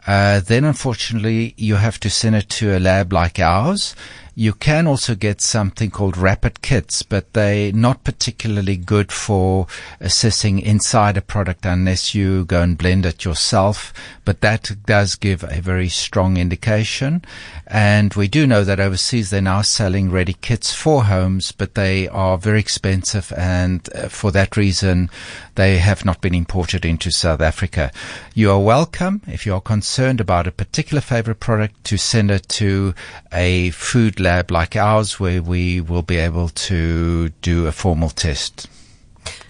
uh, 0.06 0.40
then 0.40 0.64
unfortunately 0.64 1.54
you 1.56 1.76
have 1.76 1.98
to 2.00 2.10
send 2.10 2.36
it 2.36 2.48
to 2.50 2.76
a 2.76 2.80
lab 2.80 3.12
like 3.12 3.38
ours. 3.38 3.94
You 4.38 4.52
can 4.52 4.86
also 4.86 5.14
get 5.14 5.40
something 5.40 5.90
called 5.90 6.18
rapid 6.18 6.60
kits, 6.60 7.02
but 7.02 7.32
they're 7.32 7.72
not 7.72 8.04
particularly 8.04 8.76
good 8.76 9.10
for 9.10 9.66
assessing 9.98 10.58
inside 10.58 11.16
a 11.16 11.22
product 11.22 11.64
unless 11.64 12.14
you 12.14 12.44
go 12.44 12.60
and 12.60 12.76
blend 12.76 13.06
it 13.06 13.24
yourself. 13.24 13.94
But 14.26 14.42
that 14.42 14.70
does 14.84 15.14
give 15.14 15.42
a 15.42 15.62
very 15.62 15.88
strong 15.88 16.36
indication. 16.36 17.24
And 17.66 18.12
we 18.12 18.28
do 18.28 18.46
know 18.46 18.62
that 18.62 18.78
overseas 18.78 19.30
they're 19.30 19.40
now 19.40 19.62
selling 19.62 20.10
ready 20.10 20.34
kits 20.34 20.74
for 20.74 21.04
homes, 21.04 21.50
but 21.50 21.74
they 21.74 22.06
are 22.06 22.36
very 22.36 22.60
expensive. 22.60 23.32
And 23.38 23.88
uh, 23.94 24.08
for 24.08 24.30
that 24.32 24.54
reason, 24.54 25.08
they 25.54 25.78
have 25.78 26.04
not 26.04 26.20
been 26.20 26.34
imported 26.34 26.84
into 26.84 27.10
South 27.10 27.40
Africa. 27.40 27.90
You 28.34 28.50
are 28.50 28.60
welcome 28.60 29.22
if 29.26 29.46
you 29.46 29.54
are 29.54 29.62
concerned 29.62 30.20
about 30.20 30.46
a 30.46 30.52
particular 30.52 31.00
favorite 31.00 31.40
product 31.40 31.82
to 31.84 31.96
send 31.96 32.30
it 32.30 32.46
to 32.50 32.94
a 33.32 33.70
food 33.70 34.20
lab 34.26 34.50
like 34.50 34.74
ours 34.74 35.20
where 35.20 35.40
we 35.40 35.80
will 35.80 36.02
be 36.02 36.16
able 36.16 36.48
to 36.48 37.28
do 37.42 37.66
a 37.68 37.72
formal 37.72 38.10
test. 38.10 38.68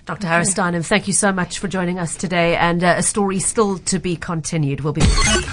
Dr. 0.05 0.27
Harris 0.27 0.51
Steinman, 0.51 0.83
thank 0.83 1.07
you 1.09 1.14
so 1.14 1.33
much 1.33 1.59
for 1.59 1.66
joining 1.66 1.99
us 1.99 2.14
today 2.14 2.57
and 2.57 2.85
uh, 2.85 2.95
a 2.99 3.03
story 3.03 3.39
still 3.41 3.79
to 3.79 3.99
be 3.99 4.16
continued. 4.16 4.83
We'll 4.83 4.93
be 4.93 5.03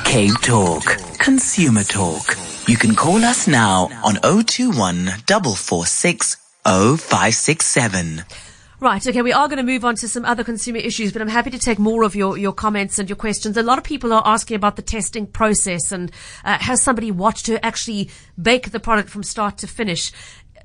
Cape 0.04 0.40
Talk, 0.42 0.84
Consumer 1.20 1.84
Talk. 1.84 2.36
You 2.68 2.76
can 2.76 2.96
call 2.96 3.24
us 3.24 3.48
now 3.48 3.90
on 4.04 4.16
021 4.16 5.08
446 5.08 6.38
0567. 6.66 8.53
Right, 8.84 9.08
okay, 9.08 9.22
we 9.22 9.32
are 9.32 9.48
going 9.48 9.60
to 9.60 9.64
move 9.64 9.86
on 9.86 9.96
to 9.96 10.10
some 10.10 10.26
other 10.26 10.44
consumer 10.44 10.80
issues, 10.80 11.14
but 11.14 11.22
I'm 11.22 11.30
happy 11.30 11.50
to 11.52 11.58
take 11.58 11.80
more 11.80 12.04
of 12.04 12.18
your, 12.18 12.38
your 12.38 12.52
comments 12.52 13.00
and 13.00 13.08
your 13.08 13.16
questions. 13.16 13.56
A 13.56 13.64
lot 13.64 13.78
of 13.78 13.86
people 13.86 14.12
are 14.12 14.22
asking 14.26 14.56
about 14.58 14.76
the 14.76 14.82
testing 14.82 15.26
process 15.26 15.94
and 15.94 16.12
uh, 16.44 16.58
has 16.58 16.82
somebody 16.82 17.10
watched 17.10 17.48
her 17.48 17.58
actually 17.64 18.10
bake 18.42 18.72
the 18.72 18.82
product 18.82 19.08
from 19.08 19.24
start 19.24 19.58
to 19.60 19.68
finish? 19.68 20.12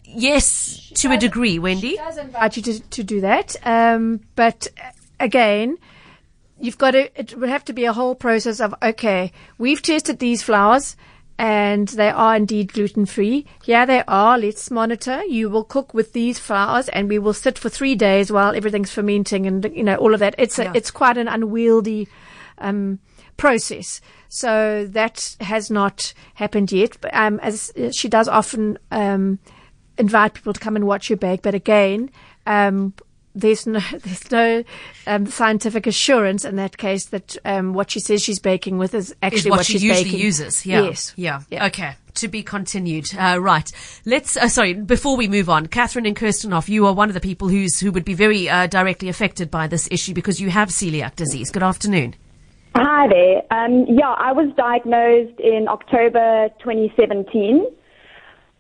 Yes, 0.05 0.91
to 0.97 1.13
a 1.13 1.17
degree, 1.17 1.61
Wendy. 1.61 1.91
She 1.91 1.97
does 1.97 2.19
invite 2.19 2.57
you 2.57 2.63
to, 2.65 2.81
to 2.81 3.05
do 3.05 3.21
that. 3.21 3.55
Um, 3.63 4.19
but 4.35 4.67
uh, 4.77 4.91
again, 5.21 5.79
you've 6.59 6.77
got 6.77 6.91
to, 6.93 7.21
it 7.21 7.39
would 7.39 7.51
have 7.51 7.67
to 7.67 7.73
be 7.73 7.85
a 7.85 7.93
whole 7.93 8.17
process 8.17 8.59
of, 8.59 8.75
okay, 8.83 9.31
we've 9.59 9.81
tested 9.81 10.19
these 10.19 10.43
flours 10.43 10.97
and 11.39 11.89
they 11.89 12.11
are 12.11 12.35
indeed 12.37 12.73
gluten 12.73 13.07
free. 13.07 13.47
Here 13.63 13.87
they 13.87 14.03
are. 14.09 14.37
Let's 14.39 14.71
monitor. 14.71 15.23
You 15.25 15.49
will 15.49 15.65
cook 15.65 15.95
with 15.95 16.13
these 16.13 16.39
flours 16.39 16.89
and 16.89 17.09
we 17.09 17.19
will 17.19 17.33
sit 17.33 17.59
for 17.59 17.69
three 17.69 17.95
days 17.95 18.33
while 18.33 18.55
everything's 18.55 18.91
fermenting 18.93 19.47
and, 19.47 19.65
you 19.73 19.85
know, 19.85 19.95
all 19.97 20.15
of 20.15 20.21
that. 20.21 20.35
It's 20.37 20.59
Yeah. 20.59 20.73
a, 20.73 20.77
it's 20.77 20.91
quite 20.91 21.17
an 21.17 21.29
unwieldy, 21.29 22.09
um, 22.59 22.99
process. 23.37 24.01
So 24.29 24.87
that 24.91 25.37
has 25.41 25.71
not 25.71 26.13
happened 26.35 26.73
yet. 26.73 26.99
But, 27.01 27.15
um, 27.15 27.39
as 27.41 27.73
she 27.93 28.09
does 28.09 28.27
often, 28.27 28.79
um, 28.91 29.39
invite 29.97 30.35
people 30.35 30.53
to 30.53 30.61
come 30.61 30.75
and 30.75 30.87
watch 30.87 31.09
you 31.09 31.17
bake. 31.17 31.43
But 31.43 31.55
again, 31.55 32.11
um, 32.47 32.95
there's 33.41 33.67
no 33.67 33.81
there's 33.93 34.31
no 34.31 34.65
um, 35.07 35.27
scientific 35.27 35.87
assurance 35.87 36.45
in 36.45 36.57
that 36.57 36.77
case 36.77 37.07
that 37.07 37.37
um, 37.45 37.73
what 37.73 37.91
she 37.91 38.01
says 38.01 38.23
she's 38.23 38.39
baking 38.39 38.79
with 38.79 38.95
is 38.95 39.15
actually 39.23 39.39
is 39.39 39.47
what, 39.49 39.67
she 39.67 39.75
she's 39.75 39.85
usually 39.85 40.05
baking. 40.05 40.21
uses. 40.21 40.67
Yeah. 40.67 40.83
Yes. 40.83 41.15
Yeah. 41.17 41.67
Okay. 41.67 41.95
To 42.15 42.29
be 42.29 42.43
continued. 42.43 43.07
Uh, 43.17 43.39
right. 43.41 43.71
Let's. 44.05 44.37
Uh, 44.37 44.49
sorry. 44.49 44.75
Before 44.75 45.17
we 45.17 45.29
move 45.29 45.49
on, 45.49 45.67
Catherine 45.67 46.05
and 46.05 46.17
Kirstenhof, 46.17 46.69
you 46.69 46.87
are 46.87 46.93
one 46.93 47.09
of 47.09 47.15
the 47.15 47.21
people 47.21 47.49
who's 47.49 47.79
who 47.79 47.93
would 47.93 48.05
be 48.05 48.15
very 48.15 48.49
uh, 48.49 48.67
directly 48.67 49.09
affected 49.09 49.51
by 49.51 49.69
this 49.69 49.89
issue 49.91 50.15
because 50.15 50.41
you 50.41 50.51
have 50.51 50.71
celiac 50.71 51.15
disease. 51.15 51.51
Good 51.51 51.63
afternoon. 51.63 52.17
Hi 52.75 53.09
there. 53.09 53.43
Um, 53.51 53.87
yeah, 53.89 54.15
I 54.19 54.33
was 54.33 54.53
diagnosed 54.57 55.39
in 55.41 55.67
October 55.69 56.49
2017. 56.59 57.67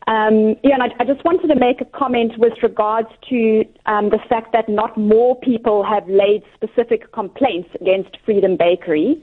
Um, 0.09 0.57
yeah, 0.65 0.73
and 0.73 0.83
I, 0.85 0.89
I 1.01 1.05
just 1.05 1.23
wanted 1.23 1.49
to 1.49 1.55
make 1.55 1.83
a 1.83 1.85
comment 1.85 2.33
with 2.39 2.55
regards 2.63 3.11
to 3.29 3.63
um, 3.85 4.09
the 4.09 4.19
fact 4.27 4.53
that 4.55 4.67
not 4.67 4.97
more 4.97 5.39
people 5.39 5.85
have 5.85 6.09
laid 6.09 6.43
specific 6.55 7.13
complaints 7.13 7.69
against 7.79 8.17
Freedom 8.25 8.57
Bakery. 8.57 9.23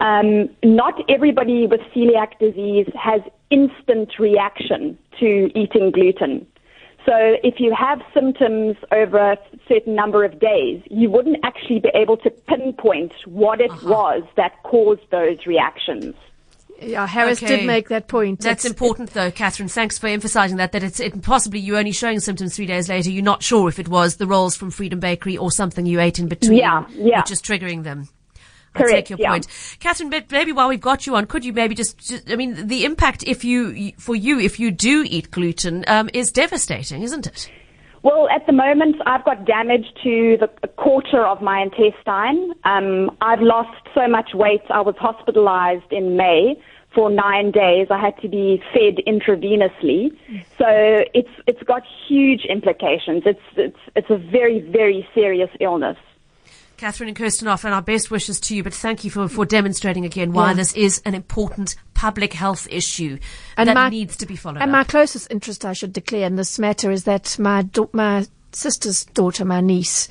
Um, 0.00 0.48
not 0.64 0.94
everybody 1.08 1.68
with 1.68 1.80
celiac 1.94 2.36
disease 2.40 2.88
has 3.00 3.20
instant 3.50 4.18
reaction 4.18 4.98
to 5.20 5.50
eating 5.54 5.92
gluten. 5.92 6.46
So 7.06 7.36
if 7.44 7.60
you 7.60 7.72
have 7.78 8.00
symptoms 8.12 8.76
over 8.90 9.18
a 9.18 9.38
certain 9.68 9.94
number 9.94 10.24
of 10.24 10.40
days, 10.40 10.82
you 10.90 11.10
wouldn't 11.10 11.38
actually 11.44 11.78
be 11.78 11.90
able 11.94 12.16
to 12.18 12.30
pinpoint 12.30 13.12
what 13.24 13.60
it 13.60 13.70
was 13.84 14.24
that 14.36 14.62
caused 14.64 15.08
those 15.12 15.46
reactions. 15.46 16.16
Yeah, 16.80 17.06
Harris 17.06 17.42
Okay. 17.42 17.56
did 17.58 17.66
make 17.66 17.88
that 17.88 18.06
point. 18.06 18.40
That's 18.40 18.64
It's- 18.64 18.70
important, 18.70 19.12
though, 19.12 19.30
Catherine. 19.32 19.68
Thanks 19.68 19.98
for 19.98 20.06
emphasising 20.06 20.58
that. 20.58 20.72
That 20.72 20.84
it's 20.84 21.00
it, 21.00 21.20
possibly 21.22 21.58
you 21.58 21.76
only 21.76 21.92
showing 21.92 22.20
symptoms 22.20 22.54
three 22.54 22.66
days 22.66 22.88
later. 22.88 23.10
You're 23.10 23.24
not 23.24 23.42
sure 23.42 23.68
if 23.68 23.78
it 23.80 23.88
was 23.88 24.16
the 24.16 24.26
rolls 24.26 24.54
from 24.56 24.70
Freedom 24.70 25.00
Bakery 25.00 25.36
or 25.36 25.50
something 25.50 25.86
you 25.86 25.98
ate 26.00 26.18
in 26.20 26.28
between, 26.28 26.58
Yeah, 26.58 26.84
yeah. 26.90 27.20
which 27.20 27.32
is 27.32 27.42
triggering 27.42 27.82
them. 27.82 28.08
I 28.74 28.78
Correct, 28.80 28.92
take 28.92 29.10
your 29.10 29.18
yeah. 29.18 29.30
point, 29.30 29.46
Catherine. 29.80 30.10
But 30.10 30.30
maybe 30.30 30.52
while 30.52 30.68
we've 30.68 30.80
got 30.80 31.06
you 31.06 31.16
on, 31.16 31.26
could 31.26 31.44
you 31.44 31.52
maybe 31.52 31.74
just, 31.74 31.98
just 31.98 32.30
I 32.30 32.36
mean, 32.36 32.68
the 32.68 32.84
impact 32.84 33.24
if 33.26 33.42
you 33.42 33.92
for 33.98 34.14
you 34.14 34.38
if 34.38 34.60
you 34.60 34.70
do 34.70 35.04
eat 35.08 35.30
gluten 35.32 35.84
um, 35.88 36.08
is 36.12 36.30
devastating, 36.30 37.02
isn't 37.02 37.26
it? 37.26 37.50
Well, 38.02 38.28
at 38.28 38.46
the 38.46 38.52
moment, 38.52 38.96
I've 39.06 39.24
got 39.24 39.44
damage 39.44 39.86
to 40.04 40.36
the 40.38 40.50
a 40.62 40.68
quarter 40.68 41.24
of 41.26 41.42
my 41.42 41.60
intestine. 41.60 42.52
Um, 42.64 43.10
I've 43.20 43.40
lost 43.40 43.76
so 43.94 44.06
much 44.08 44.30
weight. 44.34 44.62
I 44.70 44.80
was 44.80 44.94
hospitalized 44.98 45.90
in 45.92 46.16
May 46.16 46.60
for 46.94 47.10
nine 47.10 47.50
days. 47.50 47.88
I 47.90 47.98
had 47.98 48.16
to 48.22 48.28
be 48.28 48.62
fed 48.72 49.02
intravenously. 49.06 50.10
So 50.58 50.66
it's 51.14 51.28
it's 51.46 51.62
got 51.64 51.82
huge 52.08 52.44
implications. 52.48 53.24
It's 53.26 53.40
it's 53.56 53.78
it's 53.96 54.10
a 54.10 54.16
very 54.16 54.60
very 54.60 55.06
serious 55.14 55.50
illness. 55.60 55.96
Catherine 56.76 57.08
and 57.08 57.18
Kirstenhof, 57.18 57.64
and 57.64 57.74
our 57.74 57.82
best 57.82 58.08
wishes 58.08 58.38
to 58.38 58.54
you, 58.54 58.62
but 58.62 58.72
thank 58.72 59.02
you 59.02 59.10
for, 59.10 59.26
for 59.26 59.44
demonstrating 59.44 60.04
again 60.04 60.32
why 60.32 60.50
Yeah. 60.50 60.54
this 60.54 60.72
is 60.74 61.02
an 61.04 61.16
important 61.16 61.74
public 61.98 62.32
health 62.32 62.68
issue 62.70 63.18
And 63.56 63.68
that 63.68 63.74
my- 63.74 63.88
needs 63.88 64.16
to 64.18 64.26
be 64.26 64.36
followed 64.36 64.62
And 64.62 64.70
up. 64.70 64.78
my 64.78 64.84
closest 64.84 65.26
interest, 65.30 65.64
I 65.64 65.72
should 65.72 65.92
declare, 65.92 66.26
in 66.26 66.36
this 66.36 66.58
matter 66.58 66.90
is 66.92 67.02
that 67.04 67.36
my 67.38 67.66
my 67.92 68.24
sister's 68.52 69.04
daughter, 69.20 69.44
my 69.44 69.60
niece, 69.60 70.08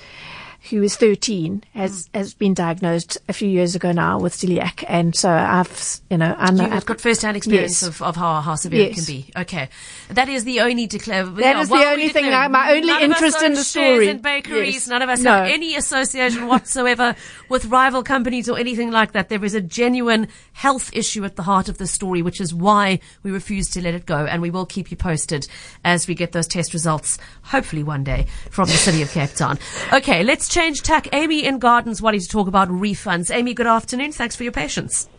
who 0.70 0.84
is 0.84 0.96
13, 0.96 1.64
has 1.74 2.08
hmm. 2.08 2.18
has 2.18 2.34
been 2.34 2.54
diagnosed 2.54 3.18
a 3.30 3.34
few 3.34 3.50
years 3.50 3.76
ago 3.76 3.92
now 3.92 4.20
with 4.20 4.34
celiac, 4.34 4.84
and 4.88 5.16
so 5.16 5.30
I've 5.30 6.02
you 6.10 6.18
know 6.18 6.36
I 6.38 6.52
know 6.52 6.68
You've 6.74 6.86
got 6.86 7.02
first-hand 7.02 7.38
experience 7.38 7.82
Yes. 7.82 7.90
of, 7.90 8.02
of 8.02 8.16
how, 8.16 8.42
how 8.42 8.56
severe 8.56 8.88
it 8.88 8.96
can 8.96 9.06
be. 9.06 9.32
Okay. 9.36 9.70
That 10.10 10.30
is 10.30 10.44
the 10.44 10.62
only 10.62 10.88
declare. 10.88 11.26
That 11.26 11.58
is 11.58 11.70
the 11.70 11.86
only 11.86 12.10
thing 12.10 12.26
I- 12.26 12.48
my 12.48 12.72
only 12.72 12.88
none 12.88 13.02
interest 13.04 13.42
in 13.42 13.54
the 13.54 13.64
story. 13.64 14.10
in 14.10 14.20
bakeries. 14.20 14.74
Yes. 14.74 14.88
None 14.88 15.02
of 15.02 15.10
us 15.10 15.22
No. 15.22 15.32
have 15.32 15.48
any 15.48 15.76
association 15.76 16.48
whatsoever 16.48 17.16
with 17.50 17.66
rival 17.66 18.04
companies 18.04 18.50
or 18.50 18.58
anything 18.58 18.92
like 18.92 19.14
that. 19.14 19.30
There 19.30 19.44
is 19.44 19.54
a 19.54 19.62
genuine 19.62 20.28
health 20.54 20.90
issue 20.94 21.24
at 21.26 21.36
the 21.36 21.44
heart 21.44 21.70
of 21.70 21.78
the 21.78 21.88
story, 21.88 22.22
which 22.22 22.40
is 22.42 22.54
why 22.54 23.00
we 23.24 23.32
refuse 23.32 23.70
to 23.72 23.82
let 23.82 23.94
it 23.94 24.06
go. 24.06 24.26
And 24.26 24.42
we 24.42 24.50
will 24.50 24.66
keep 24.66 24.92
you 24.92 24.98
posted 24.98 25.48
as 25.84 26.08
we 26.08 26.16
get 26.16 26.32
those 26.32 26.48
test 26.48 26.74
results, 26.74 27.18
hopefully 27.44 27.84
one 27.84 28.04
day, 28.04 28.28
from 28.50 28.68
the 28.68 28.76
city 28.76 29.02
of 29.02 29.12
Cape 29.12 29.32
Town. 29.32 29.60
Okay, 29.94 30.24
let's 30.24 30.47
change 30.48 30.82
tack. 30.82 31.08
Amy 31.14 31.44
in 31.46 31.60
Gardens 31.60 32.02
wanting 32.02 32.22
to 32.22 32.28
talk 32.28 32.48
about 32.48 32.70
refunds. 32.70 33.34
Amy, 33.34 33.54
good 33.54 33.68
afternoon. 33.68 34.12
Thanks 34.12 34.36
for 34.36 34.44
your 34.44 34.52
patience. 34.52 35.10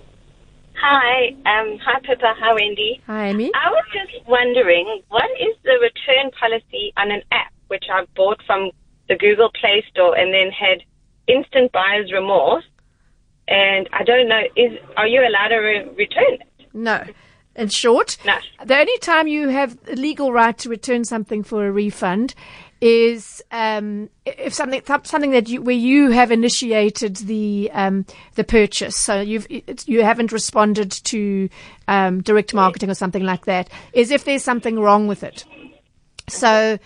Hi, 0.81 1.29
um, 1.45 1.79
hi 1.85 1.99
Pippa, 2.05 2.35
hi 2.39 2.53
Wendy. 2.55 3.01
Hi 3.07 3.29
Amy. 3.29 3.51
I 3.55 3.70
was 3.70 3.85
just 3.93 4.26
wondering, 4.29 5.03
what 5.09 5.29
is 5.41 5.57
the 5.64 5.76
return 5.81 6.31
policy 6.39 6.93
on 6.97 7.11
an 7.11 7.22
app 7.33 7.53
which 7.66 7.85
I 7.93 8.05
bought 8.16 8.41
from 8.47 8.70
the 9.09 9.16
Google 9.16 9.51
Play 9.61 9.85
Store 9.91 10.16
and 10.16 10.33
then 10.33 10.51
had 10.51 10.83
instant 11.26 11.72
buyer's 11.72 12.12
remorse? 12.12 12.64
And 13.49 13.89
I 13.93 14.05
don't 14.05 14.29
know, 14.29 14.43
is 14.57 14.79
are 14.97 15.07
you 15.09 15.20
allowed 15.26 15.49
to 15.49 15.57
re- 15.57 15.89
return 15.97 16.35
it? 16.35 16.66
No. 16.72 17.05
In 17.57 17.68
short, 17.68 18.18
No. 18.24 18.37
the 18.64 18.79
only 18.79 18.99
time 18.99 19.26
you 19.26 19.49
have 19.49 19.76
a 19.89 19.97
legal 19.97 20.33
right 20.33 20.57
to 20.59 20.68
return 20.68 21.03
something 21.05 21.43
for 21.43 21.66
a 21.66 21.72
refund 21.72 22.37
is 22.81 23.43
um, 23.51 24.09
if 24.24 24.55
something 24.55 24.83
something 25.03 25.33
that 25.33 25.49
you 25.49 25.62
where 25.62 25.74
you 25.74 26.11
have 26.11 26.31
initiated 26.31 27.16
the 27.16 27.70
um, 27.72 28.07
the 28.37 28.45
purchase. 28.45 28.97
So 28.97 29.20
you've 29.20 29.47
you 29.87 30.03
haven't 30.03 30.33
responded 30.33 30.91
to 30.91 31.49
um, 31.89 32.22
direct 32.22 32.55
marketing 32.55 32.91
or 32.91 32.95
something 32.95 33.24
like 33.24 33.47
that. 33.47 33.68
Is 33.93 34.11
if 34.11 34.24
there's 34.24 34.45
something 34.45 34.79
wrong 34.79 35.09
with 35.09 35.24
it. 35.24 35.45
So 36.29 36.79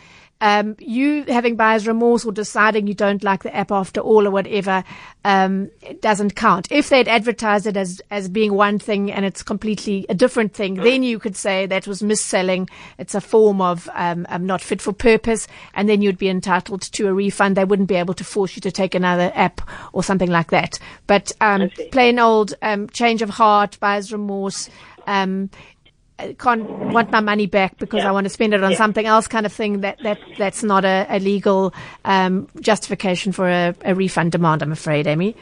um, 0.43 0.75
you 0.81 1.23
having 1.29 1.55
buyer's 1.55 1.87
remorse 1.87 2.25
or 2.25 2.33
deciding 2.33 2.89
you 2.89 2.95
don't 2.95 3.23
like 3.23 3.45
the 3.45 3.55
app 3.55 3.71
after 3.71 4.01
all 4.01 4.27
or 4.27 4.33
whatever, 4.33 4.83
um, 5.25 5.71
doesn't 6.01 6.35
count. 6.35 6.67
If 6.69 6.89
they'd 6.89 7.07
advertised 7.07 7.69
it 7.69 7.77
as, 7.77 8.03
as 8.11 8.29
being 8.29 8.53
one 8.53 8.81
thing 8.81 9.13
and 9.13 9.25
it's 9.25 9.45
completely 9.45 10.05
a 10.09 10.15
different 10.15 10.53
thing, 10.53 10.75
then 10.75 11.05
you 11.05 11.21
could 11.21 11.37
say 11.37 11.67
that 11.67 11.87
was 11.87 12.03
mis-selling. 12.03 12.69
It's 12.99 13.15
a 13.15 13.21
form 13.21 13.61
of, 13.61 13.89
um, 13.95 14.27
um, 14.31 14.45
not 14.45 14.61
fit 14.61 14.83
for 14.83 14.93
purpose. 14.93 15.47
And 15.75 15.89
then 15.89 16.03
you'd 16.03 16.19
be 16.19 16.29
entitled 16.29 16.83
to 16.83 17.07
a 17.07 17.15
refund. 17.15 17.57
They 17.57 17.65
wouldn't 17.65 17.89
be 17.89 17.95
able 17.95 18.15
to 18.15 18.25
force 18.25 18.57
you 18.57 18.61
to 18.63 18.73
take 18.73 18.97
another 18.97 19.31
app 19.37 19.61
or 19.93 20.03
something 20.03 20.31
like 20.31 20.51
that. 20.51 20.77
But, 21.07 21.31
um, 21.41 21.71
plain 21.93 22.19
old, 22.19 22.55
um, 22.63 22.89
change 22.89 23.23
of 23.23 23.31
heart, 23.31 23.79
buyer's 23.79 24.13
remorse, 24.13 24.69
um, 25.07 25.51
I 26.19 26.35
can't 26.35 26.69
want 26.69 27.11
my 27.11 27.21
money 27.21 27.47
back 27.47 27.79
because 27.79 28.05
I 28.05 28.11
want 28.13 28.25
to 28.25 28.31
spend 28.31 28.55
it 28.55 28.63
on 28.63 28.73
Yeah. 28.73 28.77
something 28.77 29.07
else 29.07 29.27
kind 29.27 29.47
of 29.47 29.53
thing 29.53 29.81
that, 29.81 29.99
that, 30.03 30.19
that's 30.39 30.63
not 30.63 30.85
a, 30.85 31.07
a 31.09 31.19
legal, 31.19 31.75
um, 32.05 32.49
justification 32.61 33.33
for 33.33 33.49
a, 33.49 33.75
a 33.85 33.95
refund 33.95 34.33
demand, 34.33 34.63
I'm 34.63 34.73
afraid, 34.73 35.07
Amy. 35.07 35.35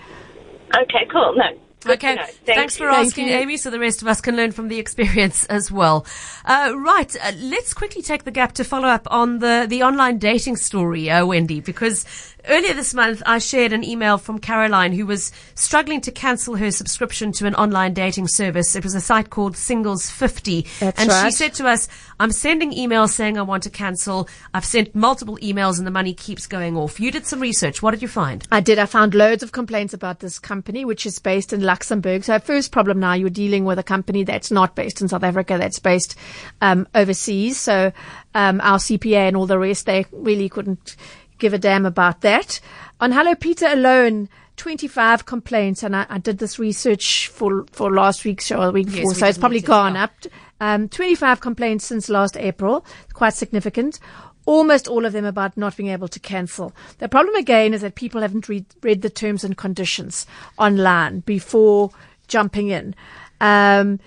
Okay, 0.77 1.07
cool. 1.11 1.35
No. 1.37 1.45
good 1.81 1.93
Okay. 1.93 2.17
Thank 2.17 2.45
thanks 2.45 2.79
you. 2.79 2.87
for 2.87 2.91
asking, 2.91 3.29
Amy, 3.29 3.57
so 3.57 3.71
the 3.71 3.81
rest 3.81 4.03
of 4.03 4.09
us 4.09 4.21
can 4.21 4.37
learn 4.37 4.53
from 4.53 4.69
the 4.69 4.79
experience 4.79 5.45
as 5.47 5.71
well. 5.73 6.07
Uh, 6.45 6.73
right, 6.77 7.15
uh, 7.23 7.33
let's 7.41 7.75
quickly 7.75 8.03
take 8.03 8.25
the 8.25 8.31
gap 8.31 8.53
to 8.53 8.65
follow 8.65 8.89
up 8.89 9.09
on 9.11 9.41
the, 9.41 9.67
the 9.69 9.83
online 9.83 10.19
dating 10.19 10.57
story, 10.57 11.11
uh, 11.11 11.27
Wendy, 11.27 11.61
because 11.61 12.07
earlier 12.49 12.75
this 12.75 12.95
month 12.95 13.23
I 13.27 13.39
shared 13.39 13.73
an 13.73 13.85
email 13.85 14.19
from 14.19 14.39
Caroline 14.39 14.93
who 14.93 15.07
was 15.07 15.33
struggling 15.55 16.01
to 16.03 16.13
cancel 16.13 16.57
her 16.57 16.71
subscription 16.71 17.33
to 17.33 17.47
an 17.47 17.55
online 17.55 17.95
dating 17.95 18.29
service. 18.29 18.75
It 18.75 18.85
was 18.85 18.95
a 18.95 19.01
site 19.01 19.31
called 19.31 19.57
Singles 19.57 20.11
50. 20.11 20.67
That's 20.81 21.01
and 21.01 21.11
she 21.11 21.31
said 21.31 21.55
to 21.55 21.67
us, 21.67 21.89
I'm 22.19 22.33
sending 22.33 22.73
emails 22.73 23.11
saying 23.11 23.39
I 23.39 23.43
want 23.43 23.63
to 23.65 23.71
cancel. 23.71 24.29
I've 24.53 24.65
sent 24.65 24.95
multiple 24.95 25.39
emails 25.39 25.79
and 25.79 25.87
the 25.87 25.91
money 25.91 26.13
keeps 26.13 26.47
going 26.47 26.77
off. 26.77 27.01
You 27.01 27.11
did 27.11 27.27
some 27.27 27.41
research. 27.41 27.83
What 27.83 27.93
did 27.93 28.03
you 28.03 28.09
find? 28.09 28.47
I 28.53 28.61
did. 28.61 28.79
I 28.79 28.87
found 28.87 29.15
loads 29.15 29.43
of 29.43 29.53
complaints 29.53 29.95
about 29.95 30.21
this 30.21 30.39
company, 30.39 30.85
which 30.85 31.07
is 31.07 31.19
based 31.19 31.53
in 31.53 31.63
Luxembourg. 31.63 32.25
So, 32.25 32.35
our 32.35 32.41
first 32.41 32.73
problem 32.73 33.01
now, 33.01 33.15
you're 33.15 33.31
dealing 33.31 33.65
with 33.65 33.79
a 33.79 33.83
company 33.83 34.25
that's 34.25 34.51
not 34.51 34.75
based 34.75 35.01
in 35.01 35.09
South 35.09 35.23
Africa, 35.23 35.57
that's 35.59 35.79
based 35.79 36.15
um, 36.61 36.87
overseas. 36.95 37.59
So, 37.59 37.93
um, 38.35 38.61
our 38.63 38.79
CPA 38.79 39.29
and 39.29 39.37
all 39.37 39.47
the 39.47 39.59
rest, 39.59 39.87
they 39.87 40.07
really 40.13 40.49
couldn't 40.49 40.97
give 41.41 41.55
a 41.55 41.59
damn 41.59 41.87
about 41.87 42.21
that. 42.21 42.61
On 43.01 43.11
Hello 43.11 43.35
Peter 43.35 43.67
alone, 43.67 44.29
25 44.57 45.25
complaints, 45.25 45.83
and 45.83 45.97
I, 45.97 46.07
I 46.09 46.19
did 46.19 46.39
this 46.39 46.59
research 46.59 47.29
for 47.29 47.65
for 47.73 47.91
last 47.93 48.25
week's 48.25 48.47
show, 48.47 48.61
or 48.61 48.67
the 48.67 48.73
week 48.73 48.87
before, 48.87 49.09
we 49.09 49.15
so 49.15 49.27
it's 49.27 49.39
probably 49.39 49.57
meet 49.59 49.65
it, 49.65 49.69
gone 49.69 49.97
up. 49.97 50.13
Um, 50.61 50.89
25 50.89 51.41
complaints 51.41 51.87
since 51.87 52.11
last 52.11 52.37
April, 52.37 52.85
quite 53.15 53.35
significant. 53.35 53.99
Almost 54.45 54.89
all 54.89 55.07
of 55.07 55.13
them 55.13 55.25
about 55.25 55.57
not 55.57 55.77
being 55.77 55.89
able 55.89 56.09
to 56.09 56.21
cancel. 56.21 56.75
The 56.99 57.09
problem 57.09 57.35
again 57.37 57.73
is 57.73 57.81
that 57.81 57.95
people 57.95 58.21
haven't 58.21 58.49
read, 58.49 58.67
read 58.83 59.01
the 59.01 59.11
terms 59.11 59.45
and 59.45 59.57
conditions 59.57 60.27
online 60.59 61.21
before 61.21 61.91
jumping 62.29 62.69
in. 62.69 62.95
Um, 63.41 64.01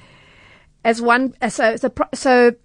as 0.85 1.01
one, 1.01 1.33
so, 1.49 1.75
so, 1.77 1.91
so 2.13 2.55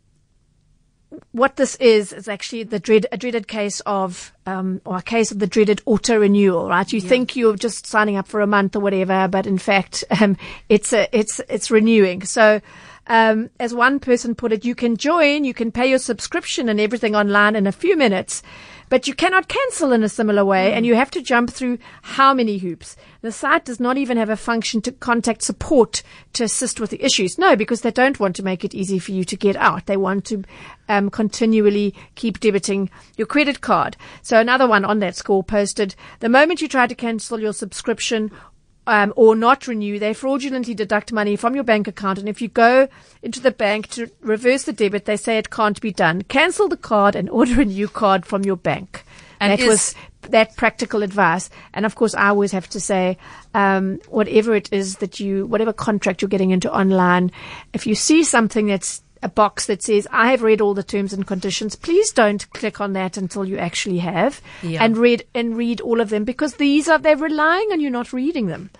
what 1.32 1.56
this 1.56 1.74
is 1.76 2.12
is 2.12 2.28
actually 2.28 2.64
the 2.64 2.78
dread, 2.78 3.06
a 3.10 3.16
dreaded 3.16 3.48
case 3.48 3.80
of, 3.80 4.32
um, 4.46 4.80
or 4.84 4.98
a 4.98 5.02
case 5.02 5.30
of 5.30 5.38
the 5.38 5.46
dreaded 5.46 5.80
auto 5.86 6.18
renewal, 6.18 6.68
right? 6.68 6.90
You 6.92 7.00
think 7.00 7.36
you're 7.36 7.56
just 7.56 7.86
signing 7.86 8.16
up 8.16 8.26
for 8.26 8.40
a 8.40 8.46
month 8.46 8.76
or 8.76 8.80
whatever, 8.80 9.28
but 9.28 9.46
in 9.46 9.58
fact, 9.58 10.04
um, 10.20 10.36
it's 10.68 10.92
a, 10.92 11.08
it's 11.16 11.40
it's 11.48 11.70
renewing. 11.70 12.24
So, 12.24 12.60
um, 13.08 13.50
as 13.58 13.74
one 13.74 13.98
person 13.98 14.34
put 14.34 14.52
it, 14.52 14.64
you 14.64 14.74
can 14.74 14.96
join, 14.96 15.44
you 15.44 15.54
can 15.54 15.72
pay 15.72 15.88
your 15.88 15.98
subscription 15.98 16.68
and 16.68 16.78
everything 16.78 17.16
online 17.16 17.56
in 17.56 17.66
a 17.66 17.72
few 17.72 17.96
minutes, 17.96 18.42
but 18.90 19.06
you 19.06 19.14
cannot 19.14 19.48
cancel 19.48 19.92
in 19.92 20.02
a 20.02 20.08
similar 20.08 20.44
way, 20.44 20.72
and 20.72 20.86
you 20.86 20.94
have 20.94 21.10
to 21.10 21.22
jump 21.22 21.50
through 21.50 21.78
how 22.02 22.32
many 22.32 22.58
hoops? 22.58 22.96
The 23.20 23.32
site 23.32 23.64
does 23.64 23.80
not 23.80 23.98
even 23.98 24.16
have 24.16 24.30
a 24.30 24.36
function 24.36 24.80
to 24.82 24.92
contact 24.92 25.42
support 25.42 26.02
to 26.34 26.44
assist 26.44 26.80
with 26.80 26.90
the 26.90 27.04
issues. 27.04 27.36
No, 27.38 27.56
because 27.56 27.82
they 27.82 27.90
don't 27.90 28.20
want 28.20 28.36
to 28.36 28.42
make 28.42 28.64
it 28.64 28.74
easy 28.74 28.98
for 28.98 29.12
you 29.12 29.24
to 29.24 29.36
get 29.36 29.56
out. 29.56 29.86
They 29.86 29.96
want 29.96 30.24
to 30.26 30.44
um, 30.88 31.10
continually 31.10 31.94
keep 32.14 32.40
debiting 32.40 32.88
your 33.16 33.26
credit 33.26 33.60
card. 33.60 33.96
So 34.22 34.38
another 34.38 34.66
one 34.66 34.84
on 34.84 35.00
that 35.00 35.16
score 35.16 35.42
posted, 35.42 35.94
the 36.20 36.28
moment 36.28 36.62
you 36.62 36.68
try 36.68 36.86
to 36.86 36.94
cancel 36.94 37.40
your 37.40 37.52
subscription 37.52 38.30
um, 38.88 39.12
or 39.16 39.36
not 39.36 39.68
renew, 39.68 39.98
they 39.98 40.14
fraudulently 40.14 40.74
deduct 40.74 41.12
money 41.12 41.36
from 41.36 41.54
your 41.54 41.62
bank 41.62 41.86
account. 41.86 42.18
And 42.18 42.28
if 42.28 42.40
you 42.40 42.48
go 42.48 42.88
into 43.22 43.38
the 43.38 43.50
bank 43.50 43.88
to 43.88 44.10
reverse 44.20 44.64
the 44.64 44.72
debit, 44.72 45.04
they 45.04 45.18
say 45.18 45.36
it 45.36 45.50
can't 45.50 45.80
be 45.80 45.92
done. 45.92 46.22
Cancel 46.22 46.68
the 46.68 46.76
card 46.76 47.14
and 47.14 47.28
order 47.38 47.60
a 47.60 47.64
new 47.64 47.86
card 47.86 48.24
from 48.24 48.44
your 48.44 48.56
bank. 48.56 49.04
And 49.40 49.52
that 49.52 49.60
is- 49.60 49.68
was 49.68 49.94
that 50.30 50.56
practical 50.56 51.02
advice. 51.02 51.48
And 51.72 51.86
of 51.86 51.94
course, 51.94 52.14
I 52.14 52.28
always 52.28 52.52
have 52.52 52.68
to 52.70 52.80
say, 52.80 53.18
um, 53.54 54.00
whatever 54.08 54.54
it 54.54 54.68
is 54.72 54.96
that 54.96 55.20
you, 55.20 55.46
whatever 55.46 55.72
contract 55.72 56.22
you're 56.22 56.28
getting 56.28 56.50
into 56.50 56.72
online, 56.72 57.30
if 57.72 57.86
you 57.86 57.94
see 57.94 58.24
something 58.24 58.66
that's 58.66 59.02
a 59.22 59.28
box 59.28 59.66
that 59.66 59.82
says, 59.82 60.06
I 60.10 60.30
have 60.30 60.42
read 60.42 60.60
all 60.60 60.74
the 60.74 60.82
terms 60.82 61.12
and 61.12 61.26
conditions, 61.26 61.74
please 61.76 62.12
don't 62.12 62.48
click 62.50 62.80
on 62.80 62.92
that 62.94 63.16
until 63.16 63.44
you 63.44 63.58
actually 63.58 63.98
have 63.98 64.40
Yeah. 64.62 64.82
and 64.84 64.96
read, 64.96 65.26
and 65.34 65.56
read 65.56 65.80
all 65.80 66.00
of 66.00 66.10
them 66.10 66.24
because 66.24 66.54
these 66.54 66.88
are, 66.88 66.98
they're 66.98 67.16
relying 67.16 67.68
on 67.72 67.80
you 67.80 67.90
not 67.90 68.12
reading 68.12 68.46
them. 68.46 68.70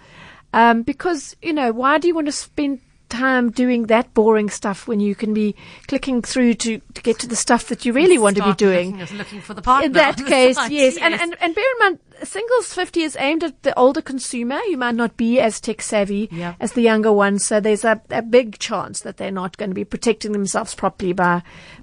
Um, 0.53 0.83
because, 0.83 1.37
you 1.43 1.53
know, 1.53 1.73
why 1.73 1.99
do 1.99 2.09
you 2.09 2.15
want 2.15 2.27
to 2.27 2.33
spend 2.33 2.81
time 3.09 3.51
doing 3.51 3.87
that 3.87 4.13
boring 4.15 4.51
stuff 4.51 4.87
when 4.87 5.01
you 5.01 5.15
can 5.15 5.33
be 5.35 5.55
clicking 5.87 6.23
through 6.23 6.55
to, 6.55 6.79
to 6.95 7.03
get 7.03 7.19
to 7.21 7.27
the 7.27 7.37
stuff 7.37 7.69
that 7.69 7.85
you 7.85 7.93
really 7.93 8.19
want 8.19 8.37
to 8.37 8.45
be 8.45 8.53
doing? 8.55 8.99
Looking, 8.99 9.17
looking 9.19 9.41
for 9.41 9.55
the 9.55 9.63
partner. 9.63 9.87
In 9.87 9.93
that 9.93 10.17
case, 10.27 10.57
site, 10.57 10.71
yes. 10.73 10.97
And, 10.99 11.15
and, 11.15 11.37
and 11.41 11.55
bear 11.55 11.65
in 11.73 11.79
mind, 11.79 11.99
Singles 12.23 12.73
50 12.75 13.03
is 13.03 13.17
aimed 13.19 13.45
at 13.45 13.63
the 13.63 13.79
older 13.79 14.03
consumer. 14.03 14.59
You 14.69 14.77
might 14.77 14.95
not 14.95 15.17
be 15.17 15.39
as 15.41 15.61
tech 15.61 15.81
savvy 15.83 16.29
Yeah. 16.33 16.55
as 16.61 16.73
the 16.73 16.83
younger 16.83 17.13
ones. 17.13 17.45
So 17.45 17.61
there's 17.61 17.85
a, 17.85 18.01
a 18.11 18.23
big 18.23 18.59
chance 18.59 19.01
that 19.01 19.17
they're 19.19 19.31
not 19.31 19.57
going 19.57 19.71
to 19.71 19.75
be 19.75 19.85
protecting 19.85 20.33
themselves 20.33 20.75
properly 20.75 21.13
by, 21.13 21.43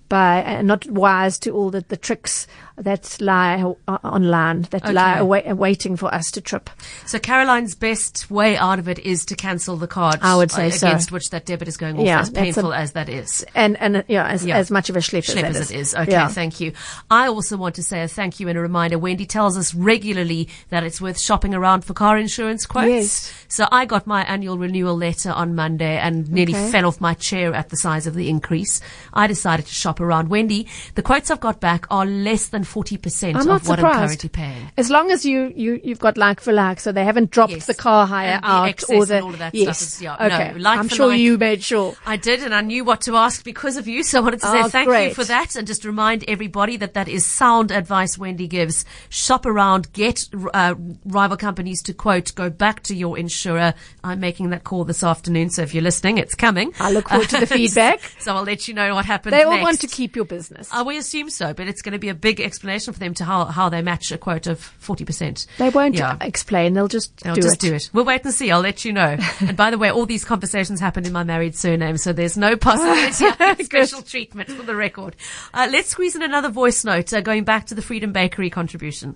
by, 0.10 0.42
and 0.42 0.68
not 0.68 0.86
wise 0.88 1.40
to 1.40 1.52
all 1.52 1.70
the, 1.70 1.82
the 1.88 1.98
tricks 1.98 2.48
that 2.78 3.18
lie 3.22 3.62
o- 3.64 3.78
online, 3.88 4.64
that 4.72 4.94
lie 4.94 5.14
Okay. 5.14 5.20
away, 5.22 5.54
waiting 5.54 5.96
for 5.96 6.14
us 6.14 6.30
to 6.32 6.42
trip. 6.42 6.70
So 7.06 7.20
Caroline's 7.20 7.74
best 7.74 8.30
way 8.30 8.58
out 8.58 8.80
of 8.80 8.90
it 8.90 9.00
is 9.00 9.24
to 9.26 9.36
cancel 9.36 9.78
the 9.78 9.88
card. 9.88 10.20
I 10.22 10.36
would 10.36 10.52
say 10.52 10.68
uh, 10.68 10.72
so. 10.72 10.88
against 10.88 11.12
which 11.12 11.30
that 11.30 11.46
debit 11.46 11.68
is 11.70 11.78
going 11.78 11.98
off, 11.98 12.06
Yeah, 12.06 12.20
as 12.20 12.30
that's 12.32 12.38
a- 12.38 12.44
painful 12.44 12.74
as 12.74 12.92
that 12.92 13.08
is. 13.08 13.46
And, 13.56 13.78
and, 13.80 13.98
uh, 13.98 14.04
yeah, 14.10 14.28
as, 14.28 14.46
Yeah. 14.46 14.58
as 14.58 14.70
much 14.72 14.90
of 14.90 14.96
a 14.98 15.00
schlep, 15.00 15.24
Schlep 15.26 15.44
as 15.44 15.56
as 15.58 15.72
it 15.72 15.78
is. 15.78 15.96
Okay, 15.96 16.12
Yeah. 16.12 16.28
thank 16.28 16.60
you. 16.60 16.74
I 17.10 17.28
also 17.28 17.56
want 17.56 17.76
to 17.76 17.84
say 17.84 18.02
a 18.04 18.08
thank 18.10 18.40
you 18.42 18.50
and 18.50 18.58
a 18.58 18.62
reminder. 18.62 19.00
Wendy 19.00 19.26
tells 19.26 19.58
us 19.58 19.74
regularly 19.74 20.50
that 20.70 20.84
it's 20.84 21.00
worth 21.00 21.18
shopping 21.20 21.54
around 21.56 21.86
for 21.86 21.94
car 21.94 22.18
insurance 22.18 22.66
quotes. 22.66 22.90
Yes. 22.90 23.34
So 23.48 23.68
I 23.72 23.86
got 23.86 24.06
my 24.06 24.24
annual 24.26 24.58
renewal 24.58 24.98
letter 24.98 25.32
on 25.32 25.56
Monday 25.56 25.98
and 25.98 26.30
nearly 26.30 26.54
Okay. 26.54 26.72
fell 26.72 26.86
off 26.88 27.00
my 27.00 27.14
chair 27.14 27.54
at 27.54 27.70
the 27.70 27.78
size 27.78 28.06
of 28.06 28.16
the 28.16 28.30
increase. 28.30 28.82
I 29.14 29.28
decided 29.28 29.66
to 29.68 29.74
shop 29.74 29.95
around. 30.02 30.30
Wendy, 30.30 30.68
the 30.96 31.02
quotes 31.02 31.30
I've 31.32 31.40
got 31.40 31.60
back 31.60 31.86
are 31.90 32.06
less 32.06 32.48
than 32.48 32.64
40% 32.64 33.30
I'm 33.30 33.36
of 33.38 33.46
not 33.46 33.64
what 33.66 33.80
I'm 33.80 33.84
surprised. 33.86 33.98
currently 34.22 34.30
paying. 34.30 34.68
As 34.78 34.90
long 34.90 35.12
as 35.12 35.26
you, 35.26 35.54
you, 35.56 35.80
you've 35.84 36.00
got 36.00 36.18
like 36.18 36.40
for 36.42 36.54
like, 36.54 36.80
so 36.80 36.92
they 36.92 37.04
haven't 37.06 37.32
dropped 37.32 37.54
Yes. 37.54 37.66
the 37.68 37.74
car 37.74 38.06
hire 38.08 38.40
the 38.42 38.48
out 38.48 38.84
or 38.90 39.06
the, 39.06 39.16
and 39.18 39.24
all 39.26 39.32
of 39.34 39.40
that 39.40 39.54
yes. 39.56 39.78
stuff 39.80 39.88
is- 39.88 40.02
yeah, 40.02 40.16
okay. 40.26 40.52
no, 40.54 40.60
like 40.60 40.80
I'm 40.80 40.90
sure 40.90 41.08
like. 41.08 41.20
you 41.20 41.38
made 41.38 41.64
sure. 41.64 41.96
I 42.06 42.18
did, 42.18 42.44
and 42.44 42.54
I 42.54 42.62
knew 42.62 42.84
what 42.84 43.02
to 43.02 43.16
ask 43.16 43.44
because 43.44 43.78
of 43.78 43.88
you. 43.88 44.04
So 44.04 44.20
I 44.20 44.22
wanted 44.22 44.42
to 44.42 44.48
say 44.48 44.62
Oh, 44.64 44.68
thank 44.70 44.88
you 44.90 45.14
for 45.14 45.24
that, 45.26 45.56
and 45.56 45.66
just 45.68 45.86
remind 45.86 46.24
everybody 46.28 46.78
that 46.78 46.94
that 46.96 47.08
is 47.08 47.26
sound 47.26 47.72
advice 47.72 48.18
Wendy 48.18 48.48
gives. 48.48 48.86
Shop 49.10 49.46
around, 49.46 49.92
get 49.94 50.28
uh, 50.54 50.76
rival 51.06 51.38
companies 51.38 51.82
to 51.84 51.94
quote, 51.94 52.34
go 52.36 52.50
back 52.50 52.84
to 52.84 52.96
your 52.96 53.18
insurer. 53.18 53.74
I'm 54.04 54.20
making 54.20 54.50
that 54.52 54.64
call 54.64 54.84
this 54.86 55.04
afternoon, 55.04 55.50
so 55.50 55.62
if 55.62 55.74
you're 55.74 55.84
listening, 55.84 56.18
it's 56.18 56.36
coming. 56.36 56.74
I 56.80 56.92
look 56.92 57.10
forward 57.10 57.30
to 57.30 57.40
the 57.40 57.48
feedback. 57.56 58.02
so 58.20 58.36
I'll 58.36 58.44
let 58.44 58.68
you 58.68 58.74
know 58.74 58.96
what 58.96 59.06
happens. 59.06 59.32
They 59.32 59.44
all 59.44 59.52
next. 59.52 59.64
want 59.64 59.80
to 59.88 59.94
keep 59.94 60.16
your 60.16 60.26
business. 60.26 60.70
Uh, 60.72 60.84
we 60.86 60.98
assume 60.98 61.30
so, 61.30 61.54
but 61.54 61.68
it's 61.68 61.82
going 61.82 61.94
to 61.94 62.00
be 62.00 62.10
a 62.10 62.14
big 62.16 62.40
explanation 62.42 62.94
for 62.94 63.00
them 63.00 63.14
to 63.16 63.26
how, 63.26 63.46
how 63.46 63.70
they 63.70 63.82
match 63.82 64.12
a 64.12 64.18
quote 64.18 64.48
of 64.48 64.60
40%. 64.82 65.48
They 65.58 65.70
won't 65.70 65.96
Yeah. 65.96 66.18
explain. 66.22 66.74
They'll 66.74 66.88
just 66.88 67.18
They'll 67.24 67.36
do 67.36 67.42
just 67.42 67.64
it. 67.64 67.68
do 67.68 67.74
it. 67.76 67.90
We'll 67.94 68.06
wait 68.06 68.24
and 68.26 68.34
see. 68.34 68.52
I'll 68.52 68.62
let 68.62 68.86
you 68.86 68.94
know. 68.94 69.18
and 69.40 69.56
by 69.58 69.72
the 69.72 69.78
way, 69.78 69.90
all 69.92 70.06
these 70.06 70.26
conversations 70.26 70.80
happened 70.80 71.08
in 71.08 71.14
my 71.14 71.24
married 71.24 71.56
surname, 71.56 71.98
so 71.98 72.14
there's 72.14 72.38
no 72.38 72.56
possibility 72.58 73.26
of 73.44 73.62
special 73.66 74.02
treatment 74.02 74.50
for 74.52 74.64
the 74.64 74.76
record. 74.76 75.16
Uh, 75.54 75.68
let's 75.72 75.90
squeeze 75.90 76.16
in 76.16 76.22
another 76.24 76.50
voice 76.50 76.84
note 76.84 77.14
uh, 77.14 77.22
going 77.22 77.44
back 77.44 77.66
to 77.68 77.76
the 77.76 77.82
Freedom 77.82 78.12
Bakery 78.12 78.50
contribution. 78.50 79.16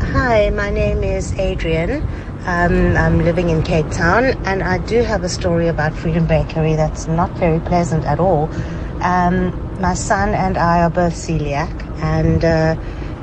Hi, 0.00 0.50
my 0.50 0.70
name 0.70 1.02
is 1.04 1.32
Adrian. 1.34 2.06
Um, 2.48 2.96
I'm 2.96 3.18
living 3.18 3.50
in 3.50 3.62
Cape 3.62 3.90
Town, 3.90 4.24
and 4.46 4.62
I 4.62 4.78
do 4.78 5.02
have 5.02 5.22
a 5.22 5.28
story 5.28 5.68
about 5.68 5.92
Freedom 5.92 6.26
Bakery 6.26 6.76
that's 6.76 7.06
not 7.06 7.30
very 7.32 7.60
pleasant 7.60 8.06
at 8.06 8.18
all. 8.18 8.48
Um, 9.02 9.52
my 9.78 9.92
son 9.92 10.30
and 10.30 10.56
I 10.56 10.80
are 10.80 10.88
both 10.88 11.12
celiac, 11.12 11.70
and 12.02 12.42
uh, 12.42 12.74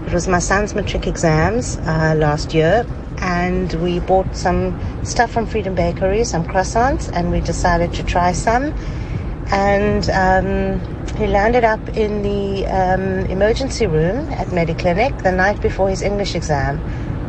it 0.05 0.13
was 0.13 0.27
my 0.27 0.37
son's 0.37 0.75
matric 0.75 1.07
exams 1.07 1.77
uh, 1.79 2.13
last 2.15 2.53
year, 2.53 2.85
and 3.17 3.73
we 3.81 3.99
bought 3.99 4.35
some 4.35 4.79
stuff 5.03 5.31
from 5.31 5.47
Freedom 5.47 5.73
Bakery, 5.73 6.23
some 6.23 6.45
croissants, 6.45 7.09
and 7.11 7.31
we 7.31 7.41
decided 7.41 7.93
to 7.93 8.03
try 8.03 8.31
some. 8.31 8.75
and 9.51 10.07
um, 10.11 10.79
he 11.17 11.25
landed 11.25 11.63
up 11.63 11.89
in 11.97 12.21
the 12.21 12.67
um, 12.67 13.25
emergency 13.25 13.87
room 13.87 14.29
at 14.33 14.47
Mediclinic 14.49 15.23
the 15.23 15.31
night 15.31 15.61
before 15.61 15.89
his 15.89 16.03
English 16.03 16.35
exam. 16.35 16.79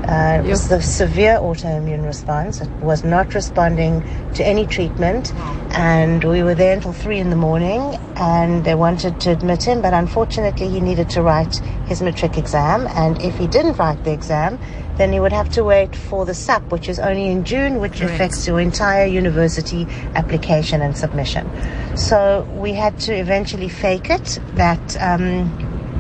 Uh, 0.09 0.41
it 0.45 0.49
was 0.49 0.69
the 0.69 0.81
severe 0.81 1.37
autoimmune 1.39 2.05
response. 2.05 2.61
It 2.61 2.71
was 2.81 3.03
not 3.03 3.35
responding 3.35 4.05
to 4.35 4.47
any 4.47 4.65
treatment, 4.65 5.35
and 5.73 6.23
we 6.23 6.45
were 6.45 6.55
there 6.55 6.75
until 6.75 6.93
three 6.93 7.19
in 7.19 7.31
the 7.31 7.37
morning. 7.37 7.99
And 8.15 8.65
they 8.65 8.77
wanted 8.77 9.21
to 9.23 9.33
admit 9.33 9.65
him, 9.65 9.83
but 9.83 9.93
unfortunately, 9.93 10.69
he 10.69 10.81
needed 10.81 11.11
to 11.11 11.23
write 11.23 11.57
his 11.87 12.03
matric 12.03 12.39
exam. 12.39 12.87
And 12.95 13.21
if 13.21 13.37
he 13.37 13.49
didn't 13.49 13.79
write 13.79 14.05
the 14.05 14.13
exam, 14.13 14.61
then 14.97 15.13
he 15.13 15.19
would 15.19 15.33
have 15.33 15.51
to 15.51 15.65
wait 15.65 15.95
for 15.95 16.25
the 16.25 16.35
SAP, 16.35 16.71
which 16.71 16.89
is 16.89 17.01
only 17.01 17.27
in 17.27 17.45
June, 17.45 17.81
which 17.81 17.99
Correct. 17.99 18.15
affects 18.15 18.47
your 18.47 18.61
entire 18.61 19.07
university 19.07 19.87
application 20.15 20.83
and 20.83 20.97
submission. 20.97 21.51
So 21.97 22.49
we 22.55 22.73
had 22.73 22.99
to 23.01 23.15
eventually 23.15 23.69
fake 23.69 24.09
it 24.09 24.39
that 24.55 24.97
um, 25.03 25.51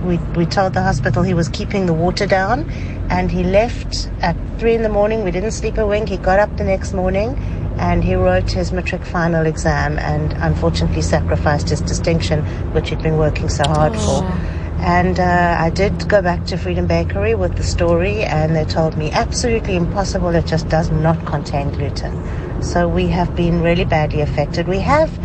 we, 0.06 0.18
we 0.36 0.46
told 0.46 0.74
the 0.74 0.82
hospital 0.82 1.22
he 1.22 1.34
was 1.34 1.48
keeping 1.48 1.86
the 1.86 1.92
water 1.92 2.26
down 2.26 2.70
and 3.10 3.30
he 3.30 3.44
left 3.44 4.10
at 4.20 4.36
three 4.58 4.74
in 4.74 4.82
the 4.82 4.88
morning. 4.88 5.24
We 5.24 5.30
didn't 5.30 5.52
sleep 5.52 5.78
a 5.78 5.86
wink. 5.86 6.08
He 6.08 6.16
got 6.16 6.38
up 6.38 6.56
the 6.56 6.64
next 6.64 6.92
morning 6.92 7.36
and 7.78 8.02
he 8.02 8.14
wrote 8.14 8.50
his 8.50 8.72
matric 8.72 9.04
final 9.04 9.46
exam 9.46 9.98
and 9.98 10.32
unfortunately 10.38 11.02
sacrificed 11.02 11.68
his 11.68 11.80
distinction, 11.80 12.44
which 12.72 12.90
he'd 12.90 13.02
been 13.02 13.18
working 13.18 13.48
so 13.48 13.64
hard 13.64 13.94
for. 13.94 14.22
And 14.78 15.18
uh, 15.18 15.56
I 15.58 15.70
did 15.70 16.08
go 16.08 16.20
back 16.20 16.44
to 16.46 16.56
Freedom 16.56 16.86
Bakery 16.86 17.34
with 17.34 17.56
the 17.56 17.62
story, 17.62 18.22
and 18.24 18.54
they 18.54 18.64
told 18.64 18.96
me 18.96 19.10
absolutely 19.10 19.74
impossible. 19.74 20.34
It 20.34 20.46
just 20.46 20.68
does 20.68 20.90
not 20.90 21.24
contain 21.26 21.70
gluten. 21.70 22.62
So 22.62 22.86
we 22.86 23.06
have 23.08 23.34
been 23.34 23.62
really 23.62 23.86
badly 23.86 24.20
affected. 24.20 24.68
We 24.68 24.80
have 24.80 25.18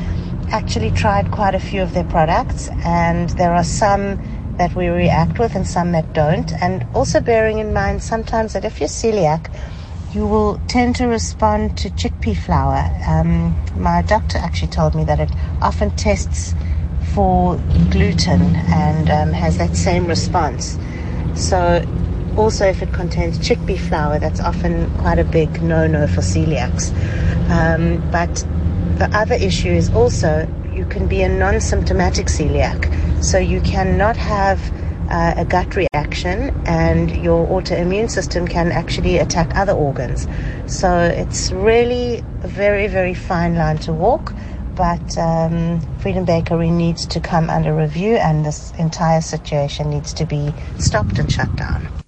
actually 0.49 0.91
tried 0.91 1.31
quite 1.31 1.53
a 1.53 1.59
few 1.59 1.81
of 1.81 1.93
their 1.93 2.05
products, 2.05 2.69
and 2.85 3.29
there 3.31 3.53
are 3.53 3.63
some 3.63 4.19
that 4.61 4.75
we 4.75 4.89
react 4.89 5.39
with 5.39 5.55
and 5.55 5.65
some 5.65 5.91
that 5.91 6.13
don't. 6.13 6.53
And 6.61 6.85
also 6.93 7.19
bearing 7.19 7.57
in 7.57 7.73
mind 7.73 8.03
sometimes 8.03 8.53
that 8.53 8.63
if 8.63 8.79
you're 8.79 8.87
celiac, 8.87 9.51
you 10.13 10.27
will 10.27 10.61
tend 10.67 10.95
to 10.97 11.07
respond 11.07 11.75
to 11.79 11.89
chickpea 11.89 12.37
flour. 12.37 12.83
Um, 13.07 13.55
my 13.75 14.03
doctor 14.03 14.37
actually 14.37 14.67
told 14.67 14.93
me 14.93 15.03
that 15.05 15.19
it 15.19 15.31
often 15.63 15.89
tests 15.95 16.53
for 17.15 17.55
gluten 17.89 18.55
and 18.85 19.09
um, 19.09 19.33
has 19.33 19.57
that 19.57 19.75
same 19.75 20.05
response. 20.05 20.77
So, 21.33 21.83
also 22.37 22.65
if 22.67 22.83
it 22.83 22.93
contains 22.93 23.39
chickpea 23.39 23.79
flour, 23.79 24.19
that's 24.19 24.39
often 24.39 24.95
quite 24.99 25.17
a 25.17 25.23
big 25.23 25.63
no-no 25.63 26.05
for 26.05 26.21
celiacs. 26.21 26.93
Um, 27.49 28.07
but 28.11 28.45
the 28.99 29.09
other 29.17 29.35
issue 29.35 29.69
is 29.69 29.89
also 29.89 30.47
you 30.71 30.85
can 30.85 31.07
be 31.07 31.23
a 31.23 31.29
non-symptomatic 31.29 32.27
celiac, 32.27 32.79
so 33.21 33.37
you 33.37 33.61
cannot 33.61 34.17
have 34.17 34.59
uh, 35.09 35.33
a 35.37 35.45
gut 35.45 35.75
reaction, 35.75 36.49
and 36.65 37.23
your 37.23 37.45
autoimmune 37.47 38.09
system 38.09 38.47
can 38.47 38.71
actually 38.71 39.17
attack 39.17 39.55
other 39.55 39.73
organs. 39.73 40.27
So 40.67 40.99
it's 40.99 41.51
really 41.51 42.23
a 42.43 42.47
very, 42.47 42.87
very 42.87 43.13
fine 43.13 43.55
line 43.55 43.77
to 43.79 43.93
walk. 43.93 44.33
But 44.75 45.17
um, 45.17 45.81
Freedom 45.99 46.23
Bakery 46.23 46.71
needs 46.71 47.05
to 47.07 47.19
come 47.19 47.49
under 47.49 47.75
review, 47.75 48.15
and 48.15 48.45
this 48.45 48.71
entire 48.79 49.21
situation 49.21 49.89
needs 49.89 50.13
to 50.13 50.25
be 50.25 50.53
stopped 50.79 51.19
and 51.19 51.31
shut 51.31 51.53
down. 51.55 52.00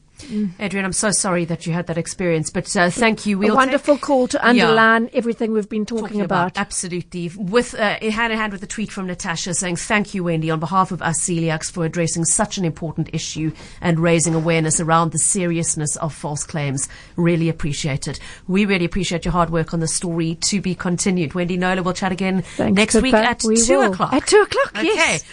Adrian, 0.59 0.85
I'm 0.85 0.93
so 0.93 1.11
sorry 1.11 1.45
that 1.45 1.65
you 1.65 1.73
had 1.73 1.87
that 1.87 1.97
experience, 1.97 2.49
but 2.49 2.75
uh, 2.75 2.89
thank 2.89 3.25
you. 3.25 3.41
a 3.43 3.53
wonderful 3.55 3.97
call 3.97 4.27
to 4.29 4.37
Yeah. 4.37 4.49
underline 4.49 5.09
everything 5.13 5.53
we've 5.53 5.69
been 5.69 5.85
talking, 5.85 6.21
about. 6.21 6.57
Absolutely. 6.57 7.31
With 7.35 7.73
uh, 7.75 7.99
hand 7.99 8.31
in 8.33 8.39
hand 8.39 8.51
with 8.53 8.63
a 8.63 8.67
tweet 8.67 8.91
from 8.91 9.07
Natasha 9.07 9.53
saying, 9.53 9.75
Thank 9.77 10.13
you, 10.13 10.23
Wendy, 10.23 10.49
on 10.51 10.59
behalf 10.59 10.91
of 10.91 11.01
us 11.01 11.19
celiacs 11.21 11.71
for 11.71 11.85
addressing 11.85 12.25
such 12.25 12.57
an 12.57 12.65
important 12.65 13.09
issue 13.13 13.51
and 13.81 13.99
raising 13.99 14.33
awareness 14.35 14.79
around 14.79 15.11
the 15.11 15.19
seriousness 15.19 15.95
of 15.97 16.13
false 16.13 16.43
claims. 16.43 16.87
Really 17.15 17.49
appreciate 17.49 18.07
it. 18.07 18.19
We 18.47 18.65
really 18.65 18.85
appreciate 18.85 19.25
your 19.25 19.31
hard 19.31 19.49
work 19.49 19.73
on 19.73 19.79
the 19.79 19.87
story 19.87 20.35
to 20.41 20.61
be 20.61 20.75
continued. 20.75 21.33
Wendy 21.33 21.57
Knowler 21.57 21.83
will 21.83 21.93
chat 21.93 22.11
again 22.11 22.41
Thanks, 22.41 22.75
next 22.75 23.01
week 23.01 23.13
at 23.13 23.43
We 23.43 23.57
2 23.57 23.77
will. 23.77 23.91
o'clock. 23.93 24.13
At 24.13 24.27
2 24.27 24.41
o'clock, 24.41 24.71
Okay. 24.77 24.85
yes. 24.85 25.23